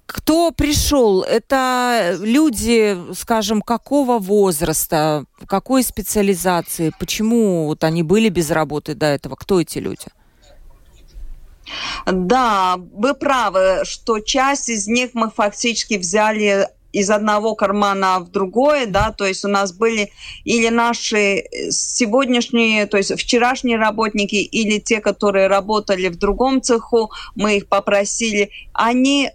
Кто 0.06 0.50
пришел? 0.50 1.22
Это 1.22 2.16
люди, 2.20 2.96
скажем, 3.14 3.62
какого 3.62 4.18
возраста, 4.18 5.24
какой 5.46 5.82
специализации? 5.82 6.92
Почему 6.98 7.66
вот 7.66 7.84
они 7.84 8.02
были 8.02 8.28
без 8.28 8.50
работы 8.50 8.94
до 8.94 9.06
этого? 9.06 9.36
Кто 9.36 9.60
эти 9.60 9.78
люди? 9.78 10.06
Да, 12.06 12.76
вы 12.92 13.14
правы, 13.14 13.80
что 13.84 14.20
часть 14.20 14.68
из 14.68 14.86
них 14.86 15.10
мы 15.14 15.30
фактически 15.30 15.94
взяли 15.94 16.68
из 16.92 17.10
одного 17.10 17.54
кармана 17.54 18.18
в 18.20 18.30
другое, 18.30 18.86
да, 18.86 19.12
то 19.12 19.26
есть 19.26 19.44
у 19.44 19.48
нас 19.48 19.72
были 19.72 20.10
или 20.44 20.68
наши 20.68 21.44
сегодняшние, 21.70 22.86
то 22.86 22.96
есть 22.96 23.12
вчерашние 23.18 23.76
работники, 23.76 24.36
или 24.36 24.78
те, 24.78 25.00
которые 25.00 25.48
работали 25.48 26.08
в 26.08 26.18
другом 26.18 26.62
цеху, 26.62 27.10
мы 27.34 27.58
их 27.58 27.68
попросили, 27.68 28.50
они 28.72 29.26
э, 29.26 29.30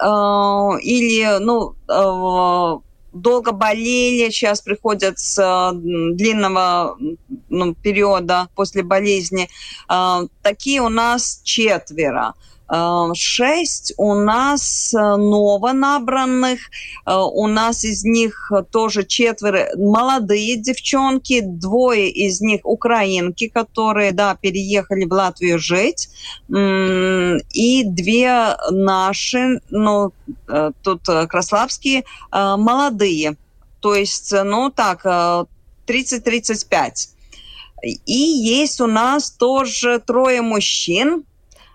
или, 0.81 1.39
ну, 1.39 1.75
э, 1.87 2.92
долго 3.13 3.51
болели, 3.51 4.29
сейчас 4.29 4.61
приходят 4.61 5.19
с 5.19 5.39
э, 5.39 5.71
длинного 6.15 6.97
ну, 7.49 7.75
периода 7.75 8.49
после 8.55 8.83
болезни. 8.83 9.47
Э, 9.89 10.27
такие 10.41 10.81
у 10.81 10.89
нас 10.89 11.41
четверо. 11.43 12.33
Э, 12.73 13.09
шесть 13.13 13.93
у 13.97 14.15
нас 14.15 14.93
э, 14.93 14.97
новонабранных, 14.97 16.59
э, 17.05 17.15
у 17.15 17.45
нас 17.47 17.83
из 17.83 18.03
них 18.03 18.51
тоже 18.71 19.03
четверо 19.05 19.69
молодые 19.77 20.55
девчонки, 20.55 21.41
двое 21.41 22.09
из 22.09 22.41
них 22.41 22.61
украинки, 22.63 23.47
которые, 23.47 24.11
да, 24.11 24.35
переехали 24.35 25.05
в 25.05 25.13
Латвию 25.13 25.59
жить, 25.59 26.09
и 26.49 27.83
две 27.85 28.57
наши, 28.71 29.61
ну, 29.69 30.11
тут 30.81 31.01
краславские, 31.29 32.03
молодые, 32.31 33.37
то 33.79 33.95
есть, 33.95 34.33
ну, 34.33 34.71
так, 34.71 35.05
30-35. 35.85 37.09
И 38.05 38.13
есть 38.13 38.81
у 38.81 38.87
нас 38.87 39.31
тоже 39.31 39.99
трое 40.05 40.41
мужчин, 40.41 41.25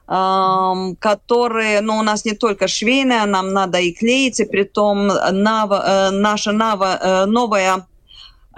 которые, 0.09 1.83
ну, 1.83 1.99
у 1.99 2.03
нас 2.03 2.25
не 2.25 2.33
только 2.33 2.67
швейная, 2.67 3.27
нам 3.27 3.53
надо 3.53 3.79
и 3.79 3.93
клеить, 3.93 4.41
и 4.41 4.45
притом 4.45 5.07
нава, 5.07 6.09
наша 6.11 6.53
нава, 6.53 7.25
новая 7.27 7.87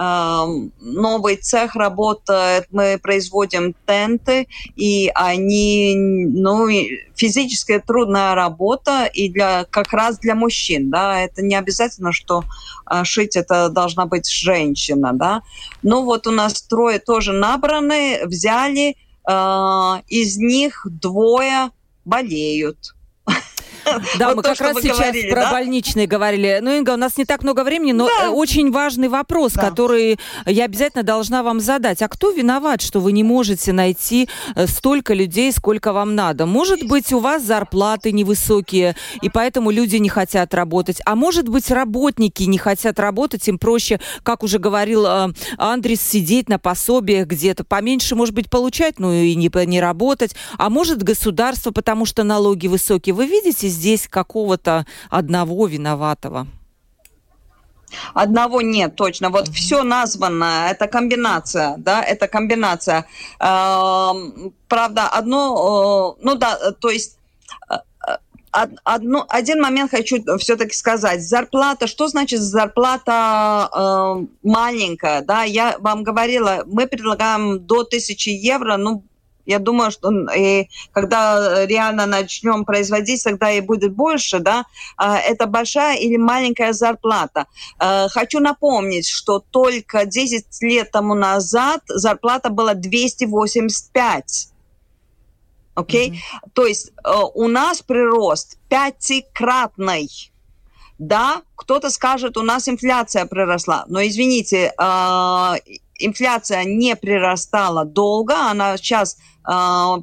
новый 0.00 1.36
цех 1.36 1.76
работает, 1.76 2.68
мы 2.70 2.98
производим 3.02 3.74
тенты, 3.84 4.48
и 4.74 5.10
они, 5.14 5.94
ну, 5.94 6.68
физическая 7.14 7.80
трудная 7.80 8.34
работа, 8.34 9.04
и 9.04 9.28
для, 9.28 9.64
как 9.64 9.92
раз 9.92 10.18
для 10.18 10.34
мужчин, 10.34 10.90
да, 10.90 11.20
это 11.20 11.42
не 11.42 11.54
обязательно, 11.54 12.12
что 12.12 12.44
а, 12.86 13.04
шить 13.04 13.36
это 13.36 13.68
должна 13.68 14.06
быть 14.06 14.26
женщина, 14.26 15.12
да. 15.12 15.42
Ну, 15.82 16.04
вот 16.04 16.26
у 16.26 16.30
нас 16.30 16.62
трое 16.62 16.98
тоже 16.98 17.32
набраны, 17.32 18.20
взяли, 18.24 18.96
из 20.08 20.36
них 20.38 20.86
двое 20.90 21.70
болеют. 22.04 22.94
Да, 24.18 24.28
вот 24.28 24.36
мы 24.36 24.42
то, 24.42 24.50
как 24.50 24.60
раз 24.60 24.76
сейчас 24.82 24.98
говорили, 24.98 25.30
про 25.30 25.42
да? 25.42 25.50
больничные 25.52 26.06
говорили. 26.06 26.58
Ну, 26.62 26.76
Инга, 26.76 26.90
у 26.92 26.96
нас 26.96 27.16
не 27.16 27.24
так 27.24 27.42
много 27.42 27.64
времени, 27.64 27.92
но 27.92 28.08
да. 28.08 28.30
очень 28.30 28.70
важный 28.70 29.08
вопрос, 29.08 29.52
да. 29.52 29.62
который 29.62 30.18
я 30.46 30.64
обязательно 30.64 31.02
должна 31.02 31.42
вам 31.42 31.60
задать. 31.60 32.02
А 32.02 32.08
кто 32.08 32.30
виноват, 32.30 32.82
что 32.82 33.00
вы 33.00 33.12
не 33.12 33.22
можете 33.22 33.72
найти 33.72 34.28
э, 34.54 34.66
столько 34.66 35.14
людей, 35.14 35.52
сколько 35.52 35.92
вам 35.92 36.14
надо? 36.14 36.46
Может 36.46 36.86
быть, 36.86 37.12
у 37.12 37.18
вас 37.18 37.42
зарплаты 37.42 38.12
невысокие, 38.12 38.96
и 39.22 39.28
поэтому 39.28 39.70
люди 39.70 39.96
не 39.96 40.08
хотят 40.08 40.54
работать. 40.54 41.00
А 41.04 41.14
может 41.16 41.48
быть, 41.48 41.70
работники 41.70 42.42
не 42.44 42.58
хотят 42.58 42.98
работать, 42.98 43.46
им 43.48 43.58
проще, 43.58 44.00
как 44.22 44.42
уже 44.42 44.58
говорил 44.58 45.06
э, 45.06 45.28
Андрис, 45.58 46.00
сидеть 46.00 46.48
на 46.48 46.58
пособиях 46.58 47.26
где-то, 47.26 47.64
поменьше, 47.64 48.14
может 48.14 48.34
быть, 48.34 48.50
получать, 48.50 48.98
ну 48.98 49.12
и 49.12 49.34
не, 49.34 49.50
не 49.66 49.80
работать. 49.80 50.34
А 50.58 50.70
может, 50.70 51.02
государство, 51.02 51.70
потому 51.70 52.06
что 52.06 52.24
налоги 52.24 52.66
высокие. 52.66 53.14
Вы 53.14 53.26
видите 53.26 53.68
здесь 53.68 53.79
какого-то 54.08 54.86
одного 55.10 55.66
виноватого? 55.66 56.46
Одного 58.14 58.60
нет, 58.60 58.96
точно. 58.96 59.30
Вот 59.30 59.48
mm-hmm. 59.48 59.52
все 59.52 59.82
названо, 59.82 60.68
это 60.70 60.86
комбинация, 60.86 61.74
да, 61.78 62.02
это 62.02 62.28
комбинация. 62.28 63.06
правда, 63.38 65.08
одно, 65.10 66.16
ну 66.20 66.34
да, 66.36 66.72
то 66.80 66.90
есть 66.90 67.18
э, 67.68 67.76
одно, 68.84 69.26
один 69.28 69.60
момент 69.60 69.90
хочу 69.90 70.18
все-таки 70.38 70.74
сказать. 70.74 71.26
Зарплата, 71.26 71.86
что 71.86 72.08
значит 72.08 72.40
зарплата 72.40 73.68
э, 73.72 74.26
маленькая? 74.42 75.22
Да, 75.22 75.42
я 75.44 75.76
вам 75.80 76.02
говорила, 76.02 76.62
мы 76.66 76.86
предлагаем 76.86 77.58
до 77.60 77.80
1000 77.80 78.30
евро, 78.30 78.76
ну, 78.76 79.02
я 79.46 79.58
думаю, 79.58 79.90
что 79.90 80.10
и 80.34 80.68
когда 80.92 81.66
реально 81.66 82.06
начнем 82.06 82.64
производить, 82.64 83.24
тогда 83.24 83.50
и 83.50 83.60
будет 83.60 83.94
больше, 83.94 84.38
да, 84.38 84.64
а, 84.96 85.18
это 85.18 85.46
большая 85.46 85.96
или 85.96 86.16
маленькая 86.16 86.72
зарплата. 86.72 87.46
А, 87.78 88.08
хочу 88.08 88.40
напомнить, 88.40 89.08
что 89.08 89.40
только 89.50 90.06
10 90.06 90.62
лет 90.62 90.90
тому 90.90 91.14
назад 91.14 91.82
зарплата 91.86 92.50
была 92.50 92.74
285. 92.74 94.48
Окей? 95.74 96.10
Okay? 96.10 96.12
Mm-hmm. 96.12 96.50
То 96.52 96.66
есть 96.66 96.92
э, 97.04 97.10
у 97.34 97.48
нас 97.48 97.82
прирост 97.82 98.58
пятикратный. 98.68 100.08
Да, 100.98 101.42
кто-то 101.56 101.88
скажет, 101.88 102.36
у 102.36 102.42
нас 102.42 102.68
инфляция 102.68 103.24
приросла, 103.24 103.84
но 103.88 104.06
извините, 104.06 104.74
а, 104.76 105.56
инфляция 106.00 106.64
не 106.64 106.96
прирастала 106.96 107.84
долго, 107.84 108.34
она 108.34 108.76
сейчас 108.76 109.16
э, 109.16 109.50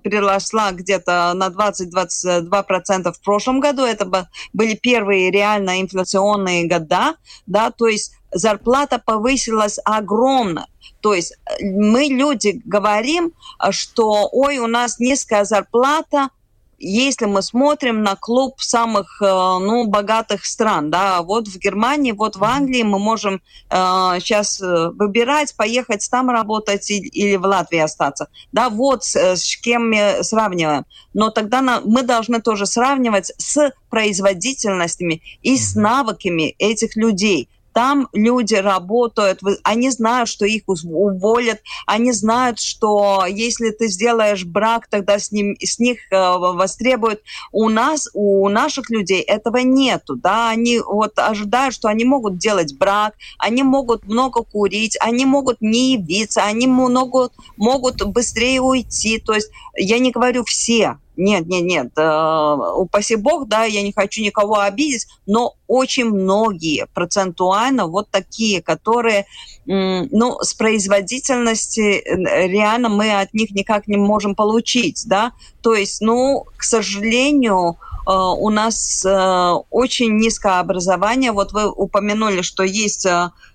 переросла 0.03 0.71
где-то 0.71 1.33
на 1.35 1.47
20-22% 1.47 3.11
в 3.11 3.21
прошлом 3.21 3.59
году. 3.59 3.83
Это 3.83 4.29
были 4.53 4.75
первые 4.75 5.31
реально 5.31 5.81
инфляционные 5.81 6.67
года, 6.67 7.15
да, 7.45 7.71
то 7.71 7.87
есть 7.87 8.13
зарплата 8.31 9.01
повысилась 9.03 9.79
огромно. 9.85 10.67
То 11.01 11.13
есть 11.13 11.33
э, 11.33 11.65
мы 11.65 12.05
люди 12.05 12.61
говорим, 12.65 13.33
что 13.71 14.29
ой, 14.31 14.57
у 14.57 14.67
нас 14.67 14.99
низкая 14.99 15.43
зарплата, 15.45 16.29
если 16.77 17.25
мы 17.25 17.41
смотрим 17.41 18.03
на 18.03 18.15
клуб 18.15 18.61
самых 18.61 19.21
э, 19.21 19.25
ну, 19.25 19.87
богатых 19.87 20.45
стран, 20.45 20.91
да, 20.91 21.21
вот 21.21 21.47
в 21.47 21.57
Германии, 21.57 22.11
вот 22.11 22.35
в 22.35 22.43
Англии 22.43 22.83
мы 22.83 22.99
можем 22.99 23.41
э, 23.69 23.75
сейчас 24.19 24.61
э, 24.61 24.89
выбирать, 24.91 25.55
поехать 25.55 26.07
там 26.09 26.29
работать 26.29 26.89
или, 26.91 27.07
или 27.07 27.35
в 27.35 27.45
Латвии 27.45 27.79
остаться. 27.79 28.27
Да, 28.51 28.69
вот 28.69 29.03
с, 29.03 29.15
с 29.15 29.57
кем 29.57 29.89
мы 29.89 30.19
сравниваем. 30.21 30.85
Но 31.13 31.31
тогда 31.31 31.61
на, 31.61 31.81
мы 31.81 32.03
должны 32.03 32.41
тоже 32.41 32.65
сравнивать 32.65 33.31
с 33.37 33.71
производительностями 33.89 35.21
и 35.41 35.57
с 35.57 35.75
навыками 35.75 36.55
этих 36.59 36.95
людей. 36.95 37.49
Там 37.77 38.09
люди 38.11 38.55
работают, 38.55 39.39
они 39.61 39.91
знают, 39.91 40.29
что 40.29 40.47
их 40.47 40.63
уволят, 40.65 41.61
они 41.85 42.11
знают, 42.11 42.59
что 42.59 43.27
если 43.27 43.69
ты 43.69 43.87
сделаешь 43.87 44.45
брак, 44.45 44.87
тогда 44.87 45.19
с, 45.19 45.31
ним, 45.31 45.55
с 45.59 45.77
них 45.77 45.99
э, 46.09 46.37
востребуют. 46.37 47.21
У 47.51 47.69
нас, 47.69 48.09
у 48.15 48.49
наших 48.49 48.89
людей 48.89 49.21
этого 49.21 49.57
нету, 49.57 50.15
да, 50.15 50.49
они 50.49 50.79
вот 50.79 51.19
ожидают, 51.19 51.75
что 51.75 51.87
они 51.87 52.03
могут 52.03 52.39
делать 52.39 52.75
брак, 52.79 53.13
они 53.37 53.61
могут 53.61 54.07
много 54.07 54.41
курить, 54.41 54.97
они 54.99 55.25
могут 55.25 55.61
не 55.61 55.93
явиться, 55.93 56.41
они 56.45 56.65
могут, 56.65 57.33
могут 57.57 58.03
быстрее 58.07 58.59
уйти, 58.59 59.19
то 59.19 59.33
есть 59.33 59.51
я 59.75 59.99
не 59.99 60.09
говорю 60.09 60.43
все, 60.45 60.97
нет, 61.17 61.47
нет, 61.47 61.63
нет, 61.63 61.91
э, 61.97 62.57
упаси 62.75 63.15
бог, 63.15 63.47
да, 63.47 63.63
я 63.63 63.81
не 63.81 63.91
хочу 63.91 64.21
никого 64.21 64.59
обидеть, 64.59 65.07
но 65.25 65.55
очень 65.67 66.05
многие 66.05 66.87
процентуально 66.93 67.87
вот 67.87 68.09
такие, 68.09 68.61
которые, 68.61 69.25
ну, 69.65 70.39
с 70.41 70.53
производительности 70.53 72.03
реально 72.05 72.89
мы 72.89 73.19
от 73.19 73.33
них 73.33 73.51
никак 73.51 73.87
не 73.87 73.97
можем 73.97 74.35
получить, 74.35 75.03
да, 75.07 75.33
то 75.61 75.75
есть, 75.75 76.01
ну, 76.01 76.45
к 76.55 76.63
сожалению, 76.63 77.77
у 78.11 78.49
нас 78.49 79.05
э, 79.05 79.51
очень 79.69 80.17
низкое 80.17 80.59
образование. 80.59 81.31
Вот 81.31 81.51
вы 81.51 81.69
упомянули, 81.69 82.41
что 82.41 82.63
есть 82.63 83.07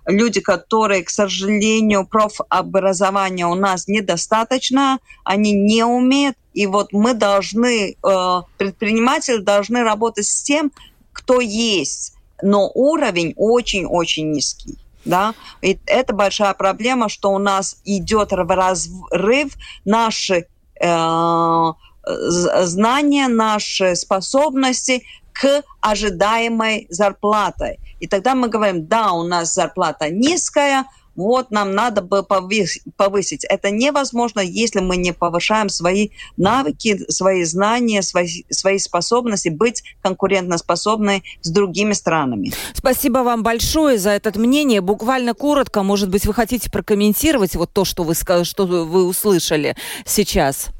люди, 0.06 0.40
которые, 0.40 1.02
к 1.04 1.10
сожалению, 1.10 2.06
профобразования 2.06 3.46
у 3.46 3.54
нас 3.54 3.88
недостаточно, 3.88 4.98
они 5.24 5.52
не 5.52 5.84
умеют 5.84 6.36
и 6.54 6.66
вот 6.66 6.92
мы 6.92 7.14
должны, 7.14 7.92
э, 7.92 8.42
предприниматели 8.58 9.38
должны 9.38 9.82
работать 9.82 10.26
с 10.26 10.42
тем, 10.42 10.70
кто 11.12 11.40
есть, 11.40 12.14
но 12.42 12.70
уровень 12.74 13.34
очень-очень 13.36 14.32
низкий. 14.32 14.78
Да? 15.04 15.34
И 15.62 15.78
это 15.86 16.12
большая 16.12 16.54
проблема, 16.54 17.08
что 17.08 17.32
у 17.32 17.38
нас 17.38 17.78
идет 17.84 18.32
разрыв 18.32 19.54
наши 19.84 20.46
э, 20.80 21.72
знания, 22.04 23.28
наши 23.28 23.94
способности 23.96 25.04
к 25.32 25.62
ожидаемой 25.80 26.86
зарплате. 26.90 27.78
И 28.00 28.06
тогда 28.06 28.34
мы 28.34 28.48
говорим, 28.48 28.86
да, 28.86 29.12
у 29.12 29.22
нас 29.22 29.54
зарплата 29.54 30.10
низкая, 30.10 30.84
вот 31.14 31.50
нам 31.50 31.74
надо 31.74 32.00
бы 32.00 32.22
повысить. 32.22 33.44
Это 33.44 33.70
невозможно, 33.70 34.40
если 34.40 34.80
мы 34.80 34.96
не 34.96 35.12
повышаем 35.12 35.68
свои 35.68 36.08
навыки, 36.36 37.04
свои 37.10 37.44
знания, 37.44 38.02
свои, 38.02 38.44
свои 38.50 38.78
способности 38.78 39.48
быть 39.50 39.82
конкурентоспособной 40.02 41.22
с 41.42 41.50
другими 41.50 41.92
странами. 41.92 42.52
Спасибо 42.74 43.18
вам 43.18 43.42
большое 43.42 43.98
за 43.98 44.10
это 44.10 44.38
мнение. 44.38 44.80
Буквально 44.80 45.34
коротко, 45.34 45.82
может 45.82 46.08
быть, 46.08 46.24
вы 46.24 46.34
хотите 46.34 46.70
прокомментировать 46.70 47.56
вот 47.56 47.72
то, 47.72 47.84
что 47.84 48.04
вы, 48.04 48.14
что 48.14 48.66
вы 48.66 49.06
услышали 49.06 49.76
сейчас? 50.06 50.70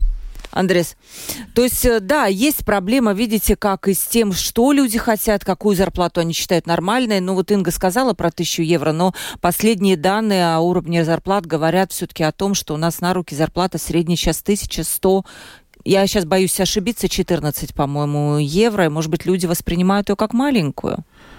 Андрес. 0.53 0.96
То 1.55 1.62
есть, 1.62 1.84
э, 1.84 1.98
да, 2.00 2.26
есть 2.26 2.64
проблема, 2.64 3.14
видите, 3.14 3.57
как 3.57 3.88
и 3.88 3.94
с 3.94 4.05
тем, 4.05 4.32
что 4.32 4.72
люди 4.72 4.98
хотят, 4.98 5.44
какую 5.44 5.74
зарплату 5.74 6.20
они 6.20 6.34
считают 6.34 6.66
нормальной. 6.66 7.20
Ну, 7.20 7.34
вот 7.34 7.50
Инга 7.50 7.70
сказала 7.70 8.12
про 8.12 8.30
тысячу 8.30 8.62
евро, 8.62 8.92
но 8.92 9.14
последние 9.40 9.96
данные 9.96 10.55
о 10.55 10.61
уровне 10.61 11.05
зарплат 11.05 11.46
говорят 11.46 11.90
все-таки 11.90 12.22
о 12.22 12.32
том, 12.32 12.55
что 12.55 12.74
у 12.74 12.76
нас 12.76 13.00
на 13.00 13.14
руки 13.14 13.34
зарплата 13.34 13.78
средняя 13.78 14.16
сейчас 14.16 14.42
1100 14.42 15.24
я 15.84 16.07
сейчас 16.07 16.26
боюсь 16.26 16.61
ошибиться, 16.61 17.09
14, 17.09 17.74
по-моему, 17.74 18.38
евро. 18.38 18.84
И, 18.84 18.88
может 18.88 19.11
быть, 19.11 19.26
люди 19.26 19.46
воспринимают 19.46 20.11
ее 20.11 20.16
как 20.16 20.32
маленькую. 20.32 20.98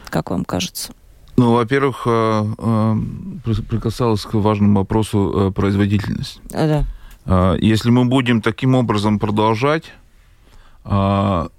Как 0.10 0.32
вам 0.32 0.44
кажется? 0.44 0.92
Ну, 1.38 1.54
во-первых, 1.54 2.04
э, 2.06 2.46
э, 2.58 2.96
прикасалась 3.70 4.24
к 4.24 4.34
важному 4.34 4.80
вопросу 4.80 5.54
производительность. 5.56 6.42
Да. 6.50 6.84
А, 7.26 7.56
если 7.56 7.90
мы 7.90 8.06
будем 8.06 8.42
таким 8.42 8.76
образом 8.76 9.20
продолжать, 9.20 9.92
а, 10.84 11.50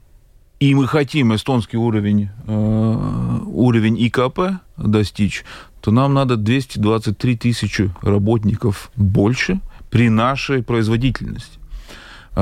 и 0.61 0.75
мы 0.75 0.87
хотим 0.87 1.35
эстонский 1.35 1.77
уровень, 1.77 2.31
а, 2.47 3.43
уровень 3.47 3.97
ИКП 4.07 4.61
достичь, 4.77 5.45
то 5.81 5.91
нам 5.91 6.15
надо 6.15 6.37
223 6.37 7.37
тысячи 7.37 7.91
работников 8.03 8.91
больше– 8.97 9.61
при 9.95 10.09
нашей 10.09 10.65
производительности. 10.65 11.61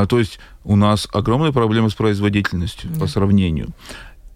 То 0.09 0.19
есть 0.19 0.39
у 0.65 0.75
нас 0.75 1.07
огромные 1.13 1.53
проблемы 1.53 1.91
с 1.91 1.95
производительностью 1.95 2.89
да. 2.89 3.01
по 3.01 3.07
сравнению. 3.07 3.69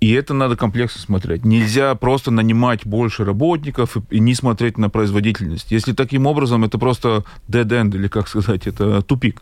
И 0.01 0.12
это 0.12 0.34
надо 0.34 0.57
комплексно 0.57 1.01
смотреть. 1.01 1.44
Нельзя 1.44 1.94
просто 1.94 2.30
нанимать 2.30 2.86
больше 2.86 3.24
работников 3.24 3.97
и, 4.11 4.20
не 4.20 4.34
смотреть 4.34 4.76
на 4.76 4.90
производительность. 4.90 5.72
Если 5.72 5.92
таким 5.92 6.26
образом, 6.26 6.64
это 6.64 6.78
просто 6.78 7.24
dead 7.49 7.66
end, 7.66 7.94
или 7.94 8.09
как 8.09 8.28
сказать, 8.28 8.66
это 8.66 9.01
тупик. 9.03 9.40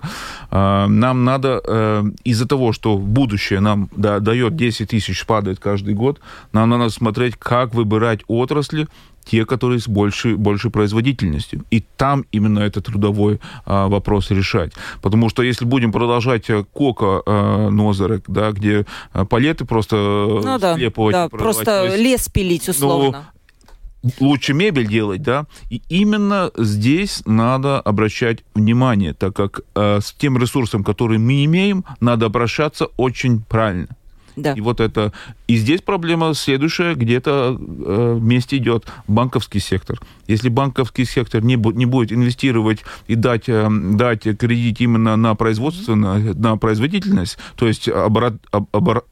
А, 0.50 0.86
нам 0.86 1.24
надо 1.24 1.61
э, 1.66 2.05
из-за 2.22 2.46
того, 2.46 2.72
что 2.72 2.98
будущее 2.98 3.61
нам 3.61 3.88
да, 3.96 4.20
дает 4.20 4.55
10 4.55 4.90
тысяч, 4.90 5.26
падает 5.26 5.59
каждый 5.59 5.94
год, 5.94 6.20
нам 6.52 6.70
надо 6.70 6.88
смотреть, 6.90 7.36
как 7.36 7.74
выбирать 7.74 8.20
отрасли, 8.28 8.86
те, 9.25 9.45
которые 9.47 9.81
с 9.81 9.89
большей, 9.89 10.37
большей 10.37 10.70
производительностью. 10.70 11.64
И 11.70 11.85
там 11.97 12.25
именно 12.33 12.61
этот 12.61 12.87
трудовой 12.87 13.41
а, 13.64 13.89
вопрос 13.89 14.31
решать. 14.31 14.72
Потому 15.03 15.29
что 15.29 15.43
если 15.43 15.64
будем 15.64 15.93
продолжать 15.93 16.51
э, 16.51 16.64
кока 16.72 17.22
а, 17.27 17.70
Нозерек, 17.70 18.25
да, 18.29 18.53
где 18.53 18.87
а, 19.12 19.25
палеты 19.25 19.64
просто 19.64 19.97
ну, 19.97 20.59
да, 20.59 20.77
да, 20.77 21.29
просто 21.29 21.85
есть, 21.85 21.99
лес 21.99 22.29
пилить 22.29 22.68
условно. 22.68 23.27
Ну, 24.03 24.11
лучше 24.20 24.53
мебель 24.53 24.87
делать, 24.87 25.22
да, 25.22 25.47
и 25.70 25.81
именно 25.89 26.51
здесь 26.57 27.22
надо 27.25 27.81
обращать 27.81 28.45
внимание, 28.55 29.14
так 29.14 29.35
как 29.35 29.61
э, 29.75 30.01
с 30.03 30.12
тем 30.12 30.37
ресурсом, 30.37 30.85
который 30.85 31.18
мы 31.18 31.45
имеем, 31.45 31.85
надо 32.01 32.27
обращаться 32.27 32.87
очень 32.97 33.43
правильно. 33.43 33.89
Да. 34.37 34.53
И 34.53 34.61
вот 34.61 34.81
это... 34.81 35.12
И 35.47 35.57
здесь 35.57 35.82
проблема 35.82 36.32
следующая, 36.34 36.95
где-то 36.95 37.59
э, 37.59 38.16
вместе 38.18 38.57
идет 38.57 38.86
банковский 39.07 39.61
сектор. 39.61 40.01
Если 40.26 40.49
банковский 40.49 41.05
сектор 41.05 41.42
не, 41.42 41.57
не 41.57 41.84
будет 41.84 42.12
инвестировать 42.12 42.78
и 43.09 43.14
дать, 43.14 43.49
э, 43.49 43.68
дать 43.70 44.22
кредит 44.22 44.80
именно 44.80 45.16
на 45.16 45.34
производство, 45.34 45.95
на, 45.95 46.18
на 46.18 46.57
производительность, 46.57 47.36
то 47.57 47.66
есть 47.66 47.88
аппарат, 47.88 48.34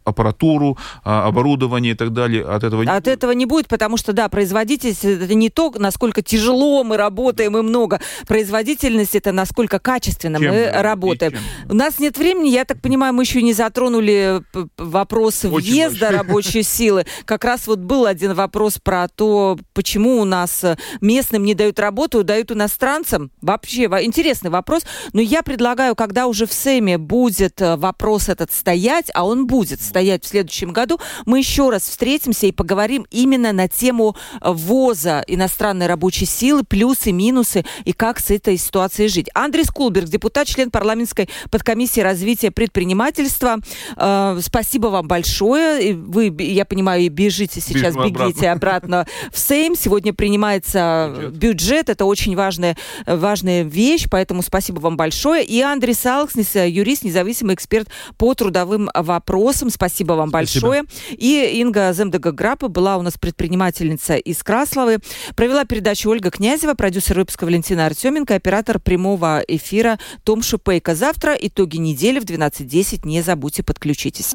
аппаратуру, 0.05 0.79
а, 1.05 1.27
оборудование 1.27 1.93
и 1.93 1.97
так 1.97 2.15
далее, 2.15 2.45
от 2.45 2.65
этого 2.65 2.83
не 2.83 2.89
От 2.89 3.05
будет. 3.05 3.09
этого 3.09 3.33
не 3.33 3.45
будет, 3.45 3.69
потому 3.69 3.99
что, 3.99 4.15
да, 4.15 4.31
производительность 4.31 5.05
это 5.05 5.35
не 5.35 5.51
то, 5.51 5.71
насколько 5.77 6.23
тяжело 6.23 6.83
мы 6.83 6.97
работаем 6.97 7.59
и 7.59 7.63
много. 7.63 8.01
Производительность 8.27 9.15
это 9.15 9.33
насколько 9.33 9.79
качественно 9.79 10.39
чем, 10.39 10.51
мы 10.51 10.71
работаем. 10.73 11.33
Чем? 11.33 11.43
У 11.69 11.75
нас 11.75 11.99
нет 11.99 12.17
времени, 12.17 12.49
я 12.49 12.65
так 12.65 12.81
понимаю, 12.81 13.13
мы 13.13 13.23
еще 13.25 13.43
не 13.43 13.53
затронули 13.53 14.43
вопрос 14.79 15.45
Очень 15.45 15.73
въезда. 15.73 16.22
Рабочей 16.23 16.63
силы. 16.63 17.05
Как 17.25 17.45
раз 17.45 17.67
вот 17.67 17.81
был 17.81 18.07
один 18.07 18.35
вопрос 18.35 18.79
про 18.83 19.09
то, 19.09 19.59
почему 19.75 20.21
у 20.21 20.25
нас 20.25 20.65
местным 21.01 21.45
не 21.45 21.55
дают 21.55 21.79
работу, 21.79 22.25
дают 22.25 22.53
иностранцам. 22.53 23.31
Вообще 23.41 23.85
интересный 23.85 24.51
вопрос. 24.51 24.83
Но 25.13 25.21
я 25.21 25.43
предлагаю, 25.43 25.95
когда 25.95 26.27
уже 26.27 26.47
в 26.47 26.53
Сэме 26.53 26.99
будет 26.99 27.61
э, 27.61 27.77
вопрос 27.77 28.29
этот 28.29 28.53
стоять, 28.53 29.11
а 29.15 29.27
он 29.27 29.47
будет 29.47 29.81
стоять 29.81 30.25
в 30.25 30.29
следующем 30.29 30.73
году, 30.73 31.01
мы 31.27 31.39
еще 31.39 31.71
раз 31.71 31.83
встретимся 31.83 32.47
и 32.47 32.53
поговорим 32.53 33.07
именно 33.11 33.53
на 33.53 33.69
тему 33.69 34.17
ввоза 34.41 35.25
иностранной 35.27 35.87
рабочей 35.87 36.27
силы, 36.27 36.63
плюсы, 36.63 37.13
минусы 37.13 37.65
и 37.85 37.93
как 37.93 38.21
с 38.21 38.31
этой 38.31 38.57
ситуацией 38.57 39.09
жить. 39.09 39.29
Андрей 39.35 39.65
Скулберг, 39.65 40.07
депутат, 40.07 40.47
член 40.47 40.71
парламентской 40.71 41.29
подкомиссии 41.51 42.01
развития 42.01 42.51
предпринимательства. 42.51 43.59
Э, 43.97 44.39
спасибо 44.41 44.89
вам 44.89 45.09
большое. 45.09 45.93
Вы, 46.13 46.35
я 46.39 46.65
понимаю, 46.65 47.11
бежите 47.11 47.61
сейчас, 47.61 47.95
Бежим 47.95 48.13
бегите 48.13 48.51
обратно. 48.51 49.01
обратно 49.01 49.07
в 49.33 49.39
Сейм. 49.39 49.75
Сегодня 49.75 50.13
принимается 50.13 51.13
бюджет. 51.17 51.33
бюджет. 51.33 51.89
Это 51.89 52.05
очень 52.05 52.37
важная, 52.37 52.77
важная 53.07 53.63
вещь, 53.63 54.07
поэтому 54.11 54.43
спасибо 54.43 54.81
вам 54.81 54.97
большое. 54.97 55.45
И 55.45 55.61
Андрей 55.61 55.95
Салкснис, 55.95 56.55
юрист, 56.55 57.05
независимый 57.05 57.55
эксперт 57.55 57.89
по 58.19 58.35
трудовым 58.35 58.91
вопросам. 58.95 59.71
Спасибо 59.71 60.13
вам 60.15 60.29
спасибо. 60.29 60.69
большое. 60.69 60.85
И 61.11 61.61
Инга 61.61 61.93
Земдага-Грапа 61.93 62.69
была 62.69 62.97
у 62.97 63.03
нас 63.03 63.19
предпринимательница 63.19 64.17
из 64.17 64.43
Красловы. 64.43 64.99
Провела 65.37 65.65
передачу 65.65 66.11
Ольга 66.11 66.31
Князева, 66.31 66.75
продюсер 66.75 67.19
выпуска 67.19 67.45
Валентина 67.45 67.87
Артеменко, 67.87 68.35
оператор 68.35 68.79
прямого 68.79 69.43
эфира 69.49 69.99
Том 70.25 70.43
Шипейко. 70.43 70.95
Завтра 70.95 71.35
итоги 71.35 71.77
недели 71.77 72.19
в 72.19 72.25
12.10. 72.25 73.07
Не 73.07 73.23
забудьте, 73.23 73.63
подключитесь. 73.63 74.35